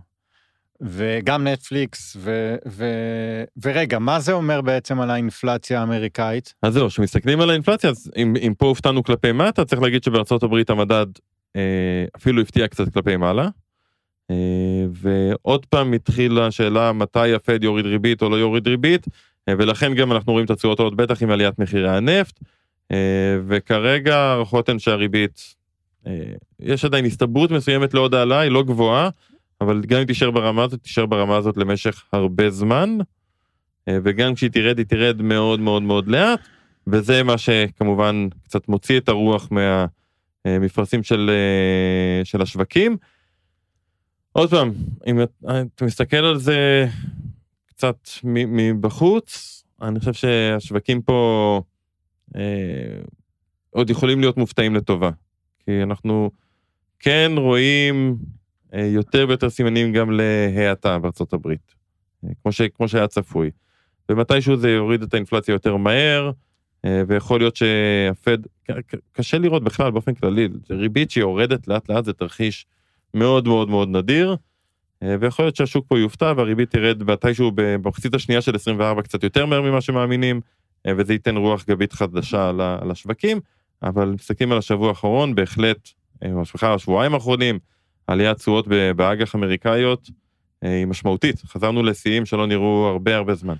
וגם 0.81 1.47
נטפליקס, 1.47 2.17
ו, 2.19 2.55
ו, 2.67 2.85
ורגע, 3.63 3.99
מה 3.99 4.19
זה 4.19 4.33
אומר 4.33 4.61
בעצם 4.61 5.01
על 5.01 5.09
האינפלציה 5.09 5.79
האמריקאית? 5.79 6.53
אז 6.61 6.73
זהו, 6.73 6.87
כשמסתכלים 6.87 7.41
על 7.41 7.49
האינפלציה, 7.49 7.89
אז 7.89 8.11
אם, 8.17 8.33
אם 8.47 8.53
פה 8.57 8.65
הופתענו 8.65 9.03
כלפי 9.03 9.31
מטה, 9.31 9.65
צריך 9.65 9.81
להגיד 9.81 10.03
שבארצות 10.03 10.43
הברית 10.43 10.69
המדד 10.69 11.05
אה, 11.55 12.05
אפילו 12.15 12.41
הפתיע 12.41 12.67
קצת 12.67 12.93
כלפי 12.93 13.17
מעלה. 13.17 13.49
אה, 14.31 14.85
ועוד 14.91 15.65
פעם 15.65 15.93
התחילה 15.93 16.47
השאלה 16.47 16.91
מתי 16.91 17.33
הפד 17.33 17.63
יוריד 17.63 17.85
ריבית 17.85 18.21
או 18.21 18.29
לא 18.29 18.35
יוריד 18.35 18.67
ריבית, 18.67 19.07
אה, 19.49 19.53
ולכן 19.57 19.93
גם 19.93 20.11
אנחנו 20.11 20.31
רואים 20.31 20.45
את 20.45 20.51
התשואות 20.51 20.79
העוד 20.79 20.97
בטח 20.97 21.23
עם 21.23 21.29
עליית 21.29 21.59
מחירי 21.59 21.89
הנפט. 21.89 22.39
אה, 22.91 23.37
וכרגע 23.47 24.17
הערכות 24.17 24.69
הן 24.69 24.79
שהריבית, 24.79 25.63
יש 26.59 26.85
עדיין 26.85 27.05
הסתברות 27.05 27.51
מסוימת 27.51 27.93
לעוד 27.93 28.15
העלאה, 28.15 28.39
היא 28.39 28.51
לא 28.51 28.63
גבוהה, 28.63 29.09
אבל 29.61 29.81
גם 29.87 29.99
אם 29.99 30.05
תישאר 30.05 30.31
ברמה 30.31 30.63
הזאת, 30.63 30.83
תישאר 30.83 31.05
ברמה 31.05 31.37
הזאת 31.37 31.57
למשך 31.57 32.03
הרבה 32.13 32.49
זמן. 32.49 32.97
וגם 33.89 34.35
כשהיא 34.35 34.49
תרד, 34.49 34.77
היא 34.77 34.85
תרד 34.85 35.21
מאוד 35.21 35.59
מאוד 35.59 35.83
מאוד 35.83 36.07
לאט, 36.07 36.39
וזה 36.87 37.23
מה 37.23 37.37
שכמובן 37.37 38.27
קצת 38.43 38.67
מוציא 38.67 38.97
את 38.97 39.09
הרוח 39.09 39.49
מהמפרשים 40.45 41.03
של, 41.03 41.31
של 42.23 42.41
השווקים. 42.41 42.97
עוד 44.33 44.49
פעם, 44.49 44.71
אם 45.07 45.21
את- 45.23 45.43
אתה 45.75 45.85
מסתכל 45.85 46.17
על 46.17 46.37
זה 46.37 46.87
קצת 47.65 47.97
מבחוץ, 48.25 49.63
אני 49.81 49.99
חושב 49.99 50.13
שהשווקים 50.13 51.01
פה 51.01 51.61
אה, 52.35 52.41
עוד 53.69 53.89
יכולים 53.89 54.19
להיות 54.19 54.37
מופתעים 54.37 54.75
לטובה. 54.75 55.09
כי 55.65 55.83
אנחנו 55.83 56.31
כן 56.99 57.31
רואים 57.37 58.15
אה, 58.73 58.85
יותר 58.85 59.25
ויותר 59.27 59.49
סימנים 59.49 59.93
גם 59.93 60.11
להאטה 60.11 60.99
בארצות 60.99 61.33
הברית, 61.33 61.75
אה, 62.25 62.29
כמו, 62.41 62.51
ש, 62.51 62.61
כמו 62.61 62.87
שהיה 62.87 63.07
צפוי. 63.07 63.51
ומתישהו 64.09 64.55
זה 64.57 64.69
יוריד 64.69 65.01
את 65.01 65.13
האינפלציה 65.13 65.53
יותר 65.53 65.77
מהר, 65.77 66.31
אה, 66.85 67.01
ויכול 67.07 67.39
להיות 67.39 67.55
שהפד, 67.55 68.37
קשה 69.11 69.37
לראות 69.37 69.63
בכלל 69.63 69.91
באופן 69.91 70.13
כללי, 70.13 70.47
ריבית 70.69 71.11
שיורדת 71.11 71.67
לאט 71.67 71.89
לאט 71.89 72.05
זה 72.05 72.13
תרחיש 72.13 72.65
מאוד 73.13 73.47
מאוד 73.47 73.69
מאוד 73.69 73.89
נדיר, 73.89 74.35
אה, 75.03 75.15
ויכול 75.19 75.45
להיות 75.45 75.55
שהשוק 75.55 75.85
פה 75.87 75.99
יופתע 75.99 76.33
והריבית 76.37 76.71
תרד 76.71 77.03
מתישהו 77.03 77.51
במחצית 77.55 78.13
השנייה 78.13 78.41
של 78.41 78.55
24 78.55 79.01
קצת 79.01 79.23
יותר 79.23 79.45
מהר 79.45 79.61
ממה 79.61 79.81
שמאמינים, 79.81 80.41
אה, 80.87 80.91
וזה 80.97 81.13
ייתן 81.13 81.37
רוח 81.37 81.65
גבית 81.67 81.93
חדשה 81.93 82.51
לשווקים, 82.85 83.39
אבל 83.83 84.09
מסתכלים 84.09 84.51
על 84.51 84.57
השבוע 84.57 84.89
האחרון, 84.89 85.35
בהחלט, 85.35 85.89
אה, 86.23 86.33
או 86.33 86.41
בכלל 86.41 86.75
השבועיים 86.75 87.13
האחרונים, 87.13 87.59
עליית 88.07 88.37
תשואות 88.37 88.67
באג"ח 88.95 89.35
אמריקאיות 89.35 90.09
אה, 90.63 90.69
היא 90.69 90.85
משמעותית, 90.85 91.41
חזרנו 91.45 91.83
לשיאים 91.83 92.25
שלא 92.25 92.47
נראו 92.47 92.87
הרבה 92.87 93.15
הרבה 93.15 93.35
זמן. 93.35 93.55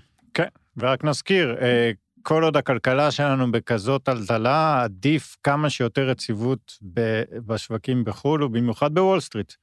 ורק 0.78 1.04
נזכיר, 1.04 1.56
אה, 1.62 1.92
כל 2.24 2.44
עוד 2.44 2.58
הכלכלה 2.58 3.12
שלנו 3.12 3.52
בכזאת 3.52 4.04
טלטלה, 4.04 4.84
עדיף 4.84 5.38
כמה 5.44 5.70
שיותר 5.70 6.10
יציבות 6.10 6.78
ב- 6.94 7.24
בשווקים 7.46 8.04
בחו"ל, 8.04 8.44
ובמיוחד 8.44 8.94
בוול 8.94 9.20
סטריט. 9.20 9.54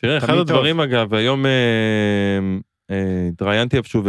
תראה, 0.00 0.18
אחד 0.18 0.26
תמיד 0.26 0.40
הדברים 0.40 0.80
אגב, 0.80 1.14
היום 1.14 1.46
אה, 1.46 1.50
אה, 2.90 3.28
התראיינתי 3.32 3.76
איפשהו, 3.76 4.02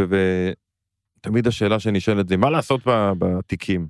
ותמיד 1.22 1.48
השאלה 1.48 1.80
שנשאלת 1.80 2.28
זה, 2.30 2.38
מה 2.38 2.50
לעשות 2.50 2.82
ב- 2.86 3.12
בתיקים? 3.20 3.88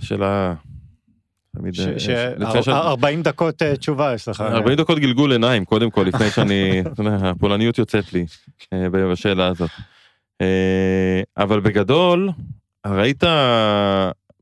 שאלה... 0.00 0.54
תמיד... 1.56 1.74
אה, 1.80 1.86
לפני 2.38 2.62
ש- 2.62 2.68
40 2.68 3.22
דקות 3.22 3.62
אה, 3.62 3.76
תשובה 3.76 4.14
יש 4.14 4.28
לך. 4.28 4.40
40 4.40 4.78
דקות 4.78 4.98
גלגול 4.98 5.32
עיניים, 5.32 5.64
קודם 5.64 5.90
כל, 5.90 6.02
לפני 6.02 6.30
שאני... 6.30 6.82
הפולניות 7.22 7.78
יוצאת 7.78 8.12
לי 8.12 8.26
בשאלה 8.74 9.46
הזאת. 9.46 9.70
אה, 10.40 11.22
אבל 11.36 11.60
בגדול, 11.60 12.30
ראית 12.86 13.24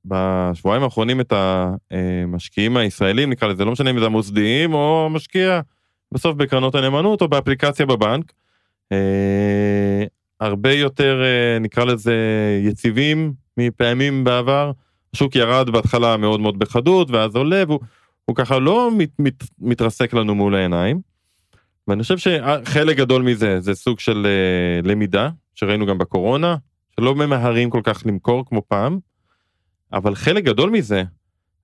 בשבועיים 0.05 0.82
האחרונים 0.82 1.20
את 1.20 1.32
המשקיעים 1.32 2.76
הישראלים, 2.76 3.30
נקרא 3.30 3.49
לזה, 3.49 3.64
לא 3.64 3.72
משנה 3.72 3.90
אם 3.90 3.99
זה 3.99 4.07
המוסדיים 4.07 4.74
או 4.74 5.09
משקיע 5.11 5.61
בסוף 6.12 6.36
בקרנות 6.36 6.74
הנאמנות 6.74 7.22
או 7.22 7.28
באפליקציה 7.28 7.86
בבנק. 7.86 8.32
אה, 8.93 10.05
הרבה 10.40 10.72
יותר, 10.72 11.22
אה, 11.22 11.59
נקרא 11.59 11.84
לזה, 11.84 12.14
יציבים 12.64 13.32
מפעמים 13.57 14.24
בעבר. 14.24 14.72
השוק 15.14 15.36
ירד 15.36 15.70
בהתחלה 15.70 16.16
מאוד 16.16 16.40
מאוד 16.40 16.59
בחדות, 16.59 17.11
ואז 17.11 17.36
עולה, 17.36 17.62
והוא 17.66 17.80
הוא 18.24 18.36
ככה 18.36 18.59
לא 18.59 18.90
מת, 18.99 19.11
מת, 19.18 19.45
מתרסק 19.59 20.14
לנו 20.14 20.34
מול 20.34 20.55
העיניים. 20.55 21.01
ואני 21.88 22.03
חושב 22.03 22.18
שחלק 22.18 22.97
גדול 22.97 23.22
מזה 23.22 23.61
זה 23.61 23.74
סוג 23.74 24.01
של 24.01 24.26
uh, 24.26 24.88
למידה, 24.88 25.28
שראינו 25.55 25.86
גם 25.86 25.98
בקורונה, 25.98 26.57
שלא 26.96 27.14
ממהרים 27.14 27.70
כל 27.70 27.80
כך 27.84 28.03
למכור 28.07 28.46
כמו 28.46 28.62
פעם, 28.68 28.98
אבל 29.92 30.14
חלק 30.14 30.44
גדול 30.44 30.70
מזה, 30.70 31.03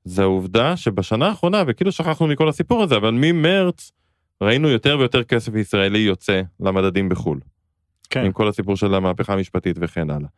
זה 0.04 0.22
העובדה 0.22 0.76
שבשנה 0.76 1.26
האחרונה, 1.26 1.62
וכאילו 1.66 1.92
שכחנו 1.92 2.26
מכל 2.26 2.48
הסיפור 2.48 2.82
הזה, 2.82 2.96
אבל 2.96 3.10
ממרץ 3.10 3.92
ראינו 4.40 4.68
יותר 4.68 4.96
ויותר 4.98 5.24
כסף 5.24 5.54
ישראלי 5.54 5.98
יוצא 5.98 6.42
למדדים 6.60 7.08
בחו"ל. 7.08 7.40
כן. 8.10 8.24
עם 8.24 8.32
כל 8.32 8.48
הסיפור 8.48 8.76
של 8.76 8.94
המהפכה 8.94 9.32
המשפטית 9.32 9.76
וכן 9.80 10.10
הלאה. 10.10 10.28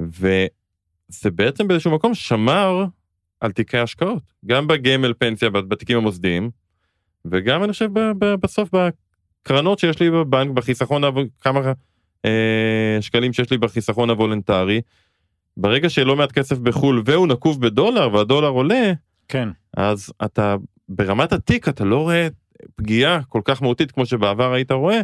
וזה 0.00 1.30
בעצם 1.34 1.68
באיזשהו 1.68 1.90
מקום 1.90 2.14
שמר 2.14 2.84
על 3.40 3.52
תיקי 3.52 3.78
השקעות, 3.78 4.22
גם 4.46 4.66
בגמל 4.66 5.12
פנסיה, 5.18 5.50
בתיקים 5.50 5.96
המוסדיים, 5.96 6.50
וגם 7.24 7.64
אני 7.64 7.72
חושב 7.72 7.90
בסוף 8.20 8.70
בקרנות 9.44 9.78
שיש 9.78 10.00
לי 10.00 10.10
בבנק, 10.10 10.50
בחיסכון, 10.50 11.02
כמה 11.40 11.60
שקלים 13.00 13.32
שיש 13.32 13.50
לי 13.50 13.58
בחיסכון 13.58 14.10
הוולונטרי, 14.10 14.80
ברגע 15.56 15.88
שלא 15.88 16.16
מעט 16.16 16.32
כסף 16.32 16.58
בחו"ל 16.58 17.02
והוא 17.04 17.26
נקוב 17.26 17.60
בדולר 17.60 18.14
והדולר 18.14 18.48
עולה, 18.48 18.92
כן. 19.28 19.48
אז 19.76 20.12
אתה 20.24 20.56
ברמת 20.88 21.32
התיק 21.32 21.68
אתה 21.68 21.84
לא 21.84 21.98
רואה 21.98 22.28
פגיעה 22.74 23.20
כל 23.28 23.40
כך 23.44 23.62
מהותית 23.62 23.92
כמו 23.92 24.06
שבעבר 24.06 24.52
היית 24.52 24.72
רואה, 24.72 25.00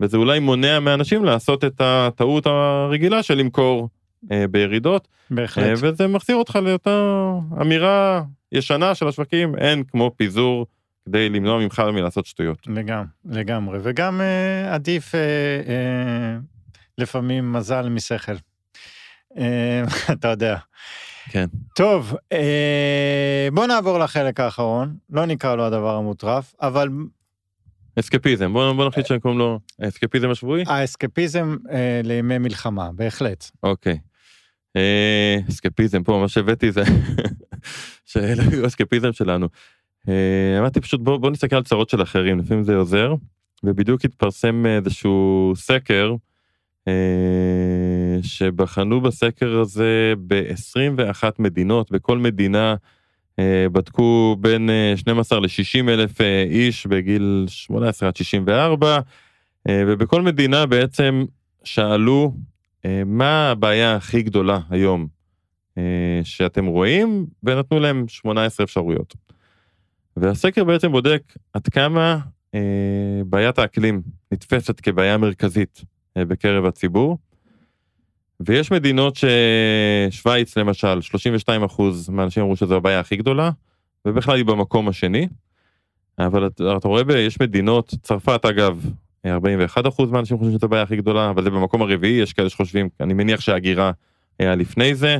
וזה 0.00 0.16
אולי 0.16 0.38
מונע 0.38 0.80
מאנשים 0.80 1.24
לעשות 1.24 1.64
את 1.64 1.80
הטעות 1.80 2.46
הרגילה 2.46 3.22
של 3.22 3.34
למכור 3.34 3.88
אה, 4.32 4.44
בירידות, 4.50 5.08
בהחלט. 5.30 5.64
אה, 5.64 5.72
וזה 5.76 6.06
מחזיר 6.06 6.36
אותך 6.36 6.56
לאותה 6.56 7.32
אמירה 7.60 8.22
ישנה 8.52 8.94
של 8.94 9.08
השווקים, 9.08 9.56
אין 9.56 9.84
כמו 9.84 10.10
פיזור 10.16 10.66
כדי 11.06 11.28
למנוע 11.28 11.58
ממך 11.58 11.82
מלעשות 11.92 12.26
שטויות. 12.26 12.58
לגמרי, 12.66 13.06
לגמרי. 13.24 13.78
וגם 13.82 14.20
אה, 14.20 14.74
עדיף 14.74 15.14
אה, 15.14 15.20
אה, 15.20 16.38
לפעמים 16.98 17.52
מזל 17.52 17.88
משכל. 17.88 18.32
אה, 19.38 19.82
אתה 20.12 20.28
יודע. 20.28 20.56
כן. 21.30 21.46
טוב, 21.74 22.14
אה, 22.32 23.48
בוא 23.52 23.66
נעבור 23.66 23.98
לחלק 23.98 24.40
האחרון, 24.40 24.96
לא 25.10 25.26
נקרא 25.26 25.56
לו 25.56 25.64
הדבר 25.64 25.96
המוטרף, 25.96 26.54
אבל 26.60 26.88
אסקפיזם, 27.98 28.52
בוא, 28.52 28.72
בוא 28.72 28.88
נחליט 28.88 29.06
שאני 29.06 29.20
קוראים 29.20 29.38
לו 29.38 29.60
האסקפיזם 29.78 30.30
השבועי? 30.30 30.64
האסקפיזם 30.66 31.56
אה, 31.70 32.00
לימי 32.04 32.38
מלחמה, 32.38 32.90
בהחלט. 32.92 33.50
אוקיי. 33.62 33.98
אה, 34.76 35.36
אסקפיזם, 35.48 36.02
פה 36.02 36.18
מה 36.20 36.28
שהבאתי 36.28 36.72
זה 36.72 36.82
שאלה 38.04 38.42
היו 38.50 38.64
האסקפיזם 38.64 39.12
שלנו. 39.12 39.48
אה, 40.08 40.58
אמרתי 40.58 40.80
פשוט 40.80 41.00
בוא, 41.00 41.16
בוא 41.16 41.30
נסתכל 41.30 41.56
על 41.56 41.62
צרות 41.62 41.90
של 41.90 42.02
אחרים, 42.02 42.38
לפעמים 42.38 42.64
זה 42.64 42.76
עוזר, 42.76 43.14
ובדיוק 43.64 44.04
התפרסם 44.04 44.66
איזשהו 44.66 45.52
סקר, 45.56 46.10
אה, 46.10 46.16
שבחנו 48.22 49.00
בסקר 49.00 49.58
הזה 49.58 50.14
ב-21 50.26 51.22
מדינות, 51.38 51.90
בכל 51.90 52.18
מדינה 52.18 52.74
אה, 53.38 53.66
בדקו 53.72 54.36
בין 54.40 54.70
אה, 54.70 54.92
12 54.96 55.40
ל-60 55.40 55.88
אלף 55.88 56.20
אה, 56.20 56.42
איש 56.42 56.86
בגיל 56.86 57.44
18 57.48 58.08
עד 58.08 58.16
64, 58.16 59.00
אה, 59.68 59.82
ובכל 59.86 60.22
מדינה 60.22 60.66
בעצם 60.66 61.24
שאלו 61.64 62.34
אה, 62.84 63.02
מה 63.06 63.50
הבעיה 63.50 63.96
הכי 63.96 64.22
גדולה 64.22 64.60
היום 64.70 65.06
אה, 65.78 66.20
שאתם 66.24 66.66
רואים, 66.66 67.26
ונתנו 67.42 67.80
להם 67.80 68.08
18 68.08 68.64
אפשרויות. 68.64 69.14
והסקר 70.16 70.64
בעצם 70.64 70.92
בודק 70.92 71.22
עד 71.52 71.68
כמה 71.68 72.18
אה, 72.54 72.60
בעיית 73.26 73.58
האקלים 73.58 74.02
נתפסת 74.32 74.80
כבעיה 74.80 75.18
מרכזית 75.18 75.80
אה, 75.80 75.97
בקרב 76.16 76.64
הציבור. 76.64 77.18
ויש 78.40 78.70
מדינות 78.70 79.16
ששוויץ 79.16 80.56
למשל, 80.56 81.00
32 81.00 81.64
אחוז 81.64 82.08
מהאנשים 82.08 82.42
אמרו 82.42 82.56
שזו 82.56 82.76
הבעיה 82.76 83.00
הכי 83.00 83.16
גדולה, 83.16 83.50
ובכלל 84.04 84.36
היא 84.36 84.44
במקום 84.44 84.88
השני. 84.88 85.28
אבל 86.18 86.46
אתה, 86.46 86.76
אתה 86.76 86.88
רואה, 86.88 87.02
יש 87.18 87.40
מדינות, 87.40 87.94
צרפת 88.02 88.44
אגב, 88.44 88.90
41 89.26 89.86
אחוז 89.86 90.10
מהאנשים 90.10 90.38
חושבים 90.38 90.58
שזו 90.58 90.66
הבעיה 90.66 90.82
הכי 90.82 90.96
גדולה, 90.96 91.30
אבל 91.30 91.42
זה 91.42 91.50
במקום 91.50 91.82
הרביעי, 91.82 92.20
יש 92.20 92.32
כאלה 92.32 92.50
שחושבים, 92.50 92.88
אני 93.00 93.14
מניח 93.14 93.40
שההגירה 93.40 93.90
היה 94.38 94.54
לפני 94.54 94.94
זה. 94.94 95.18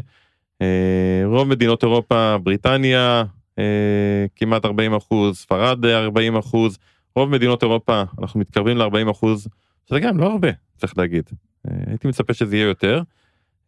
אה, 0.62 1.22
רוב 1.24 1.49
מדינות 1.49 1.82
אירופה, 1.82 2.36
בריטניה, 2.43 3.24
אה, 3.59 4.26
כמעט 4.36 4.64
40 4.64 4.95
אחוז, 4.95 5.39
ספרד 5.39 5.86
40 5.86 6.36
אחוז, 6.36 6.78
רוב 7.16 7.30
מדינות 7.30 7.62
אירופה 7.62 8.03
אנחנו 8.20 8.41
מתקרבים 8.41 8.76
ל-40 8.76 9.11
אחוז, 9.11 9.49
שזה 9.89 10.01
גם 10.01 10.18
לא 10.18 10.32
הרבה, 10.32 10.49
צריך 10.76 10.99
להגיד. 10.99 11.24
אה, 11.68 11.76
הייתי 11.86 12.09
מצפה 12.09 12.34
שזה 12.34 12.57
יהיה 12.57 12.66
יותר. 12.66 13.03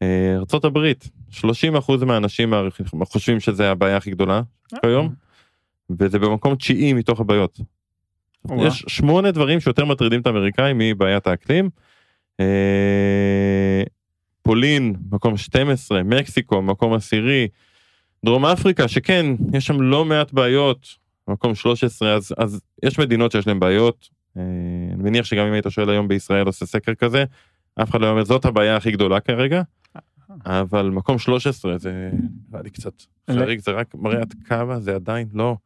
אה, 0.03 0.37
ארה"ב, 0.37 0.93
30 1.31 1.77
אחוז 1.77 2.03
מהאנשים 2.03 2.53
חושבים 3.05 3.41
שזה 3.41 3.71
הבעיה 3.71 3.97
הכי 3.97 4.11
גדולה 4.11 4.43
כיום, 4.83 5.15
וזה 5.91 6.19
במקום 6.19 6.55
תשיעי 6.55 6.93
מתוך 6.93 7.21
הבעיות. 7.21 7.61
יש 8.59 8.85
שמונה 8.89 9.31
דברים 9.31 9.61
שיותר 9.61 9.85
מטרידים 9.85 10.21
את 10.21 10.27
האמריקאים 10.27 10.79
מבעיית 10.79 11.27
האקלים. 11.27 11.71
אה, 12.41 13.83
פולין, 14.43 14.95
מקום 15.11 15.37
12, 15.37 16.03
מקסיקו, 16.03 16.63
מקום 16.63 16.95
עשירי, 16.95 17.49
דרום 18.25 18.47
אפריקה, 18.47 18.89
שכן, 18.89 19.27
יש 19.53 19.67
שם 19.67 19.81
לא 19.81 20.05
מעט 20.05 20.33
בעיות, 20.33 20.87
מקום 21.29 21.55
13, 21.55 22.15
אז, 22.15 22.35
אז 22.39 22.61
יש 22.83 22.99
מדינות 22.99 23.33
שיש 23.33 23.47
להן 23.47 23.61
בעיות. 23.61 24.09
אני 25.01 25.11
מניח 25.11 25.25
שגם 25.25 25.47
אם 25.47 25.53
היית 25.53 25.65
שואל 25.69 25.91
היום 25.91 26.09
בישראל 26.09 26.47
עושה 26.47 26.67
סקר 26.67 26.95
כזה, 26.95 27.25
אף 27.83 27.91
אחד 27.91 28.01
לא 28.01 28.11
אומר 28.11 28.25
זאת 28.25 28.45
הבעיה 28.45 28.77
הכי 28.77 28.91
גדולה 28.91 29.21
כרגע, 29.21 29.63
אבל 30.47 30.91
מקום 30.91 31.19
13 31.19 31.79
זה 31.79 32.11
נראה 32.49 32.63
לי 32.63 32.71
קצת 32.71 32.93
חריג, 33.31 33.61
זה 33.61 33.71
רק 33.71 33.95
מראה 33.95 34.21
עד 34.21 34.35
כמה 34.45 34.81
זה 34.81 34.95
עדיין 34.95 35.29
לא 35.35 35.57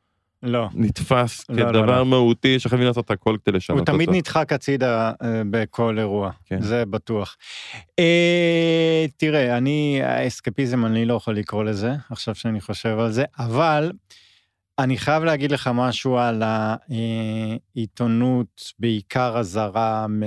לא. 0.45 0.68
נתפס 0.74 1.45
לא, 1.49 1.57
לא, 1.57 1.68
כדבר 1.68 1.99
לא. 1.99 2.07
מהותי 2.07 2.59
שחייבים 2.59 2.87
לעשות 2.87 3.11
הכל 3.11 3.37
כדי 3.45 3.57
לשנות 3.57 3.78
הוא 3.78 3.80
אותו. 3.80 3.93
תמיד 3.93 4.11
נדחק 4.11 4.53
הצידה 4.53 5.12
אה, 5.22 5.43
בכל 5.51 5.99
אירוע, 5.99 6.30
כן. 6.45 6.62
זה 6.62 6.85
בטוח. 6.85 7.37
אה, 7.99 9.07
תראה, 9.16 9.57
אני, 9.57 10.01
האסקפיזם, 10.03 10.87
אני 10.87 11.05
לא 11.05 11.14
יכול 11.14 11.37
לקרוא 11.37 11.64
לזה, 11.64 11.93
עכשיו 12.11 12.35
שאני 12.35 12.61
חושב 12.61 12.99
על 12.99 13.11
זה, 13.11 13.24
אבל 13.39 13.93
אני 14.79 14.99
חייב 14.99 15.25
להגיד 15.25 15.53
לך 15.53 15.70
משהו 15.75 16.18
על 16.18 16.43
העיתונות, 17.77 18.72
בעיקר 18.79 19.39
הזרה 19.39 20.07
מ- 20.09 20.22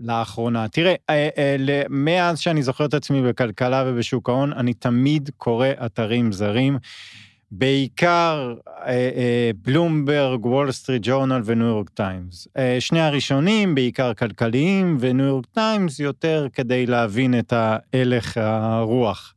לאחרונה. 0.00 0.68
תראה, 0.68 0.94
אה, 1.10 1.28
אה, 1.38 1.82
מאז 1.88 2.38
שאני 2.38 2.62
זוכר 2.62 2.84
את 2.84 2.94
עצמי 2.94 3.22
בכלכלה 3.22 3.84
ובשוק 3.86 4.28
ההון, 4.28 4.52
אני 4.52 4.74
תמיד 4.74 5.30
קורא 5.36 5.66
אתרים 5.86 6.32
זרים. 6.32 6.78
בעיקר 7.50 8.54
אה, 8.86 9.50
בלומברג, 9.64 10.46
וול 10.46 10.72
סטריט 10.72 11.02
ג'ורנל 11.04 11.42
וניו 11.44 11.66
יורק 11.66 11.88
טיימס. 11.88 12.48
שני 12.80 13.00
הראשונים 13.00 13.74
בעיקר 13.74 14.14
כלכליים, 14.14 14.96
וניו 15.00 15.26
יורק 15.26 15.46
טיימס 15.46 16.00
יותר 16.00 16.46
כדי 16.52 16.86
להבין 16.86 17.38
את 17.38 17.52
ההלך 17.52 18.36
הרוח 18.36 19.34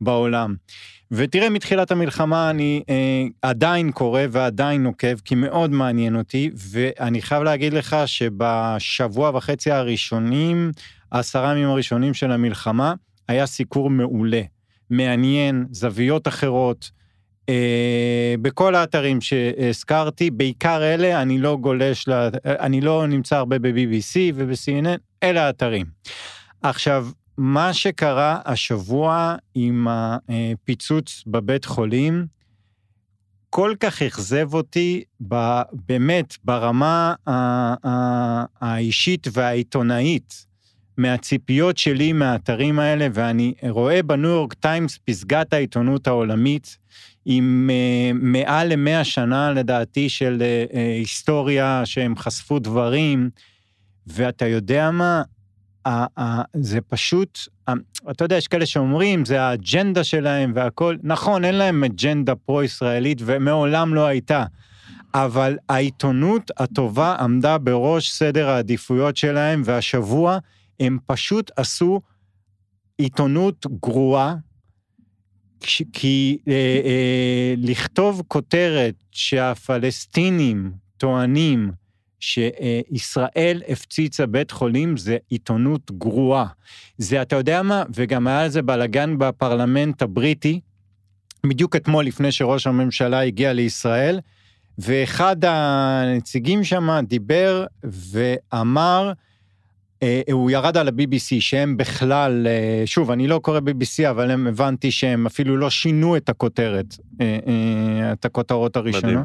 בעולם. 0.00 0.54
ותראה, 1.10 1.50
מתחילת 1.50 1.90
המלחמה 1.90 2.50
אני 2.50 2.82
אה, 2.88 3.24
עדיין 3.42 3.92
קורא 3.92 4.20
ועדיין 4.30 4.82
עוקב, 4.82 5.18
כי 5.24 5.34
מאוד 5.34 5.70
מעניין 5.70 6.16
אותי, 6.16 6.50
ואני 6.70 7.22
חייב 7.22 7.42
להגיד 7.42 7.72
לך 7.72 7.96
שבשבוע 8.06 9.30
וחצי 9.34 9.70
הראשונים, 9.70 10.70
העשרה 11.12 11.52
ימים 11.52 11.68
הראשונים 11.68 12.14
של 12.14 12.32
המלחמה, 12.32 12.94
היה 13.28 13.46
סיקור 13.46 13.90
מעולה, 13.90 14.42
מעניין, 14.90 15.66
זוויות 15.70 16.28
אחרות, 16.28 16.90
אה, 17.48 18.34
בכל 18.42 18.74
האתרים 18.74 19.20
שהזכרתי, 19.20 20.30
בעיקר 20.30 20.82
אלה, 20.82 21.22
אני 21.22 21.38
לא 21.38 21.56
גולש, 21.56 22.08
ל... 22.08 22.28
אני 22.44 22.80
לא 22.80 23.06
נמצא 23.06 23.36
הרבה 23.36 23.58
ב-BBC 23.58 24.16
וב-CNN, 24.34 24.98
אלה 25.22 25.46
האתרים. 25.46 25.86
עכשיו, 26.62 27.08
מה 27.38 27.72
שקרה 27.72 28.40
השבוע 28.44 29.34
עם 29.54 29.86
הפיצוץ 29.90 31.24
בבית 31.26 31.64
חולים, 31.64 32.26
כל 33.50 33.74
כך 33.80 34.02
אכזב 34.02 34.54
אותי, 34.54 35.04
ב, 35.28 35.60
באמת, 35.72 36.34
ברמה 36.44 37.14
האישית 38.60 39.26
והעיתונאית, 39.32 40.46
מהציפיות 40.98 41.78
שלי 41.78 42.12
מהאתרים 42.12 42.78
האלה, 42.78 43.08
ואני 43.14 43.54
רואה 43.68 44.02
בניו 44.02 44.30
יורק 44.30 44.54
טיימס 44.54 44.98
פסגת 45.04 45.52
העיתונות 45.52 46.06
העולמית, 46.06 46.78
עם 47.24 47.70
uh, 47.70 48.18
מעל 48.22 48.72
למאה 48.72 49.04
שנה 49.04 49.52
לדעתי 49.52 50.08
של 50.08 50.42
uh, 50.42 50.72
uh, 50.72 50.78
היסטוריה 50.78 51.82
שהם 51.84 52.16
חשפו 52.16 52.58
דברים, 52.58 53.30
ואתה 54.06 54.46
יודע 54.46 54.90
מה? 54.90 55.22
זה 56.54 56.80
פשוט, 56.80 57.38
uh, 57.70 57.72
אתה 58.10 58.24
יודע, 58.24 58.36
יש 58.36 58.48
כאלה 58.48 58.66
שאומרים, 58.66 59.24
זה 59.24 59.42
האג'נדה 59.42 60.04
שלהם 60.04 60.52
והכל, 60.54 60.96
נכון, 61.02 61.44
אין 61.44 61.54
להם 61.54 61.84
אג'נדה 61.84 62.34
פרו-ישראלית 62.34 63.18
ומעולם 63.24 63.94
לא 63.94 64.06
הייתה, 64.06 64.44
אבל 65.14 65.58
העיתונות 65.68 66.50
הטובה 66.56 67.16
עמדה 67.20 67.58
בראש 67.58 68.10
סדר 68.10 68.48
העדיפויות 68.48 69.16
שלהם, 69.16 69.62
והשבוע 69.64 70.38
הם 70.80 70.98
פשוט 71.06 71.50
עשו 71.56 72.00
עיתונות 72.98 73.66
גרועה, 73.80 74.34
כי 75.92 76.38
אה, 76.48 76.52
אה, 76.84 77.54
לכתוב 77.56 78.22
כותרת 78.28 78.94
שהפלסטינים 79.12 80.72
טוענים 80.96 81.72
שישראל 82.20 83.62
הפציצה 83.68 84.26
בית 84.26 84.50
חולים 84.50 84.96
זה 84.96 85.16
עיתונות 85.28 85.90
גרועה. 85.98 86.46
זה, 86.98 87.22
אתה 87.22 87.36
יודע 87.36 87.62
מה, 87.62 87.82
וגם 87.94 88.26
היה 88.26 88.42
על 88.42 88.48
זה 88.48 88.62
בלאגן 88.62 89.18
בפרלמנט 89.18 90.02
הבריטי, 90.02 90.60
בדיוק 91.46 91.76
אתמול 91.76 92.04
לפני 92.04 92.32
שראש 92.32 92.66
הממשלה 92.66 93.20
הגיע 93.20 93.52
לישראל, 93.52 94.20
ואחד 94.78 95.36
הנציגים 95.44 96.64
שם 96.64 96.88
דיבר 97.08 97.64
ואמר, 97.84 99.12
אה, 100.02 100.20
הוא 100.32 100.50
ירד 100.50 100.76
על 100.76 100.88
ה-BBC, 100.88 101.40
שהם 101.40 101.76
בכלל, 101.76 102.46
אה, 102.46 102.82
שוב, 102.86 103.10
אני 103.10 103.26
לא 103.26 103.38
קורא 103.38 103.58
BBC, 103.58 104.10
אבל 104.10 104.30
הם 104.30 104.46
הבנתי 104.46 104.90
שהם 104.90 105.26
אפילו 105.26 105.56
לא 105.56 105.70
שינו 105.70 106.16
את 106.16 106.28
הכותרת, 106.28 106.86
אה, 107.20 107.38
אה, 107.46 108.12
את 108.12 108.24
הכותרות 108.24 108.76
מדהים. 108.76 109.18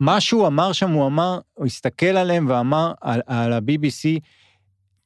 מה 0.00 0.20
שהוא 0.20 0.46
אמר 0.46 0.72
שם, 0.72 0.90
הוא 0.90 1.06
אמר, 1.06 1.38
הוא 1.54 1.66
הסתכל 1.66 2.06
עליהם 2.06 2.46
ואמר 2.48 2.92
על, 3.00 3.20
על 3.26 3.52
ה-BBC, 3.52 4.20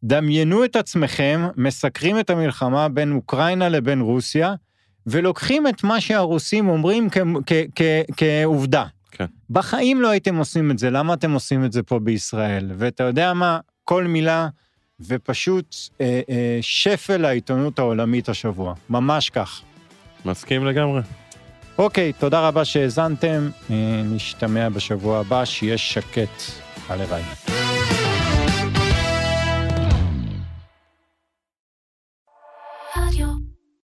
דמיינו 0.03 0.65
את 0.65 0.77
עצמכם, 0.77 1.41
מסקרים 1.57 2.21
את 2.21 2.31
המלחמה 2.31 2.89
בין 2.89 3.13
אוקראינה 3.13 3.69
לבין 3.69 4.01
רוסיה, 4.01 4.55
ולוקחים 5.07 5.67
את 5.67 5.85
מה 5.85 6.01
שהרוסים 6.01 6.69
אומרים 6.69 7.09
כעובדה. 8.17 8.85
כן. 9.11 9.27
בחיים 9.51 10.03
לא 10.03 10.09
הייתם 10.09 10.37
עושים 10.37 10.71
את 10.71 10.79
זה, 10.79 10.91
למה 10.91 11.15
אתם 11.15 11.33
עושים 11.33 11.65
את 11.65 11.73
זה 11.73 11.83
פה 11.83 11.99
בישראל? 11.99 12.71
ואתה 12.79 13.03
יודע 13.05 13.33
מה? 13.33 13.59
כל 13.85 14.05
מילה, 14.05 14.49
ופשוט 15.01 15.77
אה, 16.01 16.21
אה, 16.31 16.59
שפל 16.61 17.25
העיתונות 17.25 17.79
העולמית 17.79 18.29
השבוע, 18.29 18.75
ממש 18.91 19.31
כך. 19.31 19.63
מסכים 20.25 20.67
לגמרי. 20.67 21.01
אוקיי, 21.81 22.13
תודה 22.13 22.49
רבה 22.49 22.65
שהאזנתם, 22.65 23.51
אה, 23.71 23.77
נשתמע 24.05 24.69
בשבוע 24.69 25.19
הבא, 25.19 25.45
שיהיה 25.45 25.79
שקט. 25.79 26.43
הלוואי. 26.89 27.23